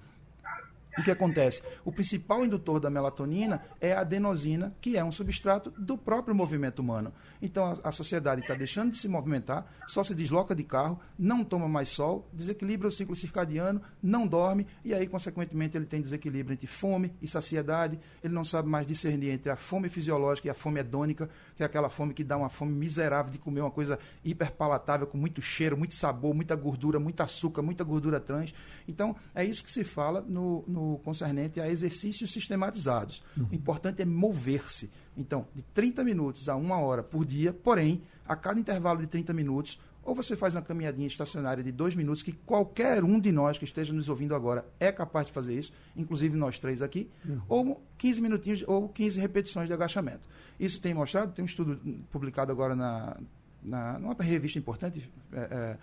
O 0.97 1.03
que 1.03 1.11
acontece? 1.11 1.61
O 1.85 1.91
principal 1.91 2.43
indutor 2.43 2.79
da 2.79 2.89
melatonina 2.89 3.63
é 3.79 3.93
a 3.93 4.01
adenosina, 4.01 4.75
que 4.81 4.97
é 4.97 5.03
um 5.03 5.11
substrato 5.11 5.71
do 5.71 5.97
próprio 5.97 6.35
movimento 6.35 6.79
humano. 6.79 7.13
Então 7.41 7.65
a, 7.65 7.89
a 7.89 7.91
sociedade 7.91 8.41
está 8.41 8.53
deixando 8.53 8.91
de 8.91 8.97
se 8.97 9.07
movimentar, 9.07 9.65
só 9.87 10.03
se 10.03 10.13
desloca 10.13 10.53
de 10.53 10.63
carro, 10.63 10.99
não 11.17 11.43
toma 11.43 11.67
mais 11.67 11.89
sol, 11.89 12.29
desequilibra 12.33 12.87
o 12.87 12.91
ciclo 12.91 13.15
circadiano, 13.15 13.81
não 14.01 14.27
dorme, 14.27 14.67
e 14.83 14.93
aí, 14.93 15.07
consequentemente, 15.07 15.77
ele 15.77 15.85
tem 15.85 16.01
desequilíbrio 16.01 16.53
entre 16.53 16.67
fome 16.67 17.13
e 17.21 17.27
saciedade. 17.27 17.99
Ele 18.23 18.33
não 18.33 18.43
sabe 18.43 18.67
mais 18.67 18.85
discernir 18.85 19.29
entre 19.29 19.51
a 19.51 19.55
fome 19.55 19.89
fisiológica 19.89 20.47
e 20.47 20.51
a 20.51 20.53
fome 20.53 20.79
hedônica, 20.79 21.29
que 21.61 21.63
é 21.63 21.67
aquela 21.67 21.89
fome 21.89 22.13
que 22.13 22.23
dá 22.23 22.37
uma 22.37 22.49
fome 22.49 22.73
miserável 22.73 23.31
de 23.31 23.39
comer 23.39 23.61
uma 23.61 23.71
coisa 23.71 23.97
hiperpalatável, 24.25 25.07
com 25.07 25.17
muito 25.17 25.41
cheiro, 25.41 25.77
muito 25.77 25.95
sabor, 25.95 26.33
muita 26.33 26.55
gordura, 26.55 26.99
muito 26.99 27.21
açúcar, 27.21 27.61
muita 27.61 27.83
gordura 27.83 28.19
trans. 28.19 28.53
Então, 28.87 29.15
é 29.33 29.45
isso 29.45 29.63
que 29.63 29.71
se 29.71 29.83
fala 29.83 30.21
no, 30.27 30.63
no 30.67 30.81
no 30.81 30.97
concernente 30.99 31.61
a 31.61 31.69
exercícios 31.69 32.31
sistematizados. 32.31 33.23
Uhum. 33.37 33.47
O 33.51 33.55
importante 33.55 34.01
é 34.01 34.05
mover-se. 34.05 34.89
Então, 35.15 35.47
de 35.53 35.61
30 35.61 36.03
minutos 36.03 36.49
a 36.49 36.55
uma 36.55 36.79
hora 36.79 37.03
por 37.03 37.25
dia, 37.25 37.53
porém, 37.53 38.01
a 38.27 38.35
cada 38.35 38.59
intervalo 38.59 38.99
de 38.99 39.07
30 39.07 39.33
minutos, 39.33 39.79
ou 40.03 40.15
você 40.15 40.35
faz 40.35 40.55
uma 40.55 40.61
caminhadinha 40.61 41.07
estacionária 41.07 41.63
de 41.63 41.71
dois 41.71 41.95
minutos, 41.95 42.23
que 42.23 42.31
qualquer 42.31 43.03
um 43.03 43.19
de 43.19 43.31
nós 43.31 43.57
que 43.57 43.65
esteja 43.65 43.93
nos 43.93 44.09
ouvindo 44.09 44.33
agora 44.33 44.65
é 44.79 44.91
capaz 44.91 45.27
de 45.27 45.31
fazer 45.31 45.57
isso, 45.57 45.71
inclusive 45.95 46.35
nós 46.35 46.57
três 46.57 46.81
aqui, 46.81 47.09
uhum. 47.23 47.41
ou 47.47 47.83
15 47.97 48.21
minutinhos, 48.21 48.63
ou 48.67 48.89
15 48.89 49.19
repetições 49.19 49.67
de 49.67 49.73
agachamento. 49.73 50.27
Isso 50.59 50.81
tem 50.81 50.93
mostrado, 50.93 51.33
tem 51.33 51.43
um 51.43 51.45
estudo 51.45 51.79
publicado 52.11 52.51
agora 52.51 52.75
na, 52.75 53.17
na 53.61 53.99
numa 53.99 54.15
revista 54.19 54.57
importante 54.57 55.09
é, 55.31 55.39
é, 55.39 55.77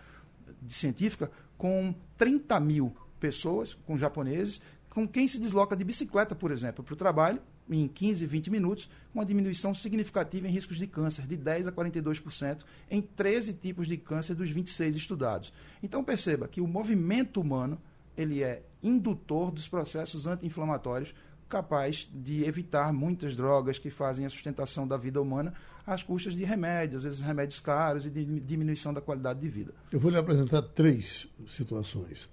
de 0.61 0.75
científica, 0.75 1.31
com 1.57 1.95
30 2.17 2.59
mil 2.61 2.97
pessoas, 3.21 3.75
com 3.87 3.97
japoneses, 3.97 4.61
com 4.89 5.07
quem 5.07 5.29
se 5.29 5.39
desloca 5.39 5.77
de 5.77 5.85
bicicleta, 5.85 6.35
por 6.35 6.51
exemplo, 6.51 6.83
para 6.83 6.95
o 6.95 6.97
trabalho, 6.97 7.41
em 7.71 7.87
15, 7.87 8.27
20 8.27 8.51
minutos, 8.51 8.89
uma 9.15 9.25
diminuição 9.25 9.75
significativa 9.75 10.49
em 10.49 10.51
riscos 10.51 10.77
de 10.79 10.87
câncer, 10.87 11.27
de 11.27 11.37
10% 11.37 11.69
a 11.69 11.73
42%, 11.73 12.65
em 12.91 13.03
13 13.03 13.55
tipos 13.55 13.87
de 13.87 13.97
câncer 13.97 14.35
dos 14.35 14.51
26 14.51 14.97
estudados. 14.97 15.53
Então 15.83 16.03
perceba 16.03 16.49
que 16.49 16.61
o 16.61 16.67
movimento 16.67 17.41
humano 17.41 17.81
ele 18.17 18.43
é 18.43 18.63
indutor 18.83 19.51
dos 19.51 19.69
processos 19.69 20.27
anti-inflamatórios, 20.27 21.15
capaz 21.49 22.09
de 22.13 22.45
evitar 22.45 22.93
muitas 22.93 23.35
drogas 23.35 23.79
que 23.79 23.91
fazem 23.91 24.27
a 24.27 24.29
sustentação 24.29 24.87
da 24.87 24.97
vida 24.97 25.21
humana 25.21 25.55
às 25.87 26.03
custas 26.03 26.35
de 26.35 26.45
remédios, 26.45 27.05
vezes 27.05 27.21
remédios 27.21 27.61
caros 27.61 28.05
e 28.05 28.11
de 28.11 28.41
diminuição 28.41 28.93
da 28.93 29.01
qualidade 29.01 29.41
de 29.41 29.49
vida. 29.49 29.73
Eu 29.91 29.99
vou 29.99 30.11
lhe 30.11 30.19
apresentar 30.19 30.61
três 30.61 31.27
situações. 31.49 32.29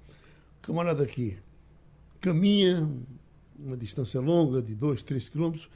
Camarada 0.62 1.04
aqui, 1.04 1.38
caminha 2.20 2.90
uma 3.60 3.78
distância 3.78 4.20
longa 4.20 4.62
de 4.62 4.76
2, 4.76 5.04
3 5.04 5.30
quilômetros, 5.30 5.70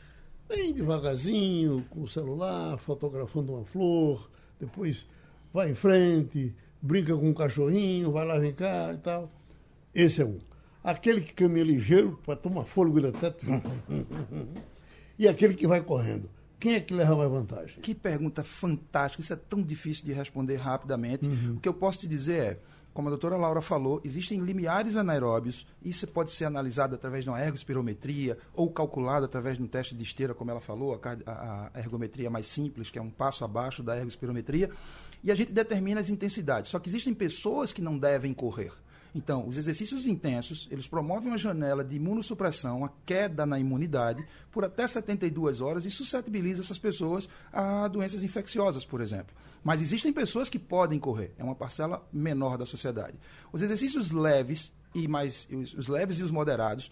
bem 0.48 0.74
devagarzinho, 0.74 1.86
com 1.90 2.02
o 2.02 2.08
celular, 2.08 2.78
fotografando 2.78 3.54
uma 3.54 3.66
flor, 3.66 4.30
depois 4.60 5.08
vai 5.54 5.72
em 5.72 5.76
frente, 5.76 6.54
brinca 6.82 7.16
com 7.16 7.30
um 7.30 7.34
cachorrinho, 7.34 8.12
vai 8.12 8.26
lá, 8.26 8.40
vem 8.40 8.54
cá 8.54 8.92
e 8.94 8.98
tal. 8.98 9.32
Esse 9.94 10.22
é 10.22 10.26
um. 10.26 10.40
Aquele 10.84 11.22
que 11.22 11.34
caminha 11.34 11.64
ligeiro, 11.64 12.20
para 12.26 12.36
tomar 12.36 12.66
fôlego 12.66 13.02
de 13.02 13.12
teto. 13.12 13.46
e 15.18 15.28
aquele 15.28 15.54
que 15.54 15.68
vai 15.68 15.82
correndo. 15.82 16.30
Quem 16.60 16.74
é 16.74 16.80
que 16.82 16.94
leva 16.94 17.16
mais 17.16 17.32
vantagem? 17.32 17.80
Que 17.82 17.96
pergunta 17.96 18.44
fantástica. 18.44 19.22
Isso 19.22 19.32
é 19.32 19.36
tão 19.36 19.62
difícil 19.62 20.06
de 20.06 20.12
responder 20.12 20.58
rapidamente. 20.58 21.28
Uhum. 21.28 21.56
O 21.56 21.60
que 21.60 21.70
eu 21.70 21.74
posso 21.74 22.02
te 22.02 22.08
dizer 22.08 22.42
é 22.42 22.60
como 23.00 23.08
a 23.08 23.12
doutora 23.12 23.38
Laura 23.38 23.62
falou, 23.62 24.02
existem 24.04 24.42
limiares 24.42 24.98
anaeróbios. 24.98 25.66
Isso 25.82 26.06
pode 26.06 26.34
ser 26.34 26.44
analisado 26.44 26.96
através 26.96 27.24
de 27.24 27.30
uma 27.30 27.40
ergospirometria 27.40 28.38
ou 28.54 28.70
calculado 28.70 29.24
através 29.24 29.56
de 29.56 29.64
um 29.64 29.68
teste 29.68 29.96
de 29.96 30.04
esteira, 30.04 30.34
como 30.34 30.52
ela 30.52 30.60
falou, 30.60 31.00
a, 31.26 31.72
a 31.74 31.80
ergometria 31.80 32.30
mais 32.30 32.48
simples, 32.48 32.90
que 32.90 33.00
é 33.00 33.02
um 33.02 33.10
passo 33.10 33.46
abaixo 33.46 33.82
da 33.82 33.96
ergospirometria. 33.96 34.70
E 35.24 35.32
a 35.32 35.36
gente 35.36 35.54
determina 35.54 36.02
as 36.02 36.10
intensidades. 36.10 36.72
Só 36.72 36.78
que 36.78 36.90
existem 36.90 37.14
pessoas 37.14 37.72
que 37.72 37.82
não 37.82 37.98
devem 37.98 38.34
correr. 38.34 38.74
Então, 39.16 39.48
os 39.48 39.56
exercícios 39.56 40.06
intensos, 40.06 40.68
eles 40.70 40.86
promovem 40.86 41.30
uma 41.30 41.38
janela 41.38 41.86
de 41.86 41.96
imunossupressão, 41.96 42.84
a 42.84 42.90
queda 43.06 43.46
na 43.46 43.58
imunidade, 43.58 44.28
por 44.52 44.66
até 44.66 44.86
72 44.86 45.62
horas 45.62 45.86
e 45.86 45.90
suscetibiliza 45.90 46.62
essas 46.62 46.78
pessoas 46.78 47.30
a 47.54 47.88
doenças 47.88 48.26
infecciosas, 48.26 48.84
por 48.84 49.00
exemplo. 49.00 49.34
Mas 49.64 49.82
existem 49.82 50.14
pessoas 50.14 50.50
que 50.50 50.60
podem 50.60 51.00
correr, 51.00 51.34
é 51.38 51.44
uma 51.44 51.56
parcela 51.56 52.08
menor 52.12 52.58
da 52.58 52.66
sociedade. 52.66 53.18
Os 53.52 53.62
exercícios 53.62 54.12
leves 54.12 54.74
e 54.94 55.08
mais 55.08 55.48
os, 55.52 55.74
os 55.74 55.88
leves 55.88 56.20
e 56.20 56.24
os 56.24 56.32
moderados, 56.32 56.92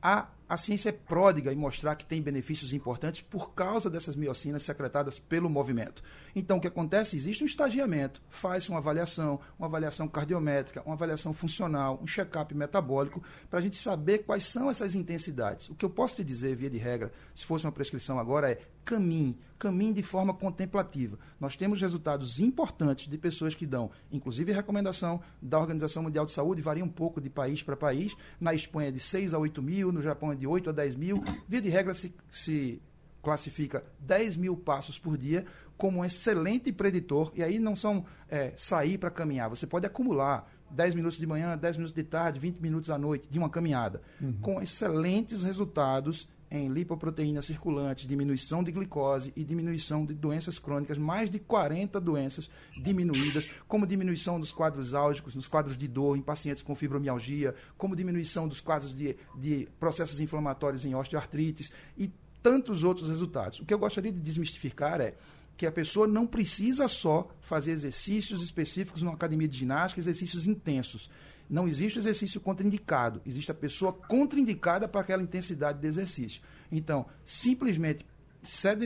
a 0.00 0.28
a 0.52 0.56
ciência 0.58 0.90
é 0.90 0.92
pródiga 0.92 1.50
em 1.50 1.56
mostrar 1.56 1.96
que 1.96 2.04
tem 2.04 2.20
benefícios 2.20 2.74
importantes 2.74 3.22
por 3.22 3.54
causa 3.54 3.88
dessas 3.88 4.14
miocinas 4.14 4.62
secretadas 4.62 5.18
pelo 5.18 5.48
movimento. 5.48 6.02
Então, 6.36 6.58
o 6.58 6.60
que 6.60 6.68
acontece? 6.68 7.16
Existe 7.16 7.42
um 7.42 7.46
estagiamento, 7.46 8.20
faz 8.28 8.68
uma 8.68 8.76
avaliação, 8.76 9.40
uma 9.58 9.66
avaliação 9.66 10.06
cardiométrica, 10.06 10.82
uma 10.84 10.94
avaliação 10.94 11.32
funcional, 11.32 11.98
um 12.02 12.06
check-up 12.06 12.54
metabólico, 12.54 13.22
para 13.48 13.60
a 13.60 13.62
gente 13.62 13.78
saber 13.78 14.18
quais 14.18 14.44
são 14.44 14.68
essas 14.68 14.94
intensidades. 14.94 15.70
O 15.70 15.74
que 15.74 15.86
eu 15.86 15.90
posso 15.90 16.16
te 16.16 16.24
dizer, 16.24 16.54
via 16.54 16.68
de 16.68 16.76
regra, 16.76 17.10
se 17.34 17.46
fosse 17.46 17.64
uma 17.64 17.72
prescrição 17.72 18.18
agora, 18.18 18.50
é 18.50 18.60
caminhe, 18.84 19.38
caminhe 19.58 19.92
de 19.92 20.02
forma 20.02 20.34
contemplativa. 20.34 21.18
Nós 21.40 21.56
temos 21.56 21.80
resultados 21.80 22.40
importantes 22.40 23.08
de 23.08 23.16
pessoas 23.16 23.54
que 23.54 23.66
dão, 23.66 23.90
inclusive 24.10 24.52
recomendação 24.52 25.20
da 25.40 25.58
Organização 25.58 26.02
Mundial 26.02 26.26
de 26.26 26.32
Saúde, 26.32 26.60
varia 26.60 26.84
um 26.84 26.88
pouco 26.88 27.20
de 27.20 27.30
país 27.30 27.62
para 27.62 27.76
país, 27.76 28.14
na 28.40 28.54
Espanha 28.54 28.90
de 28.90 29.00
6 29.00 29.34
a 29.34 29.38
8 29.38 29.62
mil, 29.62 29.92
no 29.92 30.02
Japão 30.02 30.32
é 30.32 30.34
de 30.34 30.46
8 30.46 30.70
a 30.70 30.72
10 30.72 30.96
mil. 30.96 31.22
Via 31.46 31.60
de 31.60 31.68
regra, 31.68 31.94
se, 31.94 32.14
se 32.30 32.82
classifica 33.22 33.84
10 34.00 34.36
mil 34.36 34.56
passos 34.56 34.98
por 34.98 35.16
dia 35.16 35.46
como 35.76 36.00
um 36.00 36.04
excelente 36.04 36.72
preditor. 36.72 37.32
E 37.34 37.42
aí 37.42 37.58
não 37.58 37.76
são 37.76 38.04
é, 38.28 38.52
sair 38.56 38.98
para 38.98 39.10
caminhar. 39.10 39.48
Você 39.48 39.66
pode 39.66 39.86
acumular 39.86 40.50
10 40.70 40.94
minutos 40.94 41.18
de 41.18 41.26
manhã, 41.26 41.56
10 41.56 41.76
minutos 41.76 41.94
de 41.94 42.02
tarde, 42.02 42.38
20 42.38 42.58
minutos 42.58 42.90
à 42.90 42.98
noite 42.98 43.28
de 43.30 43.38
uma 43.38 43.50
caminhada, 43.50 44.00
uhum. 44.20 44.32
com 44.40 44.62
excelentes 44.62 45.44
resultados 45.44 46.28
em 46.52 46.68
lipoproteínas 46.68 47.46
circulantes, 47.46 48.06
diminuição 48.06 48.62
de 48.62 48.70
glicose 48.70 49.32
e 49.34 49.42
diminuição 49.42 50.04
de 50.04 50.12
doenças 50.12 50.58
crônicas, 50.58 50.98
mais 50.98 51.30
de 51.30 51.38
40 51.38 51.98
doenças 51.98 52.50
diminuídas, 52.76 53.48
como 53.66 53.86
diminuição 53.86 54.38
dos 54.38 54.52
quadros 54.52 54.92
álgicos, 54.92 55.34
nos 55.34 55.48
quadros 55.48 55.78
de 55.78 55.88
dor 55.88 56.14
em 56.14 56.20
pacientes 56.20 56.62
com 56.62 56.74
fibromialgia, 56.74 57.54
como 57.78 57.96
diminuição 57.96 58.46
dos 58.46 58.60
quadros 58.60 58.94
de, 58.94 59.16
de 59.34 59.66
processos 59.80 60.20
inflamatórios 60.20 60.84
em 60.84 60.94
osteoartrites 60.94 61.72
e 61.96 62.12
tantos 62.42 62.84
outros 62.84 63.08
resultados. 63.08 63.60
O 63.60 63.64
que 63.64 63.72
eu 63.72 63.78
gostaria 63.78 64.12
de 64.12 64.20
desmistificar 64.20 65.00
é 65.00 65.14
que 65.56 65.64
a 65.64 65.72
pessoa 65.72 66.06
não 66.06 66.26
precisa 66.26 66.86
só 66.86 67.30
fazer 67.40 67.72
exercícios 67.72 68.42
específicos 68.42 69.00
numa 69.00 69.14
academia 69.14 69.48
de 69.48 69.56
ginástica, 69.56 70.00
exercícios 70.00 70.46
intensos. 70.46 71.08
Não 71.48 71.68
existe 71.68 71.98
exercício 71.98 72.40
contraindicado, 72.40 73.20
existe 73.26 73.50
a 73.50 73.54
pessoa 73.54 73.92
contraindicada 73.92 74.88
para 74.88 75.00
aquela 75.00 75.22
intensidade 75.22 75.80
de 75.80 75.86
exercício. 75.86 76.42
Então, 76.70 77.06
simplesmente 77.24 78.06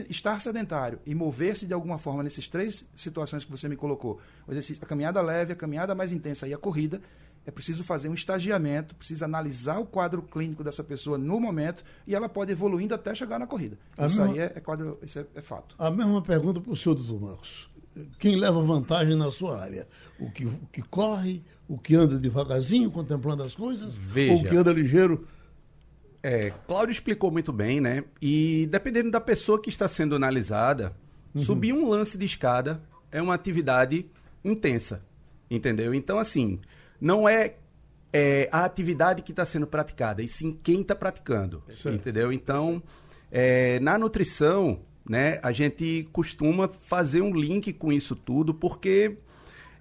estar 0.09 0.39
sedentário 0.39 0.99
e 1.05 1.15
mover-se 1.15 1.65
de 1.65 1.73
alguma 1.73 1.97
forma 1.97 2.21
nessas 2.21 2.47
três 2.47 2.85
situações 2.95 3.43
que 3.43 3.49
você 3.49 3.67
me 3.67 3.75
colocou, 3.75 4.19
o 4.47 4.51
exercício, 4.51 4.83
a 4.83 4.87
caminhada 4.87 5.21
leve, 5.21 5.53
a 5.53 5.55
caminhada 5.55 5.95
mais 5.95 6.11
intensa 6.11 6.47
e 6.47 6.53
a 6.53 6.57
corrida, 6.57 7.01
é 7.47 7.51
preciso 7.51 7.81
fazer 7.81 8.09
um 8.09 8.13
estagiamento, 8.13 8.93
precisa 8.93 9.23
analisar 9.23 9.79
o 9.79 9.85
quadro 9.85 10.21
clínico 10.21 10.65
dessa 10.65 10.83
pessoa 10.83 11.17
no 11.17 11.39
momento 11.39 11.81
e 12.05 12.13
ela 12.13 12.27
pode 12.27 12.51
evoluindo 12.51 12.93
até 12.93 13.15
chegar 13.15 13.39
na 13.39 13.47
corrida. 13.47 13.77
A 13.97 14.05
isso 14.05 14.19
mesma, 14.19 14.33
aí 14.33 14.39
é, 14.39 14.51
é, 14.53 14.59
quadro, 14.59 14.99
isso 15.01 15.17
é, 15.17 15.25
é, 15.33 15.41
fato. 15.41 15.73
A 15.79 15.89
mesma 15.89 16.21
pergunta 16.21 16.59
para 16.59 16.73
o 16.73 16.75
senhor, 16.75 16.95
doutor 16.95 17.21
Marcos. 17.21 17.69
Quem 18.19 18.35
leva 18.35 18.61
vantagem 18.61 19.15
na 19.15 19.29
sua 19.31 19.59
área? 19.61 19.87
O 20.19 20.29
que, 20.31 20.45
o 20.45 20.59
que 20.71 20.81
corre, 20.81 21.43
o 21.67 21.77
que 21.77 21.95
anda 21.95 22.17
devagarzinho 22.17 22.89
contemplando 22.89 23.43
as 23.43 23.53
coisas, 23.55 23.95
Veja. 23.95 24.33
ou 24.33 24.39
o 24.39 24.43
que 24.43 24.55
anda 24.55 24.71
ligeiro? 24.71 25.27
É, 26.23 26.51
Cláudio 26.67 26.91
explicou 26.91 27.31
muito 27.31 27.53
bem, 27.53 27.79
né? 27.79 28.03
E 28.21 28.67
dependendo 28.71 29.11
da 29.11 29.21
pessoa 29.21 29.61
que 29.61 29.69
está 29.69 29.87
sendo 29.87 30.15
analisada, 30.15 30.95
subir 31.35 31.73
um 31.73 31.87
lance 31.89 32.17
de 32.17 32.25
escada 32.25 32.81
é 33.11 33.21
uma 33.21 33.33
atividade 33.33 34.05
intensa, 34.43 35.01
entendeu? 35.49 35.93
Então, 35.93 36.19
assim, 36.19 36.59
não 36.99 37.29
é, 37.29 37.55
é 38.11 38.49
a 38.51 38.65
atividade 38.65 39.21
que 39.21 39.31
está 39.31 39.45
sendo 39.45 39.67
praticada, 39.67 40.21
e 40.21 40.27
sim 40.27 40.57
quem 40.63 40.81
está 40.81 40.95
praticando, 40.95 41.63
Certo. 41.69 41.95
entendeu? 41.95 42.31
Então, 42.33 42.81
é, 43.31 43.79
na 43.79 43.97
nutrição, 43.97 44.79
né, 45.09 45.39
a 45.41 45.51
gente 45.51 46.07
costuma 46.11 46.67
fazer 46.67 47.21
um 47.21 47.33
link 47.33 47.71
com 47.73 47.91
isso 47.93 48.15
tudo, 48.15 48.53
porque 48.53 49.17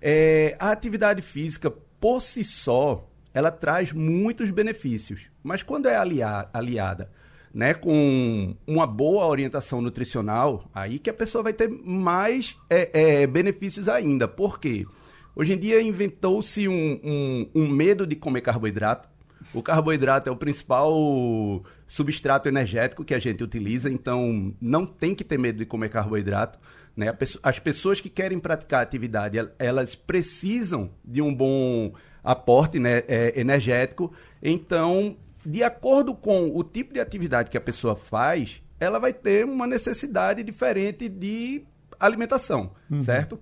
é, 0.00 0.56
a 0.58 0.70
atividade 0.70 1.22
física, 1.22 1.70
por 2.00 2.20
si 2.20 2.44
só, 2.44 3.08
ela 3.34 3.50
traz 3.50 3.92
muitos 3.92 4.50
benefícios. 4.50 5.22
Mas 5.42 5.62
quando 5.62 5.88
é 5.88 5.96
alia- 5.96 6.48
aliada 6.52 7.10
né, 7.52 7.72
com 7.74 8.54
uma 8.66 8.86
boa 8.86 9.26
orientação 9.26 9.80
nutricional, 9.80 10.68
aí 10.74 10.98
que 10.98 11.08
a 11.10 11.14
pessoa 11.14 11.42
vai 11.42 11.52
ter 11.54 11.68
mais 11.68 12.56
é, 12.68 13.22
é, 13.22 13.26
benefícios 13.26 13.88
ainda. 13.88 14.28
Por 14.28 14.60
quê? 14.60 14.86
Hoje 15.34 15.54
em 15.54 15.58
dia 15.58 15.80
inventou-se 15.82 16.68
um, 16.68 17.00
um- 17.02 17.50
um 17.54 17.68
medo 17.68 18.06
de 18.06 18.14
comer 18.16 18.42
carboidrato. 18.42 19.08
O 19.54 19.62
carboidrato 19.62 20.28
é 20.28 20.32
o 20.32 20.36
principal 20.36 20.92
substrato 21.86 22.48
energético 22.48 23.04
que 23.04 23.14
a 23.14 23.18
gente 23.18 23.42
utiliza, 23.42 23.88
então 23.90 24.54
não 24.60 24.86
tem 24.86 25.14
que 25.14 25.24
ter 25.24 25.38
medo 25.38 25.58
de 25.58 25.64
comer 25.66 25.88
carboidrato. 25.88 26.58
Né? 26.96 27.06
As 27.42 27.58
pessoas 27.58 28.00
que 28.00 28.08
querem 28.10 28.38
praticar 28.38 28.82
atividade, 28.82 29.38
el- 29.38 29.50
elas 29.58 29.94
precisam 29.94 30.90
de 31.04 31.22
um 31.22 31.34
bom 31.34 31.92
aporte 32.24 32.78
né, 32.78 33.02
é, 33.06 33.38
energético. 33.38 34.12
Então, 34.42 35.16
de 35.44 35.62
acordo 35.62 36.14
com 36.14 36.50
o 36.54 36.64
tipo 36.64 36.92
de 36.92 37.00
atividade 37.00 37.50
que 37.50 37.56
a 37.56 37.60
pessoa 37.60 37.94
faz, 37.94 38.60
ela 38.80 38.98
vai 38.98 39.12
ter 39.12 39.44
uma 39.44 39.66
necessidade 39.66 40.42
diferente 40.42 41.08
de 41.08 41.64
alimentação, 41.98 42.72
certo? 43.00 43.38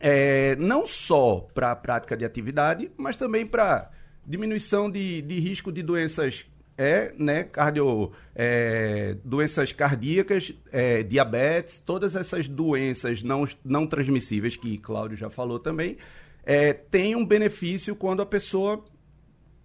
É, 0.00 0.56
não 0.56 0.86
só 0.86 1.46
para 1.54 1.70
a 1.72 1.76
prática 1.76 2.16
de 2.16 2.24
atividade, 2.24 2.90
mas 2.96 3.16
também 3.16 3.46
para 3.46 3.90
diminuição 4.26 4.90
de, 4.90 5.22
de 5.22 5.38
risco 5.40 5.72
de 5.72 5.82
doenças 5.82 6.44
é, 6.76 7.12
né, 7.18 7.44
cardio, 7.44 8.10
é, 8.34 9.14
doenças 9.22 9.70
cardíacas, 9.70 10.54
é, 10.72 11.02
diabetes, 11.02 11.78
todas 11.78 12.16
essas 12.16 12.48
doenças 12.48 13.22
não, 13.22 13.44
não 13.62 13.86
transmissíveis, 13.86 14.56
que 14.56 14.78
Cláudio 14.78 15.14
já 15.14 15.28
falou 15.28 15.58
também, 15.58 15.98
é, 16.42 16.72
tem 16.72 17.14
um 17.14 17.26
benefício 17.26 17.94
quando 17.94 18.22
a 18.22 18.26
pessoa 18.26 18.82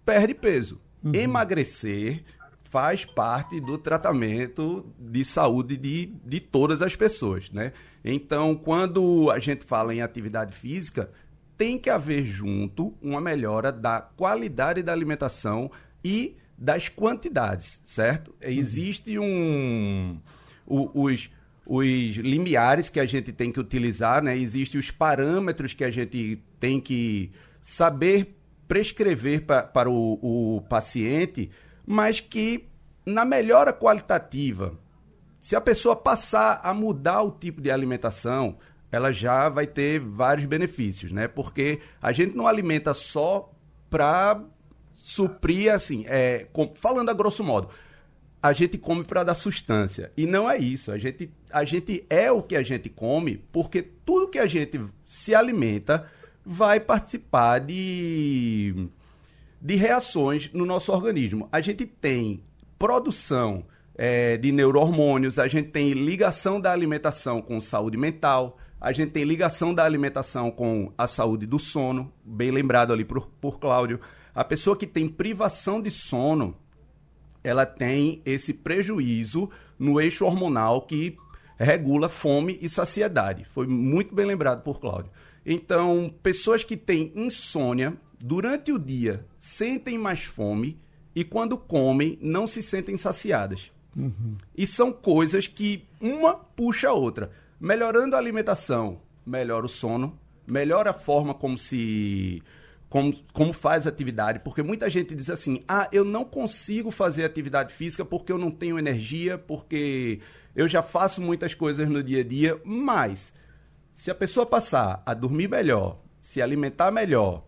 perde 0.04 0.34
peso. 0.34 0.78
Emagrecer 1.10 2.22
faz 2.64 3.04
parte 3.04 3.60
do 3.60 3.78
tratamento 3.78 4.84
de 4.98 5.24
saúde 5.24 5.76
de, 5.76 6.12
de 6.24 6.40
todas 6.40 6.82
as 6.82 6.94
pessoas, 6.94 7.50
né? 7.50 7.72
Então, 8.04 8.54
quando 8.54 9.30
a 9.30 9.38
gente 9.38 9.64
fala 9.64 9.94
em 9.94 10.02
atividade 10.02 10.54
física, 10.54 11.10
tem 11.56 11.78
que 11.78 11.88
haver 11.90 12.24
junto 12.24 12.94
uma 13.00 13.20
melhora 13.20 13.72
da 13.72 14.00
qualidade 14.00 14.82
da 14.82 14.92
alimentação 14.92 15.70
e 16.04 16.36
das 16.58 16.88
quantidades, 16.88 17.80
certo? 17.84 18.34
Existe 18.40 19.18
um... 19.18 20.18
o- 20.66 21.04
os, 21.04 21.30
os 21.66 22.16
limiares 22.16 22.88
que 22.88 23.00
a 23.00 23.06
gente 23.06 23.32
tem 23.32 23.50
que 23.52 23.60
utilizar, 23.60 24.22
né? 24.22 24.36
Existem 24.36 24.78
os 24.78 24.90
parâmetros 24.90 25.74
que 25.74 25.84
a 25.84 25.90
gente 25.90 26.42
tem 26.60 26.80
que 26.80 27.30
saber 27.60 28.36
prescrever 28.68 29.44
pa- 29.44 29.62
para 29.62 29.90
o, 29.90 30.56
o 30.56 30.62
paciente, 30.62 31.50
mas 31.86 32.20
que 32.20 32.66
na 33.04 33.24
melhora 33.24 33.72
qualitativa, 33.72 34.78
se 35.40 35.54
a 35.54 35.60
pessoa 35.60 35.94
passar 35.94 36.60
a 36.62 36.74
mudar 36.74 37.22
o 37.22 37.30
tipo 37.30 37.60
de 37.60 37.70
alimentação, 37.70 38.56
ela 38.90 39.12
já 39.12 39.48
vai 39.48 39.66
ter 39.66 40.00
vários 40.00 40.46
benefícios, 40.46 41.12
né? 41.12 41.28
Porque 41.28 41.80
a 42.00 42.12
gente 42.12 42.36
não 42.36 42.46
alimenta 42.46 42.94
só 42.94 43.52
para 43.90 44.42
suprir, 44.94 45.72
assim, 45.72 46.04
é, 46.06 46.46
com- 46.52 46.72
falando 46.74 47.10
a 47.10 47.14
grosso 47.14 47.44
modo, 47.44 47.68
a 48.42 48.52
gente 48.52 48.78
come 48.78 49.04
para 49.04 49.24
dar 49.24 49.34
sustância. 49.34 50.12
E 50.16 50.26
não 50.26 50.48
é 50.50 50.56
isso. 50.58 50.92
A 50.92 50.98
gente, 50.98 51.30
a 51.50 51.64
gente 51.64 52.04
é 52.08 52.30
o 52.30 52.42
que 52.42 52.56
a 52.56 52.62
gente 52.62 52.88
come 52.88 53.38
porque 53.52 53.82
tudo 53.82 54.28
que 54.28 54.38
a 54.38 54.46
gente 54.46 54.80
se 55.04 55.34
alimenta 55.34 56.08
vai 56.44 56.78
participar 56.78 57.58
de, 57.58 58.88
de 59.60 59.74
reações 59.74 60.50
no 60.52 60.64
nosso 60.64 60.92
organismo. 60.92 61.48
A 61.50 61.60
gente 61.60 61.86
tem 61.86 62.40
produção 62.78 63.64
eh, 63.96 64.36
de 64.36 64.52
neurohormônios, 64.52 65.38
a 65.38 65.48
gente 65.48 65.70
tem 65.70 65.92
ligação 65.92 66.60
da 66.60 66.70
alimentação 66.70 67.42
com 67.42 67.60
saúde 67.60 67.96
mental, 67.96 68.58
a 68.80 68.92
gente 68.92 69.12
tem 69.12 69.24
ligação 69.24 69.74
da 69.74 69.84
alimentação 69.84 70.50
com 70.50 70.92
a 70.96 71.06
saúde 71.06 71.46
do 71.46 71.58
sono, 71.58 72.12
bem 72.24 72.50
lembrado 72.50 72.92
ali 72.92 73.04
por, 73.04 73.26
por 73.40 73.58
Cláudio. 73.58 74.00
A 74.34 74.44
pessoa 74.44 74.76
que 74.76 74.86
tem 74.86 75.08
privação 75.08 75.80
de 75.80 75.90
sono, 75.90 76.56
ela 77.42 77.64
tem 77.64 78.20
esse 78.24 78.52
prejuízo 78.52 79.48
no 79.78 80.00
eixo 80.00 80.24
hormonal 80.24 80.82
que 80.82 81.16
regula 81.58 82.08
fome 82.08 82.58
e 82.60 82.68
saciedade. 82.68 83.44
Foi 83.46 83.66
muito 83.66 84.14
bem 84.14 84.26
lembrado 84.26 84.62
por 84.62 84.78
Cláudio. 84.78 85.10
Então, 85.44 86.12
pessoas 86.22 86.64
que 86.64 86.76
têm 86.76 87.12
insônia 87.14 87.96
durante 88.22 88.72
o 88.72 88.78
dia 88.78 89.24
sentem 89.38 89.96
mais 89.96 90.24
fome 90.24 90.78
e 91.14 91.24
quando 91.24 91.56
comem 91.56 92.18
não 92.20 92.46
se 92.46 92.62
sentem 92.62 92.96
saciadas. 92.96 93.70
E 94.54 94.66
são 94.66 94.92
coisas 94.92 95.48
que 95.48 95.86
uma 95.98 96.34
puxa 96.34 96.88
a 96.88 96.92
outra. 96.92 97.30
Melhorando 97.58 98.14
a 98.16 98.18
alimentação, 98.18 99.00
melhora 99.24 99.64
o 99.66 99.68
sono, 99.68 100.18
melhora 100.46 100.90
a 100.90 100.94
forma 100.94 101.34
como 101.34 101.56
se 101.56 102.42
como, 102.88 103.12
como 103.32 103.52
faz 103.52 103.86
atividade, 103.86 104.38
porque 104.40 104.62
muita 104.62 104.88
gente 104.88 105.14
diz 105.14 105.28
assim: 105.30 105.64
"Ah, 105.66 105.88
eu 105.90 106.04
não 106.04 106.24
consigo 106.24 106.90
fazer 106.90 107.24
atividade 107.24 107.72
física 107.72 108.04
porque 108.04 108.30
eu 108.30 108.38
não 108.38 108.50
tenho 108.50 108.78
energia, 108.78 109.36
porque 109.38 110.20
eu 110.54 110.68
já 110.68 110.82
faço 110.82 111.20
muitas 111.20 111.54
coisas 111.54 111.88
no 111.88 112.02
dia 112.02 112.20
a 112.20 112.24
dia", 112.24 112.60
mas 112.64 113.32
se 113.92 114.10
a 114.10 114.14
pessoa 114.14 114.46
passar 114.46 115.02
a 115.04 115.14
dormir 115.14 115.48
melhor, 115.48 115.98
se 116.20 116.40
alimentar 116.40 116.90
melhor, 116.90 117.44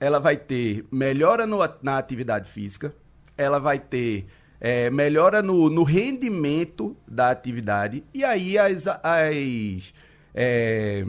ela 0.00 0.18
vai 0.18 0.36
ter 0.36 0.86
melhora 0.90 1.46
no- 1.46 1.58
na 1.82 1.98
atividade 1.98 2.48
física, 2.50 2.94
ela 3.36 3.58
vai 3.58 3.78
ter 3.78 4.26
é, 4.60 4.90
melhora 4.90 5.42
no, 5.42 5.68
no 5.68 5.82
rendimento 5.82 6.96
da 7.06 7.30
atividade, 7.30 8.04
e 8.12 8.24
aí 8.24 8.56
as, 8.58 8.86
as, 8.86 9.92
é, 10.34 11.04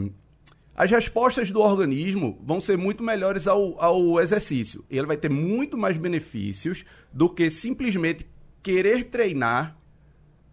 as 0.75 0.91
respostas 0.91 1.49
do 1.51 1.59
organismo 1.59 2.37
vão 2.43 2.59
ser 2.59 2.77
muito 2.77 3.03
melhores 3.03 3.47
ao, 3.47 3.81
ao 3.81 4.19
exercício. 4.19 4.83
Ele 4.89 5.07
vai 5.07 5.17
ter 5.17 5.29
muito 5.29 5.77
mais 5.77 5.97
benefícios 5.97 6.83
do 7.13 7.29
que 7.29 7.49
simplesmente 7.49 8.25
querer 8.61 9.05
treinar 9.05 9.77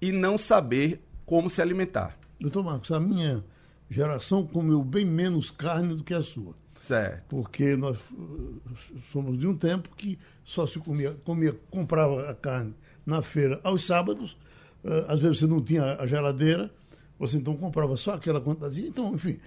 e 0.00 0.12
não 0.12 0.36
saber 0.38 1.02
como 1.24 1.50
se 1.50 1.60
alimentar. 1.60 2.16
Doutor 2.38 2.64
Marcos, 2.64 2.90
a 2.92 3.00
minha 3.00 3.44
geração 3.88 4.46
comeu 4.46 4.82
bem 4.82 5.04
menos 5.04 5.50
carne 5.50 5.94
do 5.94 6.04
que 6.04 6.14
a 6.14 6.22
sua. 6.22 6.54
Certo. 6.80 7.24
Porque 7.28 7.76
nós 7.76 7.96
uh, 8.10 8.60
somos 9.12 9.38
de 9.38 9.46
um 9.46 9.56
tempo 9.56 9.88
que 9.96 10.18
só 10.44 10.66
se 10.66 10.80
comia, 10.80 11.16
comia 11.24 11.56
comprava 11.70 12.28
a 12.28 12.34
carne 12.34 12.74
na 13.04 13.22
feira 13.22 13.60
aos 13.62 13.84
sábados. 13.84 14.36
Uh, 14.84 15.06
às 15.08 15.20
vezes 15.20 15.38
você 15.38 15.46
não 15.46 15.60
tinha 15.60 15.96
a 15.96 16.06
geladeira, 16.06 16.70
você 17.18 17.36
então 17.36 17.56
comprava 17.56 17.96
só 17.96 18.14
aquela 18.14 18.40
quantidade. 18.40 18.84
Então, 18.84 19.14
enfim, 19.14 19.38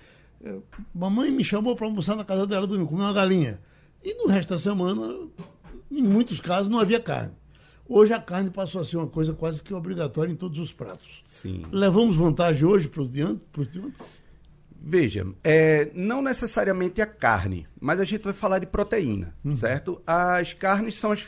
eh, 0.43 0.57
mamãe 0.93 1.29
me 1.29 1.43
chamou 1.43 1.75
para 1.75 1.85
almoçar 1.85 2.15
na 2.15 2.23
casa 2.23 2.47
dela 2.47 2.65
domingo, 2.65 2.89
comer 2.89 3.03
uma 3.03 3.13
galinha. 3.13 3.59
E 4.03 4.13
no 4.13 4.27
resto 4.27 4.49
da 4.49 4.59
semana, 4.59 5.13
em 5.91 6.01
muitos 6.01 6.39
casos, 6.39 6.69
não 6.69 6.79
havia 6.79 6.99
carne. 6.99 7.33
Hoje 7.87 8.13
a 8.13 8.19
carne 8.19 8.49
passou 8.49 8.81
a 8.81 8.85
ser 8.85 8.97
uma 8.97 9.07
coisa 9.07 9.33
quase 9.33 9.61
que 9.61 9.73
obrigatória 9.73 10.31
em 10.31 10.35
todos 10.35 10.57
os 10.57 10.71
pratos. 10.71 11.21
Sim. 11.23 11.63
Levamos 11.71 12.15
vantagem 12.15 12.65
hoje 12.65 12.87
para 12.87 13.01
os 13.01 13.09
diantes? 13.09 13.45
Veja, 14.87 15.25
é, 15.43 15.89
não 15.93 16.21
necessariamente 16.21 17.01
a 17.01 17.05
carne, 17.05 17.67
mas 17.79 17.99
a 17.99 18.03
gente 18.03 18.23
vai 18.23 18.33
falar 18.33 18.59
de 18.59 18.67
proteína, 18.67 19.35
certo? 19.55 20.01
As 20.05 20.53
carnes 20.53 20.95
são 20.95 21.11
as 21.11 21.21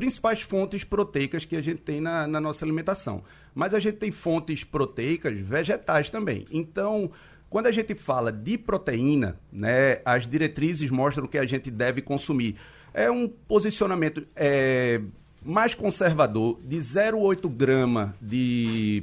principais 0.00 0.40
fontes 0.40 0.82
proteicas 0.82 1.44
que 1.44 1.54
a 1.54 1.60
gente 1.60 1.82
tem 1.82 2.00
na, 2.00 2.26
na 2.26 2.40
nossa 2.40 2.64
alimentação. 2.64 3.22
Mas 3.54 3.74
a 3.74 3.78
gente 3.78 3.98
tem 3.98 4.10
fontes 4.10 4.64
proteicas 4.64 5.38
vegetais 5.38 6.08
também. 6.08 6.46
Então, 6.50 7.10
quando 7.50 7.66
a 7.66 7.70
gente 7.70 7.94
fala 7.94 8.32
de 8.32 8.56
proteína, 8.56 9.38
né, 9.52 10.00
as 10.02 10.26
diretrizes 10.26 10.90
mostram 10.90 11.26
que 11.26 11.36
a 11.36 11.44
gente 11.44 11.70
deve 11.70 12.00
consumir. 12.00 12.56
É 12.94 13.10
um 13.10 13.28
posicionamento 13.28 14.26
é, 14.34 15.02
mais 15.44 15.74
conservador, 15.74 16.58
de 16.64 16.78
0,8 16.78 17.46
grama 17.50 18.14
de 18.22 19.02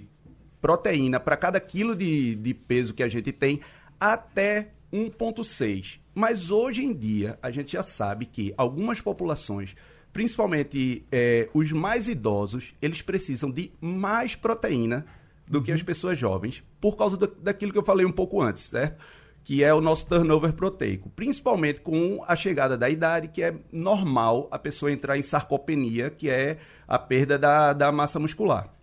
proteína 0.59 1.19
para 1.19 1.37
cada 1.37 1.59
quilo 1.59 1.95
de, 1.95 2.33
de 2.33 2.55
peso 2.55 2.95
que 2.95 3.03
a 3.03 3.07
gente 3.07 3.31
tem, 3.31 3.61
até 3.99 4.69
1,6. 4.91 5.99
Mas 6.15 6.49
hoje 6.49 6.83
em 6.83 6.91
dia, 6.91 7.37
a 7.39 7.51
gente 7.51 7.73
já 7.73 7.83
sabe 7.83 8.25
que 8.25 8.51
algumas 8.57 8.99
populações, 8.99 9.75
principalmente 10.13 11.05
é, 11.11 11.49
os 11.53 11.71
mais 11.71 12.07
idosos, 12.07 12.73
eles 12.81 13.01
precisam 13.01 13.51
de 13.51 13.71
mais 13.79 14.35
proteína 14.35 15.05
do 15.47 15.61
que 15.61 15.71
as 15.71 15.81
pessoas 15.81 16.17
jovens, 16.17 16.63
por 16.81 16.97
causa 16.97 17.15
do, 17.15 17.27
daquilo 17.27 17.71
que 17.71 17.77
eu 17.77 17.83
falei 17.83 18.05
um 18.05 18.11
pouco 18.11 18.41
antes, 18.41 18.63
certo? 18.63 19.01
Que 19.43 19.63
é 19.63 19.73
o 19.73 19.79
nosso 19.79 20.05
turnover 20.05 20.51
proteico, 20.53 21.09
principalmente 21.09 21.79
com 21.79 22.23
a 22.27 22.35
chegada 22.35 22.77
da 22.77 22.89
idade, 22.89 23.29
que 23.29 23.41
é 23.41 23.55
normal 23.71 24.47
a 24.51 24.59
pessoa 24.59 24.91
entrar 24.91 25.17
em 25.17 25.21
sarcopenia, 25.21 26.09
que 26.09 26.29
é 26.29 26.57
a 26.87 26.99
perda 26.99 27.37
da, 27.37 27.71
da 27.71 27.91
massa 27.91 28.19
muscular. 28.19 28.73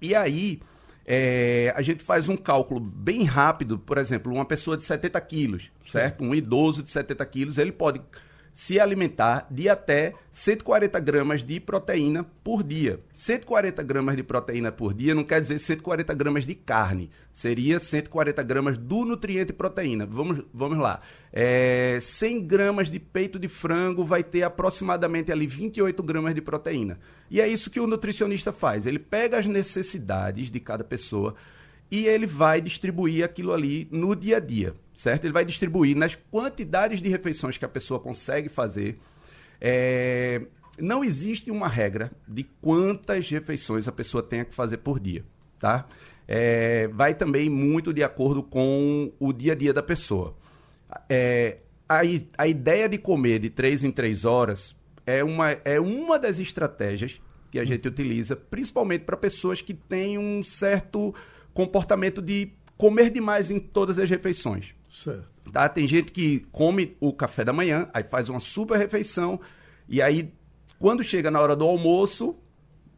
E 0.00 0.14
aí, 0.14 0.60
é, 1.06 1.72
a 1.74 1.80
gente 1.80 2.04
faz 2.04 2.28
um 2.28 2.36
cálculo 2.36 2.78
bem 2.78 3.24
rápido, 3.24 3.78
por 3.78 3.96
exemplo, 3.96 4.30
uma 4.30 4.44
pessoa 4.44 4.76
de 4.76 4.82
70 4.82 5.18
quilos, 5.22 5.70
certo? 5.86 6.22
Um 6.22 6.34
idoso 6.34 6.82
de 6.82 6.90
70 6.90 7.24
quilos, 7.24 7.56
ele 7.56 7.72
pode 7.72 7.98
se 8.58 8.80
alimentar 8.80 9.46
de 9.48 9.68
até 9.68 10.14
140 10.32 10.98
gramas 10.98 11.44
de 11.44 11.60
proteína 11.60 12.26
por 12.42 12.64
dia. 12.64 12.98
140 13.12 13.84
gramas 13.84 14.16
de 14.16 14.24
proteína 14.24 14.72
por 14.72 14.92
dia 14.92 15.14
não 15.14 15.22
quer 15.22 15.40
dizer 15.40 15.60
140 15.60 16.12
gramas 16.14 16.44
de 16.44 16.56
carne, 16.56 17.08
seria 17.32 17.78
140 17.78 18.42
gramas 18.42 18.76
do 18.76 19.04
nutriente 19.04 19.52
proteína. 19.52 20.04
Vamos, 20.06 20.42
vamos 20.52 20.76
lá. 20.76 20.98
É, 21.32 21.98
100 22.00 22.48
gramas 22.48 22.90
de 22.90 22.98
peito 22.98 23.38
de 23.38 23.46
frango 23.46 24.04
vai 24.04 24.24
ter 24.24 24.42
aproximadamente 24.42 25.30
ali 25.30 25.46
28 25.46 26.02
gramas 26.02 26.34
de 26.34 26.40
proteína. 26.40 26.98
E 27.30 27.40
é 27.40 27.46
isso 27.46 27.70
que 27.70 27.78
o 27.78 27.86
nutricionista 27.86 28.52
faz. 28.52 28.86
Ele 28.86 28.98
pega 28.98 29.38
as 29.38 29.46
necessidades 29.46 30.50
de 30.50 30.58
cada 30.58 30.82
pessoa 30.82 31.36
e 31.90 32.06
ele 32.06 32.26
vai 32.26 32.60
distribuir 32.60 33.24
aquilo 33.24 33.52
ali 33.52 33.88
no 33.90 34.14
dia 34.14 34.36
a 34.36 34.40
dia, 34.40 34.74
certo? 34.94 35.24
Ele 35.24 35.32
vai 35.32 35.44
distribuir 35.44 35.96
nas 35.96 36.14
quantidades 36.14 37.00
de 37.00 37.08
refeições 37.08 37.56
que 37.56 37.64
a 37.64 37.68
pessoa 37.68 37.98
consegue 37.98 38.48
fazer. 38.48 38.98
É... 39.60 40.42
Não 40.78 41.02
existe 41.02 41.50
uma 41.50 41.66
regra 41.66 42.12
de 42.26 42.44
quantas 42.60 43.28
refeições 43.30 43.88
a 43.88 43.92
pessoa 43.92 44.22
tenha 44.22 44.44
que 44.44 44.54
fazer 44.54 44.78
por 44.78 45.00
dia, 45.00 45.24
tá? 45.58 45.86
É... 46.26 46.88
Vai 46.88 47.14
também 47.14 47.48
muito 47.48 47.92
de 47.92 48.02
acordo 48.02 48.42
com 48.42 49.10
o 49.18 49.32
dia 49.32 49.52
a 49.52 49.56
dia 49.56 49.72
da 49.72 49.82
pessoa. 49.82 50.36
É... 51.08 51.58
A, 51.88 52.00
a 52.36 52.46
ideia 52.46 52.86
de 52.86 52.98
comer 52.98 53.38
de 53.38 53.48
três 53.48 53.82
em 53.82 53.90
três 53.90 54.26
horas 54.26 54.76
é 55.06 55.24
uma, 55.24 55.52
é 55.64 55.80
uma 55.80 56.18
das 56.18 56.38
estratégias 56.38 57.18
que 57.50 57.58
a 57.58 57.64
gente 57.64 57.88
utiliza, 57.88 58.36
principalmente 58.36 59.04
para 59.04 59.16
pessoas 59.16 59.62
que 59.62 59.72
têm 59.72 60.18
um 60.18 60.44
certo 60.44 61.14
comportamento 61.58 62.22
de 62.22 62.52
comer 62.76 63.10
demais 63.10 63.50
em 63.50 63.58
todas 63.58 63.98
as 63.98 64.08
refeições. 64.08 64.76
Certo. 64.88 65.50
Tá? 65.52 65.68
Tem 65.68 65.88
gente 65.88 66.12
que 66.12 66.46
come 66.52 66.96
o 67.00 67.12
café 67.12 67.44
da 67.44 67.52
manhã, 67.52 67.90
aí 67.92 68.04
faz 68.04 68.28
uma 68.28 68.38
super 68.38 68.78
refeição, 68.78 69.40
e 69.88 70.00
aí, 70.00 70.32
quando 70.78 71.02
chega 71.02 71.32
na 71.32 71.40
hora 71.40 71.56
do 71.56 71.64
almoço, 71.64 72.36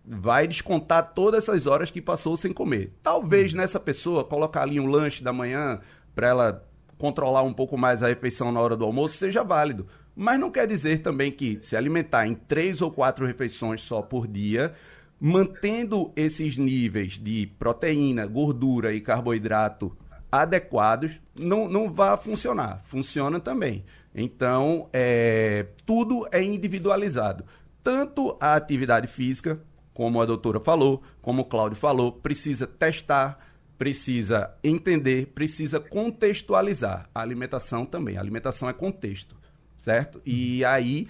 vai 0.04 0.46
descontar 0.46 1.14
todas 1.14 1.44
essas 1.44 1.64
horas 1.64 1.90
que 1.90 2.02
passou 2.02 2.36
sem 2.36 2.52
comer. 2.52 2.92
Talvez 3.02 3.54
nessa 3.54 3.80
pessoa 3.80 4.24
colocar 4.24 4.60
ali 4.60 4.78
um 4.78 4.84
lanche 4.84 5.24
da 5.24 5.32
manhã 5.32 5.80
para 6.14 6.28
ela 6.28 6.68
controlar 6.98 7.42
um 7.42 7.54
pouco 7.54 7.78
mais 7.78 8.02
a 8.02 8.08
refeição 8.08 8.52
na 8.52 8.60
hora 8.60 8.76
do 8.76 8.84
almoço 8.84 9.16
seja 9.16 9.42
válido. 9.42 9.86
Mas 10.14 10.38
não 10.38 10.50
quer 10.50 10.66
dizer 10.66 10.98
também 10.98 11.32
que 11.32 11.58
se 11.62 11.76
alimentar 11.76 12.26
em 12.26 12.34
três 12.34 12.82
ou 12.82 12.90
quatro 12.90 13.24
refeições 13.24 13.80
só 13.80 14.02
por 14.02 14.28
dia 14.28 14.74
mantendo 15.20 16.12
esses 16.16 16.56
níveis 16.56 17.18
de 17.18 17.46
proteína, 17.58 18.26
gordura 18.26 18.94
e 18.94 19.02
carboidrato 19.02 19.94
adequados, 20.32 21.20
não, 21.38 21.68
não 21.68 21.92
vai 21.92 22.16
funcionar. 22.16 22.80
Funciona 22.84 23.38
também. 23.38 23.84
Então, 24.14 24.88
é, 24.92 25.66
tudo 25.84 26.26
é 26.32 26.42
individualizado. 26.42 27.44
Tanto 27.82 28.36
a 28.40 28.54
atividade 28.54 29.06
física, 29.06 29.60
como 29.92 30.20
a 30.20 30.26
doutora 30.26 30.60
falou, 30.60 31.02
como 31.20 31.42
o 31.42 31.44
Cláudio 31.44 31.76
falou, 31.76 32.12
precisa 32.12 32.66
testar, 32.66 33.38
precisa 33.76 34.54
entender, 34.64 35.26
precisa 35.34 35.78
contextualizar. 35.78 37.08
A 37.14 37.20
alimentação 37.20 37.84
também. 37.84 38.16
A 38.16 38.20
alimentação 38.20 38.68
é 38.68 38.72
contexto, 38.72 39.36
certo? 39.78 40.20
E 40.24 40.64
aí 40.64 41.08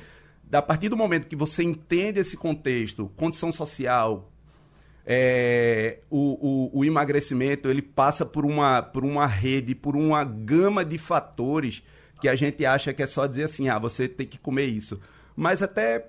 a 0.52 0.62
partir 0.62 0.88
do 0.88 0.96
momento 0.96 1.26
que 1.26 1.36
você 1.36 1.62
entende 1.62 2.20
esse 2.20 2.36
contexto, 2.36 3.10
condição 3.16 3.52
social, 3.52 4.30
é, 5.06 5.98
o, 6.10 6.70
o, 6.74 6.80
o, 6.80 6.84
emagrecimento 6.84 7.68
ele 7.68 7.82
passa 7.82 8.24
por 8.26 8.44
uma, 8.44 8.82
por 8.82 9.04
uma 9.04 9.26
rede, 9.26 9.74
por 9.74 9.96
uma 9.96 10.22
gama 10.24 10.84
de 10.84 10.98
fatores 10.98 11.82
que 12.20 12.28
a 12.28 12.34
gente 12.34 12.64
acha 12.66 12.92
que 12.92 13.02
é 13.02 13.06
só 13.06 13.26
dizer 13.26 13.44
assim, 13.44 13.68
ah, 13.68 13.78
você 13.78 14.06
tem 14.06 14.26
que 14.26 14.38
comer 14.38 14.66
isso. 14.66 15.00
Mas 15.34 15.62
até 15.62 16.08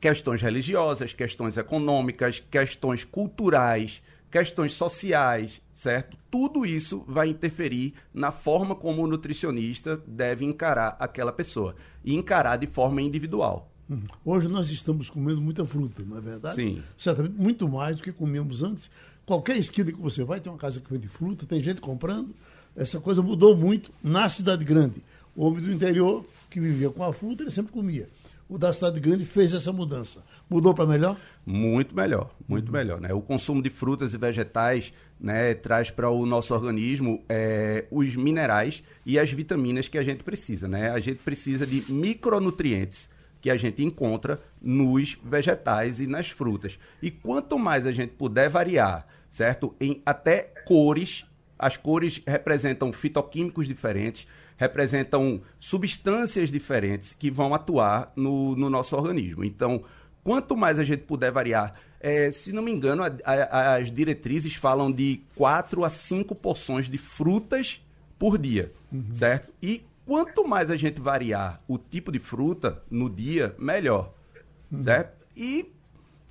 questões 0.00 0.40
religiosas, 0.40 1.12
questões 1.12 1.56
econômicas, 1.56 2.40
questões 2.40 3.04
culturais, 3.04 4.02
questões 4.30 4.74
sociais, 4.74 5.60
certo? 5.72 6.16
Tudo 6.30 6.66
isso 6.66 7.04
vai 7.06 7.28
interferir 7.28 7.94
na 8.12 8.30
forma 8.30 8.74
como 8.74 9.02
o 9.02 9.06
nutricionista 9.06 10.00
deve 10.06 10.44
encarar 10.44 10.96
aquela 10.98 11.32
pessoa 11.32 11.74
e 12.04 12.14
encarar 12.14 12.56
de 12.56 12.66
forma 12.66 13.00
individual. 13.00 13.70
Uhum. 13.88 14.02
Hoje 14.24 14.48
nós 14.48 14.70
estamos 14.70 15.08
comendo 15.08 15.40
muita 15.40 15.64
fruta, 15.64 16.02
não 16.02 16.18
é 16.18 16.20
verdade? 16.20 16.56
Sim. 16.56 16.82
Certamente 16.96 17.34
muito 17.36 17.68
mais 17.68 17.96
do 17.96 18.02
que 18.02 18.12
comíamos 18.12 18.62
antes. 18.62 18.90
Qualquer 19.24 19.56
esquina 19.56 19.90
que 19.90 20.00
você 20.00 20.24
vai 20.24 20.40
tem 20.40 20.52
uma 20.52 20.58
casa 20.58 20.80
que 20.80 20.90
vende 20.90 21.08
fruta, 21.08 21.46
tem 21.46 21.62
gente 21.62 21.80
comprando. 21.80 22.34
Essa 22.76 23.00
coisa 23.00 23.22
mudou 23.22 23.56
muito 23.56 23.90
na 24.02 24.28
cidade 24.28 24.64
grande. 24.64 25.02
O 25.34 25.46
homem 25.46 25.62
do 25.62 25.72
interior 25.72 26.24
que 26.50 26.60
vivia 26.60 26.90
com 26.90 27.02
a 27.02 27.12
fruta, 27.12 27.42
ele 27.42 27.50
sempre 27.50 27.72
comia 27.72 28.08
o 28.48 28.56
da 28.56 28.72
cidade 28.72 28.98
grande 28.98 29.26
fez 29.26 29.52
essa 29.52 29.72
mudança. 29.72 30.24
Mudou 30.48 30.72
para 30.72 30.86
melhor? 30.86 31.16
Muito 31.44 31.94
melhor, 31.94 32.34
muito 32.48 32.72
melhor. 32.72 33.00
Né? 33.00 33.12
O 33.12 33.20
consumo 33.20 33.62
de 33.62 33.68
frutas 33.68 34.14
e 34.14 34.18
vegetais 34.18 34.92
né, 35.20 35.52
traz 35.54 35.90
para 35.90 36.08
o 36.08 36.24
nosso 36.24 36.54
organismo 36.54 37.22
é, 37.28 37.86
os 37.90 38.16
minerais 38.16 38.82
e 39.04 39.18
as 39.18 39.30
vitaminas 39.30 39.88
que 39.88 39.98
a 39.98 40.02
gente 40.02 40.24
precisa. 40.24 40.66
Né? 40.66 40.90
A 40.90 40.98
gente 40.98 41.18
precisa 41.18 41.66
de 41.66 41.84
micronutrientes 41.92 43.10
que 43.40 43.50
a 43.50 43.56
gente 43.56 43.84
encontra 43.84 44.40
nos 44.60 45.16
vegetais 45.22 46.00
e 46.00 46.06
nas 46.06 46.30
frutas. 46.30 46.78
E 47.02 47.10
quanto 47.10 47.58
mais 47.58 47.86
a 47.86 47.92
gente 47.92 48.14
puder 48.14 48.48
variar, 48.48 49.06
certo? 49.30 49.74
Em 49.80 50.02
até 50.04 50.52
cores, 50.66 51.24
as 51.58 51.76
cores 51.76 52.22
representam 52.26 52.92
fitoquímicos 52.92 53.68
diferentes, 53.68 54.26
representam 54.58 55.40
substâncias 55.58 56.50
diferentes 56.50 57.14
que 57.18 57.30
vão 57.30 57.54
atuar 57.54 58.12
no, 58.14 58.54
no 58.56 58.68
nosso 58.68 58.94
organismo. 58.96 59.44
Então, 59.44 59.82
quanto 60.22 60.56
mais 60.56 60.78
a 60.78 60.84
gente 60.84 61.04
puder 61.04 61.30
variar, 61.30 61.72
é, 62.00 62.30
se 62.30 62.52
não 62.52 62.62
me 62.62 62.72
engano, 62.72 63.02
a, 63.02 63.10
a, 63.24 63.76
as 63.76 63.90
diretrizes 63.90 64.56
falam 64.56 64.90
de 64.92 65.20
4 65.36 65.84
a 65.84 65.88
5 65.88 66.34
porções 66.34 66.90
de 66.90 66.98
frutas 66.98 67.80
por 68.18 68.36
dia, 68.36 68.72
uhum. 68.92 69.14
certo? 69.14 69.52
E 69.62 69.82
quanto 70.04 70.46
mais 70.46 70.70
a 70.70 70.76
gente 70.76 71.00
variar 71.00 71.62
o 71.68 71.78
tipo 71.78 72.10
de 72.10 72.18
fruta 72.18 72.82
no 72.90 73.08
dia, 73.08 73.54
melhor, 73.58 74.12
uhum. 74.72 74.82
certo? 74.82 75.16
E 75.36 75.72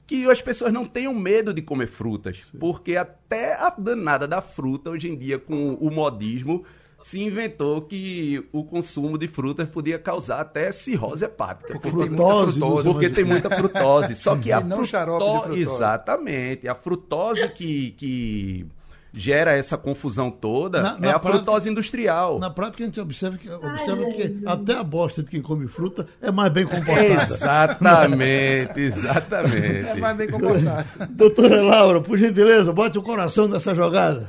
que 0.06 0.30
as 0.30 0.42
pessoas 0.42 0.72
não 0.72 0.86
tenham 0.86 1.14
medo 1.14 1.54
de 1.54 1.62
comer 1.62 1.88
frutas, 1.88 2.48
Sim. 2.52 2.58
porque 2.58 2.96
até 2.96 3.54
a 3.56 3.70
danada 3.70 4.28
da 4.28 4.42
fruta, 4.42 4.90
hoje 4.90 5.10
em 5.10 5.18
dia, 5.18 5.38
com 5.40 5.74
o 5.76 5.90
modismo, 5.92 6.66
se 7.02 7.22
inventou 7.22 7.82
que 7.82 8.46
o 8.52 8.64
consumo 8.64 9.18
de 9.18 9.28
frutas 9.28 9.68
podia 9.70 10.00
causar 10.00 10.42
até 10.42 10.72
cirrose 10.72 11.26
hepática. 11.26 11.80
Porque, 11.80 11.90
frutose, 11.90 12.60
tem 12.60 12.70
muita 12.70 12.84
frutose. 12.84 12.94
Porque 12.94 13.10
tem 13.10 13.24
muita 13.24 13.50
frutose. 13.50 14.16
Só 14.16 14.36
que 14.36 14.52
a 14.52 14.62
não 14.62 14.86
frutose, 14.86 15.60
Exatamente. 15.60 16.68
A 16.68 16.76
frutose 16.76 17.48
que, 17.50 17.92
que 17.92 18.68
gera 19.14 19.54
essa 19.54 19.78
confusão 19.78 20.30
toda 20.30 20.82
na, 20.82 21.00
na 21.00 21.08
é 21.08 21.12
a 21.12 21.20
prática, 21.20 21.44
frutose 21.44 21.70
industrial. 21.70 22.40
Na 22.40 22.50
prática, 22.50 22.84
a 22.84 22.86
gente 22.86 23.00
observa 23.00 23.38
que, 23.38 23.50
observa 23.50 24.04
Ai, 24.06 24.12
que 24.12 24.44
até 24.46 24.74
a 24.74 24.84
bosta 24.84 25.24
de 25.24 25.32
quem 25.32 25.42
come 25.42 25.68
fruta 25.68 26.08
é 26.22 26.32
mais 26.32 26.52
bem 26.52 26.66
comportada. 26.66 27.24
Exatamente, 27.24 28.80
exatamente. 28.80 29.88
É 29.88 29.96
mais 29.96 30.18
bem 30.18 30.30
comportada. 30.30 30.86
Doutora 31.10 31.62
Laura, 31.62 32.02
por 32.02 32.18
gentileza, 32.18 32.72
bote 32.72 32.98
o 32.98 33.02
coração 33.02 33.48
nessa 33.48 33.74
jogada. 33.74 34.28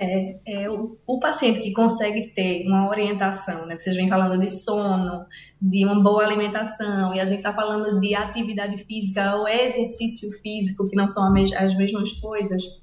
É, 0.00 0.40
é 0.46 0.70
o, 0.70 0.98
o, 1.06 1.20
paciente 1.20 1.60
que 1.60 1.74
consegue 1.74 2.28
ter 2.28 2.66
uma 2.66 2.88
orientação, 2.88 3.66
né? 3.66 3.78
Vocês 3.78 3.94
vêm 3.94 4.08
falando 4.08 4.40
de 4.40 4.48
sono, 4.48 5.26
de 5.60 5.84
uma 5.84 6.02
boa 6.02 6.24
alimentação, 6.24 7.14
e 7.14 7.20
a 7.20 7.24
gente 7.26 7.38
está 7.38 7.52
falando 7.52 8.00
de 8.00 8.14
atividade 8.14 8.82
física 8.84 9.36
ou 9.36 9.46
exercício 9.46 10.30
físico, 10.40 10.88
que 10.88 10.96
não 10.96 11.06
são 11.06 11.30
as 11.58 11.76
mesmas 11.76 12.12
coisas. 12.12 12.80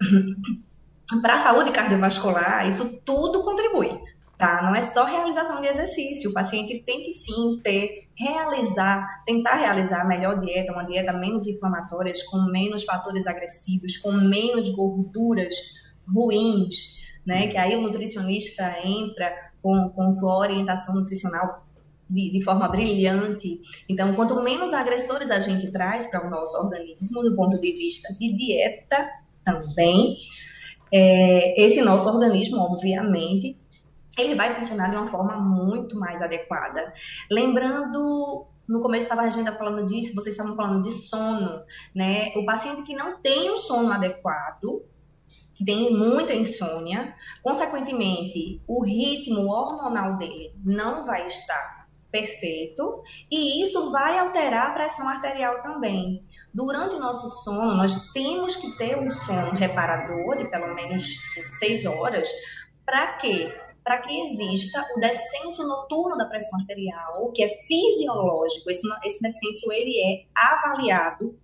Para 1.20 1.34
a 1.34 1.38
saúde 1.38 1.72
cardiovascular, 1.72 2.66
isso 2.68 3.02
tudo 3.04 3.42
contribui, 3.42 4.00
tá? 4.38 4.62
Não 4.62 4.74
é 4.74 4.82
só 4.82 5.04
realização 5.04 5.60
de 5.60 5.66
exercício. 5.66 6.30
O 6.30 6.32
paciente 6.32 6.78
tem 6.86 7.02
que 7.04 7.12
sim 7.12 7.60
ter, 7.62 8.08
realizar, 8.14 9.24
tentar 9.26 9.56
realizar 9.56 10.02
a 10.02 10.06
melhor 10.06 10.38
dieta, 10.38 10.72
uma 10.72 10.84
dieta 10.84 11.12
menos 11.12 11.44
inflamatória, 11.48 12.12
com 12.30 12.40
menos 12.42 12.84
fatores 12.84 13.26
agressivos, 13.26 13.96
com 13.96 14.12
menos 14.12 14.70
gorduras 14.70 15.82
ruins, 16.06 17.02
né? 17.26 17.48
Que 17.48 17.56
aí 17.56 17.76
o 17.76 17.80
nutricionista 17.80 18.74
entra 18.84 19.32
com, 19.62 19.90
com 19.90 20.10
sua 20.12 20.38
orientação 20.38 20.94
nutricional 20.94 21.64
de, 22.08 22.30
de, 22.30 22.42
forma 22.42 22.68
brilhante. 22.68 23.60
Então, 23.88 24.14
quanto 24.14 24.40
menos 24.42 24.72
agressores 24.72 25.30
a 25.30 25.38
gente 25.38 25.70
traz 25.70 26.06
para 26.06 26.26
o 26.26 26.30
nosso 26.30 26.56
organismo, 26.58 27.22
do 27.22 27.34
ponto 27.34 27.58
de 27.60 27.72
vista 27.72 28.12
de 28.14 28.36
dieta 28.36 29.08
também, 29.44 30.14
é, 30.92 31.60
esse 31.64 31.80
nosso 31.80 32.08
organismo, 32.08 32.58
obviamente, 32.58 33.56
ele 34.18 34.34
vai 34.34 34.52
funcionar 34.54 34.90
de 34.90 34.96
uma 34.96 35.06
forma 35.06 35.36
muito 35.36 35.98
mais 35.98 36.20
adequada. 36.20 36.92
Lembrando 37.30 38.46
no 38.68 38.80
começo 38.80 39.04
estava 39.04 39.22
a 39.22 39.28
gente 39.28 39.50
falando 39.52 39.86
disso, 39.86 40.14
vocês 40.14 40.34
estavam 40.34 40.54
falando 40.54 40.82
de 40.82 40.92
sono, 40.92 41.62
né? 41.94 42.32
O 42.36 42.44
paciente 42.44 42.82
que 42.82 42.94
não 42.94 43.20
tem 43.20 43.50
o 43.50 43.56
sono 43.56 43.90
adequado, 43.90 44.82
que 45.54 45.64
tem 45.64 45.92
muita 45.92 46.34
insônia, 46.34 47.14
consequentemente, 47.42 48.60
o 48.66 48.84
ritmo 48.84 49.48
hormonal 49.48 50.16
dele 50.16 50.54
não 50.64 51.04
vai 51.04 51.26
estar 51.26 51.82
perfeito 52.12 53.02
e 53.30 53.62
isso 53.62 53.90
vai 53.90 54.18
alterar 54.18 54.68
a 54.68 54.74
pressão 54.74 55.08
arterial 55.08 55.62
também. 55.62 56.24
Durante 56.52 56.94
o 56.94 57.00
nosso 57.00 57.28
sono, 57.42 57.74
nós 57.74 58.12
temos 58.12 58.54
que 58.54 58.76
ter 58.76 58.98
um 58.98 59.08
sono 59.08 59.52
reparador 59.52 60.36
de 60.36 60.44
pelo 60.44 60.74
menos 60.74 61.02
seis 61.58 61.86
horas. 61.86 62.28
Para 62.84 63.14
quê? 63.14 63.52
Para 63.82 63.98
que 63.98 64.20
exista 64.20 64.84
o 64.94 65.00
descenso 65.00 65.66
noturno 65.66 66.16
da 66.16 66.26
pressão 66.26 66.60
arterial, 66.60 67.32
que 67.32 67.42
é 67.42 67.48
fisiológico. 67.48 68.70
Esse, 68.70 68.86
esse 69.04 69.22
descenso 69.22 69.72
ele 69.72 69.98
é 69.98 70.26
avaliado 70.34 71.36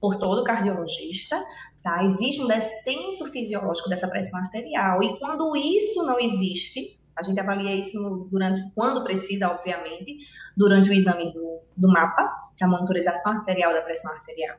por 0.00 0.16
todo 0.16 0.44
cardiologista, 0.44 1.44
tá? 1.82 2.04
Existe 2.04 2.42
um 2.42 2.48
descenso 2.48 3.26
fisiológico 3.26 3.88
dessa 3.88 4.08
pressão 4.08 4.40
arterial 4.40 5.02
e 5.02 5.18
quando 5.18 5.54
isso 5.56 6.04
não 6.04 6.18
existe, 6.18 7.00
a 7.16 7.22
gente 7.22 7.38
avalia 7.38 7.74
isso 7.74 8.00
no, 8.00 8.24
durante, 8.30 8.70
quando 8.74 9.04
precisa, 9.04 9.48
obviamente, 9.48 10.18
durante 10.56 10.88
o 10.88 10.92
exame 10.92 11.32
do, 11.32 11.60
do 11.76 11.88
mapa, 11.88 12.50
a 12.60 12.66
monitorização 12.66 13.32
arterial 13.32 13.72
da 13.72 13.82
pressão 13.82 14.12
arterial. 14.12 14.56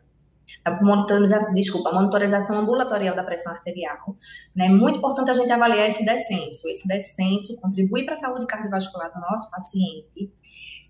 Monitorização, 0.81 1.53
desculpa, 1.53 1.93
monitorização 1.93 2.59
ambulatorial 2.59 3.15
da 3.15 3.23
pressão 3.23 3.53
arterial. 3.53 4.17
É 4.55 4.67
né? 4.67 4.69
muito 4.69 4.97
importante 4.97 5.31
a 5.31 5.33
gente 5.33 5.51
avaliar 5.51 5.87
esse 5.87 6.03
descenso. 6.03 6.67
Esse 6.67 6.87
descenso 6.87 7.55
contribui 7.61 8.03
para 8.03 8.15
a 8.15 8.17
saúde 8.17 8.45
cardiovascular 8.47 9.13
do 9.13 9.21
nosso 9.21 9.49
paciente. 9.49 10.31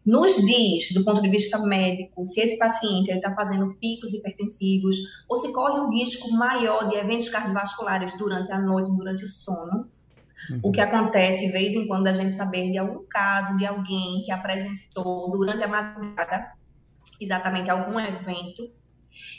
Nos 0.06 0.38
diz, 0.38 0.94
do 0.94 1.04
ponto 1.04 1.22
de 1.22 1.30
vista 1.30 1.60
médico, 1.60 2.26
se 2.26 2.42
esse 2.42 2.58
paciente 2.58 3.12
está 3.12 3.36
fazendo 3.36 3.76
picos 3.76 4.14
hipertensivos 4.14 4.98
ou 5.30 5.38
se 5.38 5.54
corre 5.54 5.80
um 5.80 5.92
risco 5.92 6.32
maior 6.32 6.90
de 6.90 6.96
eventos 6.96 7.30
cardiovasculares 7.30 8.18
durante 8.18 8.52
a 8.52 8.60
noite, 8.60 8.96
durante 8.96 9.26
o 9.26 9.30
sono. 9.30 9.88
Uhum. 10.50 10.60
O 10.64 10.72
que 10.72 10.82
acontece, 10.82 11.46
de 11.46 11.52
vez 11.52 11.76
em 11.76 11.88
quando, 11.88 12.08
a 12.08 12.14
gente 12.14 12.34
saber 12.34 12.72
de 12.72 12.80
algum 12.80 13.06
caso 13.08 13.56
de 13.58 13.66
alguém 13.66 14.24
que 14.24 14.32
apresentou 14.32 15.30
durante 15.30 15.64
a 15.64 15.68
madrugada 15.68 16.52
exatamente 17.20 17.70
algum 17.70 18.00
evento. 18.00 18.72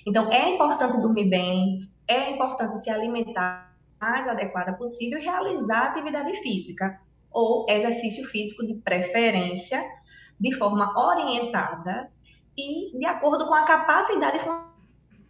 Então, 0.07 0.31
é 0.31 0.49
importante 0.51 1.01
dormir 1.01 1.29
bem, 1.29 1.91
é 2.07 2.31
importante 2.31 2.79
se 2.79 2.89
alimentar 2.89 3.77
mais 4.01 4.29
adequada 4.29 4.75
possível 4.75 5.19
e 5.19 5.23
realizar 5.23 5.89
atividade 5.89 6.35
física 6.41 7.01
ou 7.33 7.67
exercício 7.69 8.25
físico 8.27 8.65
de 8.65 8.75
preferência 8.75 9.83
de 10.43 10.53
forma 10.57 10.93
orientada 10.99 12.11
e 12.59 12.99
de 12.99 13.07
acordo 13.07 13.47
com 13.47 13.55
a 13.55 13.65
capacidade 13.65 14.39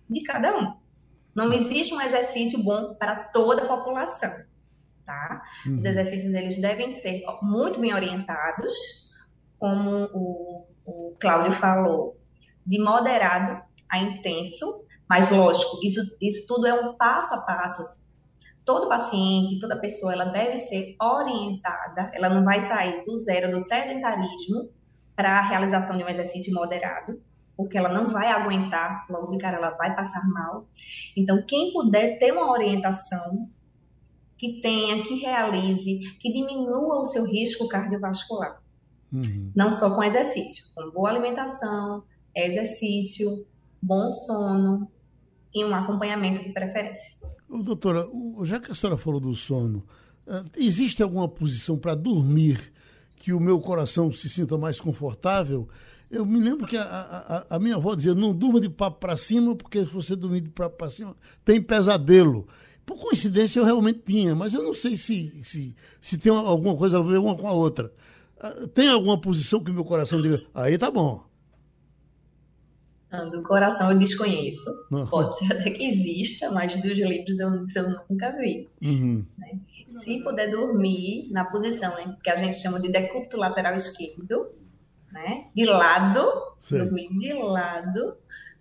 de 0.09 0.23
cada 0.25 0.59
um. 0.59 0.75
Não 1.35 1.53
existe 1.53 1.95
um 1.95 2.01
exercício 2.01 2.63
bom 2.63 2.95
para 2.95 3.25
toda 3.25 3.65
a 3.65 3.69
população 3.69 4.33
tá? 5.05 5.43
Uhum. 5.67 5.77
Os 5.77 5.85
exercícios 5.85 6.33
eles 6.35 6.59
devem 6.59 6.91
ser 6.91 7.23
muito 7.43 7.81
bem 7.81 7.95
orientados, 7.95 8.75
como 9.59 10.09
o, 10.13 10.67
o 10.85 11.17
Cláudio 11.21 11.53
falou, 11.53 12.17
de 12.67 12.79
moderado 12.81 13.63
a 13.89 13.99
intenso, 13.99 14.85
mas 15.09 15.31
lógico, 15.31 15.79
isso, 15.85 16.01
isso 16.21 16.47
tudo 16.47 16.67
é 16.67 16.75
um 16.75 16.95
passo 16.95 17.35
a 17.35 17.43
passo. 17.43 18.01
Todo 18.65 18.89
paciente, 18.89 19.59
toda 19.59 19.81
pessoa, 19.81 20.13
ela 20.13 20.27
deve 20.27 20.57
ser 20.57 20.95
orientada, 21.01 22.11
ela 22.15 22.29
não 22.29 22.45
vai 22.45 22.61
sair 22.61 23.03
do 23.05 23.17
zero 23.17 23.51
do 23.51 23.61
sedentarismo 23.61 24.71
para 25.15 25.39
a 25.39 25.43
realização 25.43 25.97
de 25.97 26.05
um 26.05 26.09
exercício 26.09 26.53
moderado, 26.55 27.21
porque 27.57 27.77
ela 27.77 27.89
não 27.89 28.09
vai 28.09 28.29
aguentar, 28.29 29.07
logo 29.11 29.29
de 29.29 29.39
cara 29.39 29.57
ela 29.57 29.71
vai 29.71 29.95
passar 29.95 30.27
mal. 30.31 30.67
Então, 31.17 31.43
quem 31.47 31.73
puder 31.73 32.19
ter 32.19 32.33
uma 32.33 32.51
orientação 32.51 33.49
que 34.43 34.61
tenha, 34.61 35.03
que 35.05 35.15
realize, 35.15 36.01
que 36.19 36.33
diminua 36.33 37.01
o 37.01 37.07
seu 37.07 37.25
risco 37.25 37.69
cardiovascular. 37.69 38.61
Uhum. 39.13 39.53
Não 39.55 39.71
só 39.71 39.95
com 39.95 40.03
exercício, 40.03 40.65
com 40.75 40.91
boa 40.91 41.11
alimentação, 41.11 42.03
exercício, 42.35 43.47
bom 43.81 44.11
sono 44.11 44.91
e 45.55 45.65
um 45.65 45.75
acompanhamento 45.75 46.43
de 46.43 46.51
preferência. 46.51 47.21
doutora, 47.49 48.05
já 48.43 48.59
que 48.59 48.73
a 48.73 48.75
senhora 48.75 48.97
falou 48.97 49.21
do 49.21 49.35
sono, 49.35 49.85
eh, 50.27 50.43
existe 50.57 51.03
alguma 51.03 51.29
posição 51.29 51.79
para 51.79 51.95
dormir 51.95 52.73
que 53.23 53.33
o 53.33 53.39
meu 53.39 53.61
coração 53.61 54.13
se 54.13 54.29
sinta 54.29 54.59
mais 54.59 54.81
confortável? 54.81 55.69
Eu 56.11 56.27
me 56.27 56.41
lembro 56.41 56.67
que 56.67 56.77
a, 56.77 56.83
a, 56.83 57.57
a 57.57 57.59
minha 57.61 57.77
avó 57.77 57.95
dizia: 57.95 58.17
não 58.17 58.35
durma 58.35 58.61
de 58.61 58.69
papo 58.69 58.99
para 58.99 59.17
cima, 59.17 59.55
porque 59.55 59.85
se 59.85 59.93
você 59.93 60.17
dormir 60.17 60.41
de 60.41 60.49
papo 60.51 60.77
para 60.77 60.91
cima, 60.91 61.17
tem 61.45 61.63
pesadelo. 61.63 62.49
Por 62.85 62.99
coincidência, 62.99 63.61
eu 63.61 63.65
realmente 63.65 64.01
tinha, 64.05 64.35
mas 64.35 64.55
eu 64.55 64.63
não 64.65 64.75
sei 64.75 64.97
se, 64.97 65.41
se, 65.45 65.77
se 66.01 66.19
tem 66.19 66.33
alguma 66.33 66.77
coisa 66.77 66.99
a 66.99 67.03
ver 67.03 67.19
uma 67.19 67.37
com 67.37 67.47
a 67.47 67.53
outra. 67.53 67.93
Ah, 68.41 68.67
tem 68.75 68.89
alguma 68.89 69.17
posição 69.17 69.63
que 69.63 69.71
o 69.71 69.75
meu 69.75 69.85
coração 69.85 70.21
diga, 70.21 70.43
aí 70.53 70.77
tá 70.77 70.91
bom. 70.91 71.23
Do 73.31 73.43
coração 73.43 73.93
eu 73.93 73.99
desconheço. 73.99 74.69
Não. 74.91 75.07
Pode 75.07 75.39
ser 75.39 75.53
até 75.53 75.71
que 75.71 75.85
exista, 75.85 76.51
mas 76.51 76.75
dos 76.81 76.99
livros 76.99 77.39
eu, 77.39 77.51
eu 77.77 77.97
nunca 78.11 78.37
vi. 78.37 78.67
Uhum. 78.83 79.25
Né? 79.39 79.61
Se 79.93 80.23
puder 80.23 80.51
dormir 80.51 81.31
na 81.31 81.45
posição 81.45 81.95
né, 81.95 82.17
que 82.23 82.31
a 82.31 82.35
gente 82.35 82.57
chama 82.57 82.81
de 82.81 82.89
decúbito 82.91 83.37
lateral 83.37 83.75
esquerdo, 83.75 84.53
né? 85.11 85.49
de 85.55 85.65
lado, 85.67 86.57
dormir 86.71 87.09
de 87.19 87.33
lado, 87.35 88.17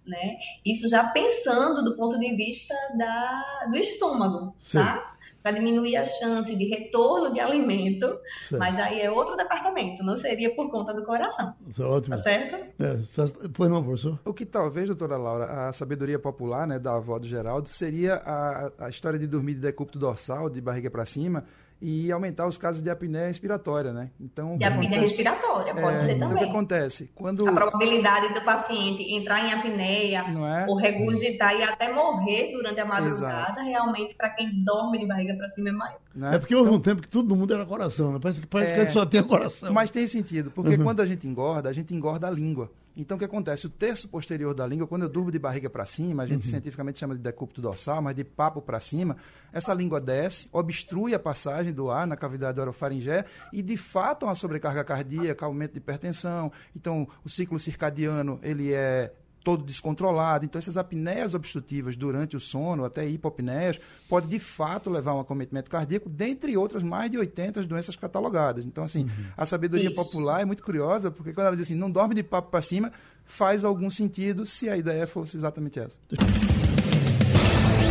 né? 0.06 0.38
Isso 0.66 0.90
já 0.90 1.08
pensando 1.08 1.84
do 1.84 1.96
ponto 1.96 2.20
de 2.20 2.36
vista 2.36 2.76
da, 2.98 3.68
do 3.70 3.78
estômago, 3.78 4.56
Sim. 4.60 4.80
tá? 4.80 5.11
Para 5.42 5.54
diminuir 5.54 5.98
a 5.98 6.06
chance 6.06 6.56
de 6.56 6.66
retorno 6.66 7.34
de 7.34 7.40
alimento, 7.40 8.20
certo. 8.48 8.60
mas 8.60 8.78
aí 8.78 9.02
é 9.02 9.10
outro 9.10 9.36
departamento, 9.36 10.04
não 10.04 10.16
seria 10.16 10.54
por 10.56 10.70
conta 10.70 10.94
do 10.94 11.04
coração. 11.04 11.56
Isso 11.68 11.82
é 11.82 11.86
ótimo. 11.86 12.16
Tá 12.18 12.22
certo? 12.22 12.56
É, 12.80 12.98
tá, 13.16 13.26
pois 13.54 13.70
não, 13.70 13.84
professor? 13.84 14.20
O 14.24 14.34
que 14.34 14.46
talvez, 14.46 14.88
doutora 14.88 15.18
Laura, 15.18 15.68
a 15.68 15.74
sabedoria 15.74 16.20
popular 16.20 16.68
né, 16.68 16.78
da 16.78 16.96
avó 16.96 17.18
do 17.18 17.28
Geraldo 17.28 17.70
seria 17.70 18.16
a, 18.16 18.72
a 18.78 18.90
história 18.90 19.18
de 19.18 19.28
dormir 19.28 19.56
de 19.56 19.62
decúbito 19.62 19.98
dorsal, 19.98 20.50
de 20.50 20.62
barriga 20.62 20.90
para 20.90 21.06
cima, 21.06 21.44
e 21.82 22.12
aumentar 22.12 22.46
os 22.46 22.58
casos 22.58 22.84
de 22.84 22.90
apneia 22.90 23.26
respiratória, 23.26 23.92
né? 23.92 24.12
Então, 24.20 24.56
de 24.58 24.64
apneia 24.64 24.92
acontece... 24.92 25.16
respiratória, 25.16 25.74
pode 25.74 25.98
é, 25.98 26.00
ser 26.02 26.14
também. 26.14 26.18
Então, 26.18 26.32
o 26.32 26.38
que 26.38 26.44
acontece? 26.44 27.12
Quando... 27.16 27.48
A 27.48 27.52
probabilidade 27.52 28.34
do 28.34 28.42
paciente 28.42 29.04
entrar 29.12 29.44
em 29.44 29.52
apneia 29.52 30.20
é? 30.20 30.66
ou 30.68 30.76
regurgitar 30.76 31.56
e 31.56 31.64
até 31.64 31.92
morrer 31.92 32.52
durante 32.52 32.80
a 32.80 32.86
madrugada, 32.86 33.52
Exato. 33.52 33.62
realmente, 33.62 34.14
para 34.14 34.30
quem 34.30 34.64
dorme 34.64 35.00
de 35.00 35.08
barriga 35.08 35.34
para 35.34 35.50
cima, 35.50 35.70
é 35.70 35.72
maior. 35.72 36.00
Né? 36.14 36.36
É 36.36 36.40
porque 36.40 36.54
houve 36.54 36.68
então... 36.68 36.78
um 36.78 36.82
tempo 36.82 37.02
que 37.02 37.10
todo 37.10 37.36
mundo 37.36 37.54
era 37.54 37.66
coração, 37.66 38.14
né? 38.14 38.20
Parece 38.22 38.42
que, 38.42 38.48
parece 38.48 38.72
é... 38.72 38.74
que 38.76 38.80
a 38.80 38.84
gente 38.84 38.94
só 38.94 39.06
tem 39.06 39.24
coração. 39.24 39.74
Mas 39.74 39.90
tem 39.90 40.06
sentido, 40.06 40.52
porque 40.52 40.76
uhum. 40.76 40.84
quando 40.84 41.00
a 41.00 41.06
gente 41.06 41.28
engorda, 41.28 41.68
a 41.68 41.74
gente 41.74 41.96
engorda 41.96 42.28
a 42.28 42.32
língua. 42.32 42.70
Então, 42.96 43.16
o 43.16 43.20
que 43.20 43.26
acontece? 43.26 43.68
O 43.68 43.70
terço 43.70 44.08
posterior 44.10 44.54
da 44.54 44.68
língua, 44.68 44.88
quando 44.88 45.04
eu 45.04 45.10
durmo 45.10 45.32
de 45.32 45.40
barriga 45.40 45.70
para 45.70 45.86
cima, 45.86 46.24
a 46.24 46.26
gente 46.26 46.46
uhum. 46.46 46.52
cientificamente 46.52 47.00
chama 47.00 47.16
de 47.16 47.22
decúbito 47.22 47.62
dorsal, 47.62 48.02
mas 48.02 48.16
de 48.16 48.24
papo 48.24 48.62
para 48.62 48.80
cima, 48.80 49.16
essa 49.54 49.74
língua 49.74 50.00
desce, 50.00 50.48
obstrui 50.52 51.14
a 51.14 51.20
passagem 51.20 51.74
do 51.74 51.90
ar 51.90 52.06
na 52.06 52.18
cavidade 52.18 52.60
orofaringé 52.60 53.26
e, 53.54 53.62
de 53.62 53.78
fato, 53.78 54.26
uma 54.26 54.36
sobrecarga 54.36 54.84
cardíaca, 54.84 55.46
aumento 55.46 55.74
de 55.74 55.78
hipertensão. 55.78 56.52
Então, 56.76 57.08
o 57.24 57.30
ciclo 57.30 57.58
circadiano, 57.58 58.40
ele 58.44 58.74
é 58.74 59.14
todo 59.44 59.64
descontrolado. 59.64 60.46
Então, 60.46 60.60
essas 60.60 60.78
apneias 60.78 61.34
obstrutivas 61.34 61.96
durante 61.96 62.36
o 62.36 62.40
sono, 62.40 62.86
até 62.86 63.08
hipopneias, 63.08 63.80
pode 64.08 64.28
de 64.28 64.40
fato 64.40 64.90
levar 64.90 65.12
a 65.12 65.16
um 65.16 65.20
acometimento 65.20 65.70
cardíaco, 65.70 66.10
dentre 66.10 66.56
outras 66.56 66.84
mais 66.84 67.10
de 67.10 67.18
80 67.18 67.64
doenças 67.64 67.96
catalogadas. 67.96 68.66
Então, 68.66 68.84
assim, 68.84 69.04
uhum. 69.04 69.26
a 69.36 69.46
sabedoria 69.46 69.90
Isso. 69.90 69.96
popular 69.96 70.42
é 70.42 70.46
muito 70.46 70.64
curiosa, 70.64 71.12
porque 71.12 71.34
quando 71.34 71.48
ela 71.48 71.56
diz 71.56 71.66
assim, 71.66 71.76
não 71.76 71.90
dorme 71.90 72.16
de 72.16 72.24
papo 72.24 72.50
para 72.50 72.62
cima, 72.62 72.92
faz 73.26 73.64
algum 73.64 73.90
sentido 73.90 74.46
se 74.46 74.70
a 74.70 74.78
ideia 74.78 75.08
fosse 75.08 75.38
exatamente 75.38 75.80
essa. 75.80 75.98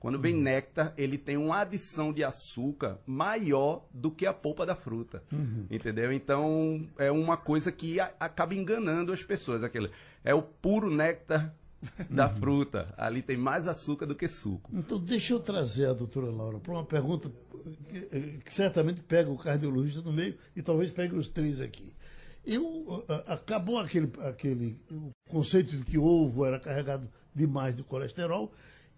Quando 0.01 0.18
vem 0.18 0.34
néctar, 0.34 0.93
ele 0.99 1.16
tem 1.16 1.36
uma 1.36 1.61
adição 1.61 2.12
de 2.12 2.24
açúcar 2.24 2.99
maior 3.07 3.84
do 3.95 4.11
que 4.11 4.26
a 4.26 4.32
polpa 4.32 4.66
da 4.66 4.74
fruta. 4.74 5.22
Entendeu? 5.70 6.12
Então, 6.12 6.84
é 6.99 7.09
uma 7.09 7.36
coisa 7.36 7.70
que 7.70 8.01
a- 8.01 8.11
acaba 8.18 8.53
enganando 8.53 9.12
as 9.12 9.22
pessoas. 9.22 9.62
Aquele, 9.62 9.93
é 10.24 10.34
o 10.34 10.43
puro 10.43 10.90
néctar 10.90 11.55
da 12.11 12.28
fruta. 12.28 12.93
Ali 12.97 13.22
tem 13.22 13.37
mais 13.37 13.66
açúcar 13.66 14.07
do 14.07 14.14
que 14.14 14.28
suco. 14.28 14.70
Então, 14.74 14.99
deixa 14.99 15.33
eu 15.35 15.41
trazer 15.41 15.87
a 15.87 15.93
doutora 15.93 16.30
Laura 16.30 16.59
para 16.59 16.72
uma 16.72 16.85
pergunta 16.85 17.30
que, 17.89 18.39
que 18.45 18.55
certamente 18.55 19.01
pega 19.01 19.30
o 19.30 19.37
cardiologista 19.39 20.01
no 20.03 20.12
meio 20.12 20.37
e 20.55 20.62
talvez 20.62 20.91
pegue 20.91 21.14
os 21.16 21.28
três 21.28 21.61
aqui. 21.61 21.93
Eu, 22.45 23.05
a- 23.09 23.35
acabou 23.35 23.78
aquele, 23.78 24.11
aquele 24.20 24.80
conceito 25.30 25.76
de 25.76 25.85
que 25.85 25.97
o 25.99 26.05
ovo 26.05 26.45
era 26.45 26.59
carregado 26.59 27.09
demais 27.35 27.74
de 27.76 27.83
colesterol 27.83 28.53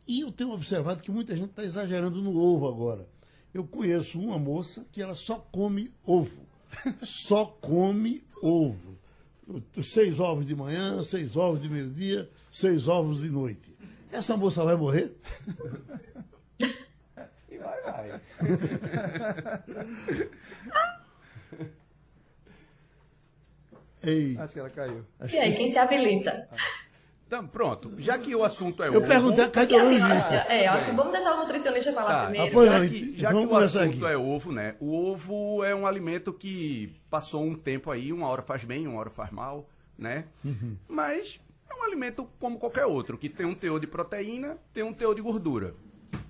e 0.06 0.20
eu 0.20 0.32
tenho 0.32 0.50
observado 0.50 1.02
que 1.02 1.10
muita 1.10 1.36
gente 1.36 1.50
está 1.50 1.62
exagerando 1.64 2.20
no 2.22 2.36
ovo 2.36 2.66
agora. 2.68 3.06
Eu 3.52 3.64
conheço 3.64 4.20
uma 4.20 4.38
moça 4.38 4.86
que 4.90 5.00
ela 5.00 5.14
só 5.14 5.36
come 5.38 5.90
ovo. 6.04 6.44
Só 7.04 7.44
come 7.46 8.20
ovo. 8.42 8.98
Seis 9.82 10.18
ovos 10.20 10.46
de 10.46 10.54
manhã, 10.56 11.02
seis 11.02 11.36
ovos 11.36 11.60
de 11.60 11.68
meio-dia, 11.68 12.28
seis 12.52 12.88
ovos 12.88 13.20
de 13.20 13.28
noite. 13.28 13.76
Essa 14.10 14.36
moça 14.36 14.64
vai 14.64 14.76
morrer? 14.76 15.12
E 17.50 17.58
vai, 17.58 17.82
vai. 17.82 18.20
Ei, 24.02 24.36
Acho 24.38 24.52
que 24.52 24.58
ela 24.60 24.70
caiu. 24.70 25.04
acho 25.20 25.34
E 25.34 25.38
aí, 25.38 25.50
que- 25.50 25.56
quem 25.58 25.68
se 25.68 25.78
habilita? 25.78 26.48
Então, 27.26 27.46
pronto. 27.46 27.90
Já 28.00 28.18
que 28.18 28.34
o 28.34 28.44
assunto 28.44 28.82
é 28.82 28.88
Eu 28.88 28.98
ovo... 28.98 29.06
perguntei 29.08 29.44
a 29.44 29.48
assim, 29.82 29.98
eu 29.98 30.04
acho, 30.04 30.28
que- 30.28 30.34
é, 30.52 30.68
acho 30.68 30.86
que 30.90 30.94
vamos 30.96 31.12
deixar 31.12 31.34
o 31.34 31.38
nutricionista 31.38 31.92
falar 31.92 32.08
Tá, 32.08 32.24
primeiro. 32.26 32.66
já 32.66 32.86
que, 32.88 33.16
já 33.16 33.28
que 33.30 33.36
o 33.36 33.56
assunto 33.56 34.04
aqui. 34.04 34.04
é 34.12 34.16
ovo, 34.16 34.52
né? 34.52 34.76
O 34.78 34.94
ovo 34.94 35.64
é 35.64 35.74
um 35.74 35.86
alimento 35.86 36.32
que 36.32 36.94
passou 37.10 37.42
um 37.42 37.54
tempo 37.54 37.90
aí, 37.90 38.12
uma 38.12 38.28
hora 38.28 38.42
faz 38.42 38.62
bem, 38.64 38.86
uma 38.86 38.98
hora 39.00 39.10
faz 39.10 39.30
mal, 39.30 39.68
né? 39.98 40.26
Uhum. 40.44 40.76
Mas 40.86 41.40
é 41.68 41.74
um 41.74 41.82
alimento 41.82 42.28
como 42.38 42.58
qualquer 42.58 42.84
outro, 42.84 43.16
que 43.16 43.28
tem 43.28 43.46
um 43.46 43.54
teor 43.54 43.80
de 43.80 43.86
proteína, 43.86 44.58
tem 44.72 44.82
um 44.84 44.92
teor 44.92 45.14
de 45.14 45.22
gordura. 45.22 45.74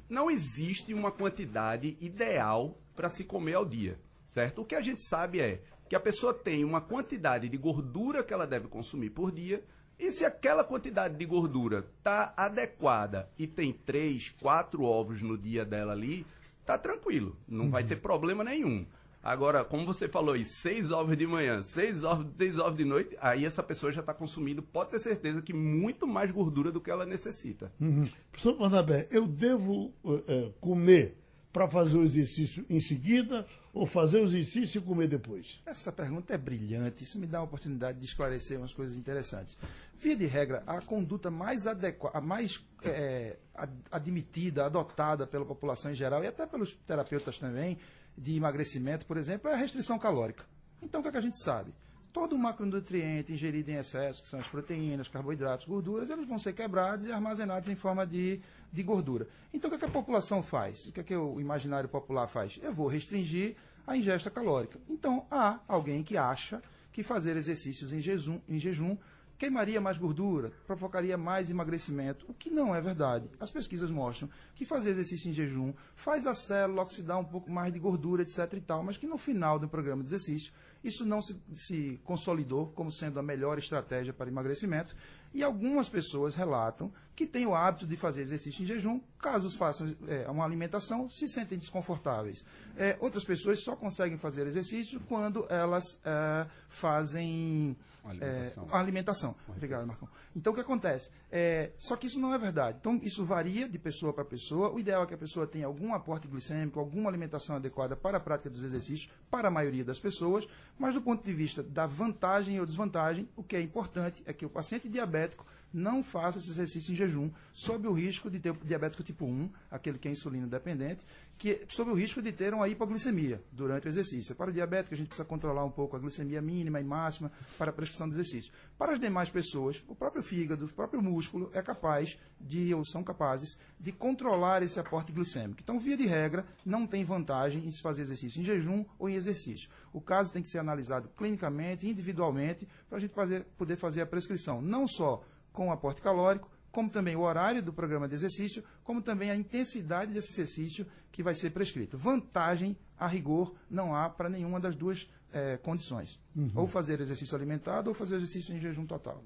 Não 0.09 0.31
existe 0.31 0.95
uma 0.95 1.11
quantidade 1.11 1.97
ideal 2.01 2.79
para 2.95 3.09
se 3.09 3.25
comer 3.25 3.55
ao 3.55 3.65
dia, 3.65 3.99
certo? 4.29 4.63
O 4.63 4.65
que 4.65 4.75
a 4.77 4.81
gente 4.81 5.03
sabe 5.03 5.41
é 5.41 5.61
que 5.89 5.97
a 5.97 6.01
pessoa 6.01 6.33
tem 6.33 6.65
uma 6.65 6.81
quantidade 6.81 7.49
de 7.49 7.57
gordura 7.57 8.23
que 8.23 8.33
ela 8.33 8.47
deve 8.47 8.69
consumir 8.69 9.11
por 9.11 9.33
dia, 9.33 9.63
e 9.99 10.11
se 10.11 10.25
aquela 10.25 10.65
quantidade 10.65 11.17
de 11.17 11.25
gordura 11.25 11.87
tá 12.03 12.35
adequada 12.37 13.29
e 13.39 13.47
tem 13.47 13.73
três, 13.73 14.31
quatro 14.41 14.83
ovos 14.83 15.23
no 15.23 15.39
dia 15.39 15.65
dela 15.65 15.93
ali, 15.93 16.27
tá 16.65 16.77
tranquilo, 16.77 17.37
não 17.47 17.71
vai 17.71 17.85
ter 17.85 17.97
problema 17.97 18.43
nenhum. 18.43 18.87
Agora, 19.23 19.65
como 19.65 19.87
você 19.87 20.07
falou 20.07 20.35
aí, 20.35 20.45
seis 20.45 20.91
ovos 20.91 21.17
de 21.17 21.27
manhã, 21.27 21.63
seis 21.63 22.05
ovos, 22.05 22.27
seis 22.37 22.59
ovos 22.59 22.77
de 22.77 22.85
noite, 22.85 23.17
aí 23.19 23.47
essa 23.47 23.63
pessoa 23.63 23.91
já 23.91 24.01
está 24.01 24.13
consumindo, 24.13 24.63
pode 24.63 24.91
ter 24.91 24.99
certeza 24.99 25.41
que 25.41 25.55
muito 25.55 26.07
mais 26.07 26.31
gordura 26.31 26.71
do 26.71 26.79
que 26.79 26.91
ela 26.91 27.07
necessita. 27.07 27.73
Uhum. 27.81 28.07
Professor 28.31 28.59
Barnabé, 28.59 29.09
eu 29.11 29.27
devo 29.27 29.95
eh, 30.05 30.25
eh, 30.29 30.53
comer 30.61 31.17
para 31.55 31.69
fazer 31.69 31.97
o 31.97 32.03
exercício 32.03 32.67
em 32.69 32.81
seguida 32.81 33.47
ou 33.73 33.87
fazer 33.87 34.21
o 34.21 34.25
exercício 34.25 34.79
e 34.79 34.83
comer 34.83 35.07
depois? 35.07 35.61
Essa 35.65 35.93
pergunta 35.93 36.35
é 36.35 36.39
brilhante. 36.39 37.05
Isso 37.05 37.19
me 37.19 37.27
dá 37.27 37.39
a 37.39 37.43
oportunidade 37.43 37.99
de 37.99 38.05
esclarecer 38.05 38.59
umas 38.59 38.75
coisas 38.75 38.97
interessantes. 38.97 39.57
Via 39.99 40.17
de 40.17 40.27
regra, 40.27 40.63
a 40.67 40.81
conduta 40.81 41.31
mais 41.31 41.67
adequada, 41.67 42.21
mais 42.21 42.63
é, 42.83 43.39
ad- 43.55 43.73
admitida, 43.91 44.67
adotada 44.67 45.27
pela 45.27 45.47
população 45.47 45.91
em 45.93 45.95
geral 45.95 46.23
e 46.23 46.27
até 46.27 46.47
pelos 46.47 46.75
terapeutas 46.87 47.39
também 47.39 47.79
de 48.17 48.37
emagrecimento, 48.37 49.07
por 49.07 49.17
exemplo, 49.17 49.49
é 49.51 49.55
a 49.55 49.57
restrição 49.57 49.99
calórica. 49.99 50.45
Então, 50.83 51.01
o 51.01 51.03
que, 51.03 51.09
é 51.09 51.13
que 51.13 51.19
a 51.19 51.23
gente 51.23 51.43
sabe? 51.43 51.73
Todo 52.13 52.39
macronutriente 52.39 53.33
ingerido 53.33 53.71
em 53.71 53.75
excesso, 53.75 54.23
que 54.23 54.29
são 54.29 54.39
as 54.39 54.47
proteínas, 54.47 55.09
carboidratos, 55.09 55.67
gorduras, 55.67 56.11
eles 56.11 56.29
vão 56.29 56.39
ser 56.39 56.53
quebrados 56.53 57.07
e 57.07 57.13
armazenados 57.13 57.69
em 57.69 57.75
forma 57.75 58.07
de, 58.07 58.41
de 58.73 58.83
gordura. 58.83 59.27
Então, 59.53 59.69
o 59.69 59.71
que, 59.71 59.77
é 59.77 59.79
que 59.81 59.85
a 59.87 59.89
população 59.93 60.43
faz? 60.43 60.87
O 60.87 60.93
que, 60.93 61.01
é 61.01 61.03
que 61.03 61.17
o 61.17 61.41
imaginário 61.41 61.89
popular 61.89 62.29
faz? 62.29 62.59
Eu 62.63 62.73
vou 62.73 62.87
restringir 62.87 63.57
a 63.87 63.97
ingesta 63.97 64.31
calórica. 64.31 64.79
Então, 64.89 65.27
há 65.31 65.59
alguém 65.67 66.05
que 66.05 66.17
acha 66.17 66.63
que 66.93 67.03
fazer 67.03 67.37
exercícios 67.37 67.93
em 67.93 68.01
jejum, 68.01 68.41
em 68.49 68.61
jejum 68.61 68.97
queimaria 69.45 69.79
mais 69.79 69.99
gordura, 69.99 70.51
provocaria 70.67 71.19
mais 71.19 71.51
emagrecimento, 71.51 72.25
o 72.27 72.33
que 72.33 72.49
não 72.49 72.75
é 72.75 72.81
verdade. 72.81 73.29
As 73.39 73.51
pesquisas 73.51 73.91
mostram 73.91 74.29
que 74.55 74.65
fazer 74.65 74.91
exercício 74.91 75.29
em 75.29 75.35
jejum 75.35 75.75
faz 75.95 76.27
a 76.27 76.35
célula 76.35 76.81
oxidar 76.81 77.19
um 77.19 77.25
pouco 77.25 77.51
mais 77.51 77.71
de 77.71 77.79
gordura, 77.79 78.23
etc 78.23 78.51
e 78.55 78.61
tal, 78.63 78.83
mas 78.83 78.97
que 78.97 79.07
no 79.07 79.19
final 79.19 79.59
do 79.59 79.69
programa 79.69 80.03
de 80.03 80.09
exercício 80.09 80.51
isso 80.85 81.05
não 81.05 81.23
se, 81.23 81.41
se 81.55 81.99
consolidou 82.05 82.69
como 82.69 82.91
sendo 82.93 83.19
a 83.19 83.23
melhor 83.23 83.59
estratégia 83.59 84.13
para 84.13 84.29
emagrecimento. 84.29 84.95
E 85.33 85.43
algumas 85.43 85.89
pessoas 85.89 86.37
relatam 86.37 86.93
que 87.17 87.27
têm 87.27 87.45
o 87.45 87.55
hábito 87.55 87.87
de 87.87 87.97
fazer 87.97 88.23
exercício 88.23 88.63
em 88.63 88.67
jejum, 88.67 89.01
caso 89.19 89.51
façam 89.57 89.93
é, 90.07 90.29
uma 90.31 90.45
alimentação, 90.45 91.09
se 91.11 91.27
sentem 91.27 91.59
desconfortáveis. 91.59 92.45
É, 92.77 92.97
outras 93.01 93.25
pessoas 93.25 93.63
só 93.65 93.75
conseguem 93.75 94.17
fazer 94.17 94.47
exercício 94.47 95.01
quando 95.09 95.45
elas 95.51 95.99
é, 96.05 96.47
fazem 96.69 97.77
alimentação. 98.05 98.69
é, 98.71 98.77
a 98.77 98.79
alimentação. 98.79 99.35
Obrigado, 99.49 99.87
Marcão. 99.87 100.09
Então, 100.37 100.53
o 100.53 100.55
que 100.55 100.61
acontece? 100.61 101.11
É, 101.37 101.73
só 101.77 101.97
que 101.97 102.07
isso 102.07 102.21
não 102.21 102.33
é 102.33 102.39
verdade. 102.39 102.79
Então, 102.81 103.01
isso 103.03 103.25
varia 103.25 103.69
de 103.69 103.77
pessoa 103.77 104.13
para 104.13 104.25
pessoa. 104.25 104.73
O 104.73 104.79
ideal 104.79 105.03
é 105.03 105.07
que 105.07 105.15
a 105.15 105.19
pessoa 105.19 105.49
tenha 105.49 105.67
algum 105.67 105.93
aporte 105.93 106.29
glicêmico, 106.29 106.79
alguma 106.79 107.11
alimentação 107.11 107.57
adequada 107.57 107.97
para 107.97 108.19
a 108.19 108.21
prática 108.21 108.49
dos 108.49 108.63
exercícios, 108.63 109.11
para 109.29 109.49
a 109.49 109.51
maioria 109.51 109.85
das 109.85 109.99
pessoas. 109.99 110.47
Mas, 110.79 110.95
do 110.95 111.03
ponto 111.03 111.25
de 111.25 111.33
vista 111.33 111.61
da 111.61 111.87
vantagem 111.87 112.61
ou 112.61 112.65
desvantagem, 112.65 113.29
o 113.35 113.43
que 113.43 113.57
é 113.57 113.61
importante 113.61 114.23
é 114.25 114.33
que 114.33 114.47
o 114.47 114.49
paciente 114.49 114.89
diabético 114.89 115.45
não 115.75 116.03
faça 116.03 116.39
esse 116.39 116.51
exercício 116.51 116.93
em 116.93 116.95
jejum, 116.95 117.31
sob 117.53 117.89
o 117.89 117.93
risco 117.93 118.31
de 118.31 118.39
ter 118.39 118.51
o 118.51 118.55
diabético 118.65 119.03
tipo 119.03 119.27
1, 119.27 119.51
aquele 119.71 119.99
que 119.99 120.07
é 120.09 120.11
insulino 120.13 120.47
dependente, 120.47 121.05
que 121.37 121.67
sob 121.69 121.91
o 121.91 121.95
risco 121.95 122.23
de 122.23 122.31
ter 122.31 122.55
uma 122.55 122.69
hipoglicemia 122.69 123.43
durante 123.51 123.87
o 123.87 123.89
exercício. 123.89 124.35
Para 124.37 124.51
o 124.51 124.53
diabético, 124.53 124.95
a 124.95 124.97
gente 124.97 125.09
precisa 125.09 125.27
controlar 125.27 125.65
um 125.65 125.71
pouco 125.71 125.97
a 125.97 125.99
glicemia 125.99 126.41
mínima 126.41 126.81
e 126.81 126.85
máxima 126.85 127.33
para 127.59 127.71
a 127.71 127.73
prescrição 127.73 128.09
do 128.09 128.15
exercício. 128.15 128.53
Para 128.79 128.93
as 128.93 129.01
demais 129.01 129.29
pessoas, 129.29 129.83
o 129.89 129.97
próprio 129.97 130.23
fígado, 130.23 130.65
o 130.67 130.73
próprio 130.73 131.03
músculo 131.03 131.51
é 131.53 131.61
capaz 131.61 132.17
de, 132.41 132.73
ou 132.73 132.85
são 132.85 133.03
capazes, 133.03 133.59
de 133.81 133.91
controlar 133.91 134.63
esse 134.63 134.79
aporte 134.79 135.13
glicêmico. 135.13 135.61
Então, 135.61 135.81
via 135.81 135.97
de 135.97 136.07
regra, 136.07 136.47
não 136.65 136.87
tem 136.87 137.05
vantagem 137.05 137.65
em 137.67 137.71
se 137.71 137.83
fazer 137.83 138.03
exercício 138.03 138.41
em 138.41 138.45
jejum 138.45 138.85
ou 138.99 139.09
em 139.09 139.15
exercício. 139.15 139.69
O 139.93 140.01
caso 140.01 140.33
tem 140.33 140.43
que 140.43 140.49
ser 140.49 140.59
analisado 140.59 141.09
clinicamente, 141.17 141.89
individualmente, 141.89 142.69
para 142.89 142.99
a 142.99 143.01
gente 143.01 143.13
fazer- 143.15 143.45
poder 143.57 143.77
fazer 143.77 144.03
a 144.03 144.07
prescrição, 144.07 144.63
não 144.63 144.87
só 144.87 145.25
com 145.55 145.69
o 145.69 145.73
aporte 145.73 146.03
calórico, 146.03 146.51
como 146.71 146.91
também 146.91 147.15
o 147.15 147.21
horário 147.21 147.63
do 147.63 147.73
programa 147.73 148.09
de 148.09 148.15
exercício, 148.15 148.63
como 148.83 149.01
também 149.01 149.31
a 149.31 149.37
intensidade 149.37 150.13
desse 150.13 150.33
exercício 150.33 150.85
que 151.11 151.23
vai 151.23 151.35
ser 151.35 151.51
prescrito. 151.51 151.97
Vantagem, 151.97 152.77
a 152.99 153.07
rigor, 153.07 153.55
não 153.71 153.95
há 153.95 154.11
para 154.11 154.29
nenhuma 154.29 154.59
das 154.59 154.75
duas 154.75 155.09
é, 155.33 155.57
condições. 155.57 156.21
Uhum. 156.35 156.51
Ou 156.57 156.67
fazer 156.67 157.01
exercício 157.01 157.37
alimentado 157.37 157.89
ou 157.89 157.95
fazer 157.95 158.17
exercício 158.17 158.55
em 158.55 158.61
jejum 158.61 158.85
total. 158.85 159.23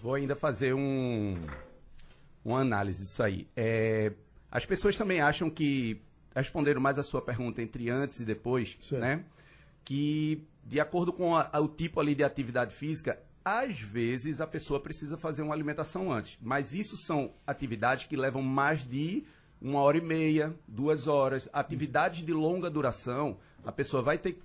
Vou 0.00 0.14
ainda 0.14 0.36
fazer 0.36 0.72
um, 0.72 1.36
uma 2.44 2.60
análise 2.60 3.02
disso 3.02 3.22
aí. 3.24 3.48
É, 3.56 4.12
as 4.48 4.64
pessoas 4.64 4.96
também 4.96 5.20
acham 5.20 5.50
que, 5.50 6.00
responderam 6.32 6.80
mais 6.80 6.98
a 6.98 7.02
sua 7.02 7.20
pergunta 7.20 7.60
entre 7.60 7.90
antes 7.90 8.20
e 8.20 8.24
depois, 8.24 8.78
certo. 8.80 9.02
né? 9.02 9.24
Que, 9.84 10.46
de 10.64 10.78
acordo 10.78 11.12
com 11.12 11.34
a, 11.34 11.50
o 11.60 11.66
tipo 11.66 11.98
ali 11.98 12.14
de 12.14 12.22
atividade 12.22 12.74
física, 12.74 13.18
às 13.48 13.80
vezes 13.80 14.40
a 14.40 14.46
pessoa 14.46 14.78
precisa 14.78 15.16
fazer 15.16 15.42
uma 15.42 15.54
alimentação 15.54 16.12
antes. 16.12 16.38
Mas 16.42 16.74
isso 16.74 16.96
são 16.98 17.32
atividades 17.46 18.06
que 18.06 18.16
levam 18.16 18.42
mais 18.42 18.84
de 18.86 19.24
uma 19.60 19.80
hora 19.80 19.96
e 19.96 20.02
meia, 20.02 20.54
duas 20.66 21.08
horas. 21.08 21.48
Atividades 21.52 22.24
de 22.24 22.32
longa 22.32 22.68
duração, 22.68 23.38
a 23.64 23.72
pessoa 23.72 24.02
vai 24.02 24.18
ter 24.18 24.38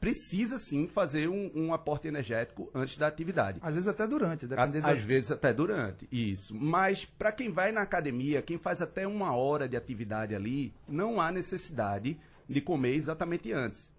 precisa 0.00 0.58
sim 0.58 0.88
fazer 0.88 1.28
um, 1.28 1.50
um 1.54 1.72
aporte 1.72 2.08
energético 2.08 2.68
antes 2.74 2.98
da 2.98 3.06
atividade. 3.06 3.60
Às 3.62 3.74
vezes 3.74 3.88
até 3.88 4.06
durante, 4.06 4.46
dependendo. 4.46 4.86
Às 4.86 5.00
da... 5.00 5.06
vezes 5.06 5.30
até 5.30 5.54
durante, 5.54 6.08
isso. 6.10 6.54
Mas 6.54 7.04
para 7.04 7.30
quem 7.30 7.50
vai 7.50 7.70
na 7.70 7.82
academia, 7.82 8.42
quem 8.42 8.58
faz 8.58 8.82
até 8.82 9.06
uma 9.06 9.34
hora 9.34 9.68
de 9.68 9.76
atividade 9.76 10.34
ali, 10.34 10.74
não 10.88 11.20
há 11.20 11.30
necessidade 11.30 12.18
de 12.48 12.60
comer 12.60 12.94
exatamente 12.94 13.52
antes, 13.52 13.92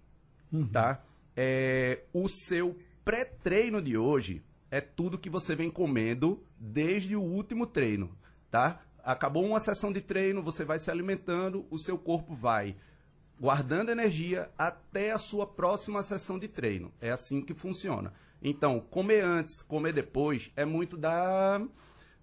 uhum. 0.51 0.68
tá? 0.68 1.01
É, 1.36 2.01
o 2.14 2.28
seu 2.28 2.78
pré-treino 3.05 3.82
de 3.82 3.97
hoje 3.97 4.43
é 4.72 4.82
tudo 4.82 5.17
que 5.17 5.30
você 5.30 5.55
vem 5.55 5.70
comendo 5.70 6.43
desde 6.57 7.15
o 7.15 7.22
último 7.22 7.65
treino, 7.65 8.15
tá? 8.51 8.82
Acabou 9.03 9.45
uma 9.45 9.59
sessão 9.59 9.91
de 9.91 10.01
treino, 10.01 10.43
você 10.43 10.63
vai 10.63 10.78
se 10.78 10.91
alimentando, 10.91 11.65
o 11.70 11.78
seu 11.78 11.97
corpo 11.97 12.34
vai 12.34 12.76
guardando 13.39 13.89
energia 13.89 14.51
até 14.57 15.11
a 15.11 15.17
sua 15.17 15.47
próxima 15.47 16.03
sessão 16.03 16.38
de 16.38 16.47
treino. 16.47 16.91
É 16.99 17.09
assim 17.09 17.41
que 17.41 17.53
funciona. 17.53 18.13
Então, 18.41 18.80
comer 18.80 19.22
antes, 19.22 19.61
comer 19.61 19.93
depois, 19.93 20.51
é 20.55 20.65
muito 20.65 20.97
da, 20.97 21.61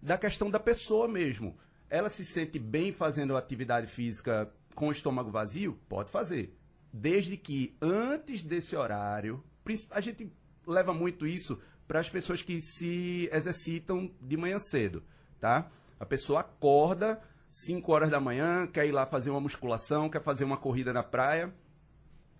da 0.01 0.18
questão 0.18 0.51
da 0.51 0.61
pessoa 0.61 1.09
mesmo. 1.09 1.57
Ela 1.88 2.09
se 2.09 2.24
sente 2.24 2.59
bem 2.59 2.92
fazendo 2.92 3.36
atividade 3.36 3.86
física 3.86 4.53
com 4.74 4.88
o 4.88 4.92
estômago 4.92 5.30
vazio? 5.30 5.78
Pode 5.88 6.11
fazer. 6.11 6.55
Desde 6.92 7.36
que 7.36 7.74
antes 7.80 8.42
desse 8.42 8.76
horário, 8.76 9.42
a 9.90 10.01
gente 10.01 10.30
leva 10.66 10.92
muito 10.92 11.26
isso 11.26 11.61
para 11.87 12.01
as 12.01 12.09
pessoas 12.09 12.43
que 12.43 12.61
se 12.61 13.28
exercitam 13.32 14.11
de 14.20 14.37
manhã 14.37 14.59
cedo, 14.59 15.03
tá? 15.41 15.70
A 15.99 16.05
pessoa 16.05 16.41
acorda 16.41 17.20
5 17.51 17.91
horas 17.91 18.11
da 18.11 18.20
manhã, 18.20 18.66
quer 18.66 18.87
ir 18.87 18.93
lá 18.93 19.07
fazer 19.07 19.30
uma 19.30 19.41
musculação, 19.41 20.11
quer 20.11 20.22
fazer 20.22 20.45
uma 20.45 20.57
corrida 20.57 20.93
na 20.93 21.03
praia. 21.03 21.55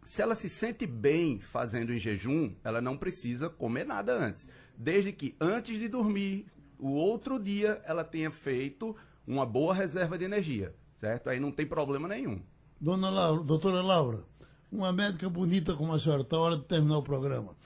Se 0.05 0.21
ela 0.21 0.35
se 0.35 0.49
sente 0.49 0.87
bem 0.87 1.41
fazendo 1.41 1.93
em 1.93 1.99
jejum, 1.99 2.55
ela 2.63 2.81
não 2.81 2.97
precisa 2.97 3.49
comer 3.49 3.87
nada 3.87 4.13
antes. 4.13 4.49
Desde 4.77 5.13
que 5.13 5.35
antes 5.41 5.79
de 5.79 5.89
dormir, 5.89 6.47
o 6.79 6.91
outro 6.91 7.43
dia, 7.43 7.81
ela 7.85 8.05
tenha 8.05 8.31
feito 8.31 8.95
uma 9.27 9.47
boa 9.47 9.75
reserva 9.75 10.19
de 10.19 10.25
energia, 10.25 10.75
certo? 10.99 11.29
Aí 11.29 11.41
não 11.41 11.51
tem 11.51 11.67
problema 11.67 12.07
nenhum. 12.07 12.43
Dona 12.81 13.09
Laura, 13.09 13.43
doutora 13.43 13.81
Laura, 13.81 14.23
uma 14.71 14.93
médica 14.93 15.29
bonita 15.31 15.75
como 15.75 15.95
a 15.95 15.99
senhora, 15.99 16.23
está 16.23 16.37
hora 16.37 16.57
de 16.57 16.65
terminar 16.65 16.99
o 16.99 17.03
programa. 17.03 17.57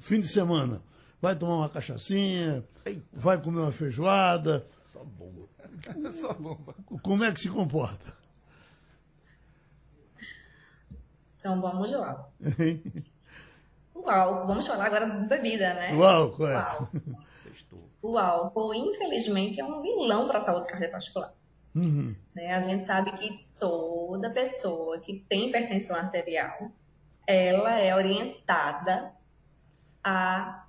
fim 0.00 0.20
de 0.20 0.28
semana, 0.28 0.82
vai 1.20 1.36
tomar 1.36 1.56
uma 1.56 1.68
cachaçinha, 1.68 2.64
Eita. 2.84 3.02
vai 3.12 3.40
comer 3.40 3.60
uma 3.60 3.72
feijoada. 3.72 4.66
Só 4.84 5.04
bomba. 5.04 5.48
Só 6.20 6.32
bomba. 6.34 6.74
Como 7.02 7.24
é 7.24 7.32
que 7.32 7.40
se 7.40 7.50
comporta? 7.50 8.18
Então 11.38 11.60
vamos 11.60 11.90
lá. 11.92 12.28
o 13.94 14.08
álcool, 14.08 14.46
vamos 14.46 14.66
falar 14.66 14.86
agora 14.86 15.08
de 15.08 15.26
bebida, 15.26 15.74
né? 15.74 15.94
O 15.94 16.04
álcool, 16.04 16.46
é. 16.46 16.54
O 16.54 16.58
álcool, 16.58 17.16
o 18.02 18.18
álcool 18.18 18.74
infelizmente, 18.74 19.60
é 19.60 19.64
um 19.64 19.80
vilão 19.80 20.26
para 20.26 20.38
a 20.38 20.42
saúde 20.42 20.66
cardiovascular. 20.66 21.32
Uhum. 21.74 22.14
Né? 22.34 22.52
A 22.52 22.60
gente 22.60 22.84
sabe 22.84 23.12
que 23.12 23.46
toda 23.58 24.30
pessoa 24.30 24.98
que 24.98 25.24
tem 25.28 25.48
hipertensão 25.48 25.96
arterial, 25.96 26.70
ela 27.26 27.78
é 27.78 27.94
orientada 27.94 29.12
a 30.02 30.66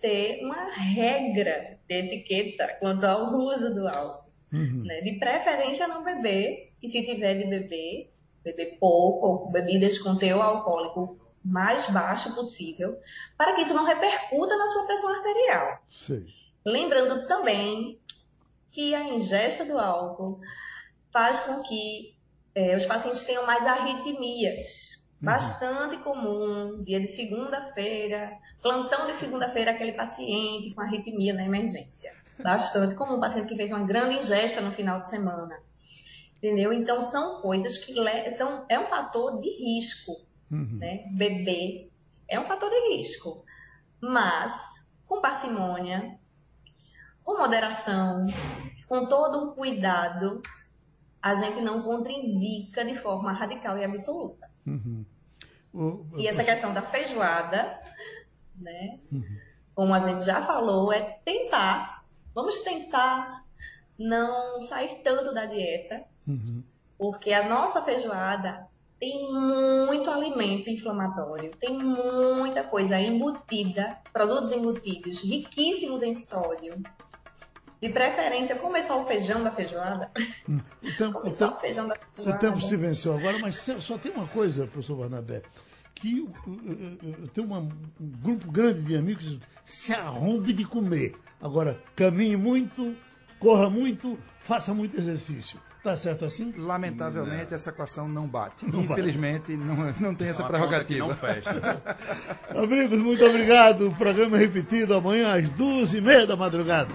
ter 0.00 0.44
uma 0.44 0.70
regra 0.70 1.78
de 1.88 1.94
etiqueta 1.94 2.68
quanto 2.80 3.04
ao 3.04 3.34
uso 3.34 3.74
do 3.74 3.86
álcool. 3.88 4.30
Uhum. 4.52 4.84
Né? 4.84 5.00
De 5.00 5.18
preferência 5.18 5.88
não 5.88 6.04
beber, 6.04 6.72
e 6.82 6.88
se 6.88 7.04
tiver 7.04 7.34
de 7.34 7.46
beber, 7.46 8.12
beber 8.42 8.78
pouco, 8.78 9.26
ou 9.26 9.50
bebidas 9.50 9.98
com 9.98 10.16
teor 10.16 10.42
alcoólico 10.42 11.18
mais 11.44 11.90
baixo 11.90 12.34
possível, 12.34 12.98
para 13.36 13.54
que 13.54 13.62
isso 13.62 13.74
não 13.74 13.84
repercuta 13.84 14.56
na 14.56 14.66
sua 14.66 14.86
pressão 14.86 15.14
arterial. 15.14 15.78
Sim. 15.90 16.26
Lembrando 16.64 17.26
também 17.26 18.00
que 18.70 18.94
a 18.94 19.04
ingesta 19.04 19.64
do 19.64 19.78
álcool 19.78 20.40
faz 21.10 21.40
com 21.40 21.62
que 21.62 22.16
é, 22.54 22.76
os 22.76 22.86
pacientes 22.86 23.24
tenham 23.24 23.46
mais 23.46 23.64
arritmias. 23.66 25.03
Uhum. 25.24 25.32
Bastante 25.32 25.96
comum, 25.98 26.82
dia 26.84 27.00
de 27.00 27.08
segunda-feira, 27.08 28.30
plantão 28.62 29.06
de 29.06 29.14
segunda-feira, 29.14 29.70
aquele 29.70 29.92
paciente 29.92 30.74
com 30.74 30.82
arritmia 30.82 31.32
na 31.32 31.44
emergência. 31.44 32.12
Bastante 32.38 32.94
comum, 32.94 33.18
paciente 33.18 33.48
que 33.48 33.56
fez 33.56 33.72
uma 33.72 33.86
grande 33.86 34.16
ingesta 34.16 34.60
no 34.60 34.70
final 34.70 35.00
de 35.00 35.08
semana. 35.08 35.58
Entendeu? 36.36 36.72
Então, 36.72 37.00
são 37.00 37.40
coisas 37.40 37.78
que 37.78 37.94
são, 38.32 38.66
é 38.68 38.78
um 38.78 38.86
fator 38.86 39.40
de 39.40 39.48
risco. 39.48 40.12
Uhum. 40.50 40.78
Né? 40.78 41.06
Beber 41.12 41.90
é 42.28 42.38
um 42.38 42.44
fator 42.44 42.68
de 42.68 42.96
risco. 42.96 43.44
Mas, 44.00 44.52
com 45.06 45.22
parcimônia, 45.22 46.18
com 47.22 47.38
moderação, 47.38 48.26
com 48.86 49.06
todo 49.06 49.42
um 49.42 49.54
cuidado, 49.54 50.42
a 51.22 51.34
gente 51.34 51.62
não 51.62 51.82
contraindica 51.82 52.84
de 52.84 52.94
forma 52.94 53.32
radical 53.32 53.78
e 53.78 53.84
absoluta. 53.84 54.50
Uhum. 54.66 55.04
O, 55.74 56.06
e 56.16 56.28
essa 56.28 56.44
questão 56.44 56.72
da 56.72 56.80
feijoada 56.80 57.80
né? 58.56 58.98
Uhum. 59.10 59.38
Como 59.74 59.94
a 59.94 59.98
gente 59.98 60.24
já 60.24 60.40
falou, 60.40 60.92
é 60.92 61.18
tentar, 61.24 62.04
vamos 62.34 62.60
tentar 62.60 63.44
não 63.98 64.60
sair 64.62 65.00
tanto 65.02 65.32
da 65.32 65.46
dieta, 65.46 66.04
uhum. 66.26 66.62
porque 66.96 67.32
a 67.32 67.48
nossa 67.48 67.82
feijoada 67.82 68.66
tem 69.00 69.30
muito 69.32 70.10
alimento 70.10 70.70
inflamatório, 70.70 71.50
tem 71.58 71.76
muita 71.76 72.62
coisa 72.62 72.98
embutida, 72.98 73.98
produtos 74.12 74.52
embutidos, 74.52 75.22
riquíssimos 75.22 76.02
em 76.02 76.14
sódio. 76.14 76.80
De 77.84 77.92
preferência, 77.92 78.56
comer 78.56 78.82
só 78.82 79.00
o 79.00 79.04
feijão 79.04 79.44
da 79.44 79.50
feijoada. 79.50 80.10
Hum. 80.48 80.58
Então, 80.82 81.10
o, 81.10 81.30
tempo, 81.30 81.54
o 81.54 81.60
feijão 81.60 81.86
da 81.86 81.94
feijoada. 81.94 82.38
o 82.38 82.40
tempo 82.40 82.60
se 82.62 82.76
venceu 82.76 83.14
agora, 83.14 83.38
mas 83.38 83.56
só 83.80 83.98
tem 83.98 84.10
uma 84.12 84.26
coisa, 84.26 84.66
professor 84.66 84.96
Barnabé 84.96 85.42
que 85.94 86.28
eu 87.18 87.28
tenho 87.28 87.46
uma, 87.46 87.60
um 87.60 88.10
grupo 88.22 88.50
grande 88.50 88.82
de 88.82 88.96
amigos 88.96 89.24
que 89.24 89.40
se 89.64 89.92
arrombe 89.92 90.52
de 90.52 90.64
comer. 90.64 91.14
Agora, 91.40 91.80
caminhe 91.94 92.36
muito, 92.36 92.96
corra 93.38 93.70
muito, 93.70 94.18
faça 94.40 94.74
muito 94.74 94.98
exercício. 94.98 95.58
Tá 95.84 95.94
certo 95.94 96.24
assim? 96.24 96.50
Lamentavelmente, 96.56 97.48
não. 97.50 97.56
essa 97.56 97.68
equação 97.68 98.08
não 98.08 98.26
bate. 98.26 98.66
Não 98.66 98.84
Infelizmente, 98.84 99.54
bate. 99.54 99.56
Não, 99.56 99.94
não 100.00 100.14
tem 100.14 100.28
essa 100.28 100.40
Uma 100.40 100.48
prerrogativa. 100.48 101.06
Não 101.06 101.14
fecha. 101.14 101.82
Amigos, 102.56 102.98
muito 102.98 103.22
obrigado. 103.22 103.88
O 103.88 103.94
programa 103.94 104.38
é 104.38 104.40
repetido 104.40 104.94
amanhã 104.94 105.34
às 105.34 105.50
duas 105.50 105.92
e 105.92 106.00
meia 106.00 106.26
da 106.26 106.36
madrugada. 106.36 106.90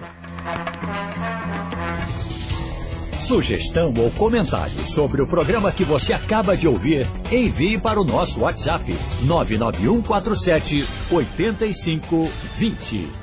Sugestão 3.19 3.93
ou 3.95 4.09
comentário 4.09 4.83
sobre 4.83 5.21
o 5.21 5.27
programa 5.27 5.71
que 5.71 5.83
você 5.83 6.11
acaba 6.11 6.57
de 6.57 6.67
ouvir, 6.67 7.05
envie 7.31 7.79
para 7.79 8.01
o 8.01 8.03
nosso 8.03 8.39
WhatsApp 8.39 8.91
99147 9.25 10.83
8520. 11.11 13.18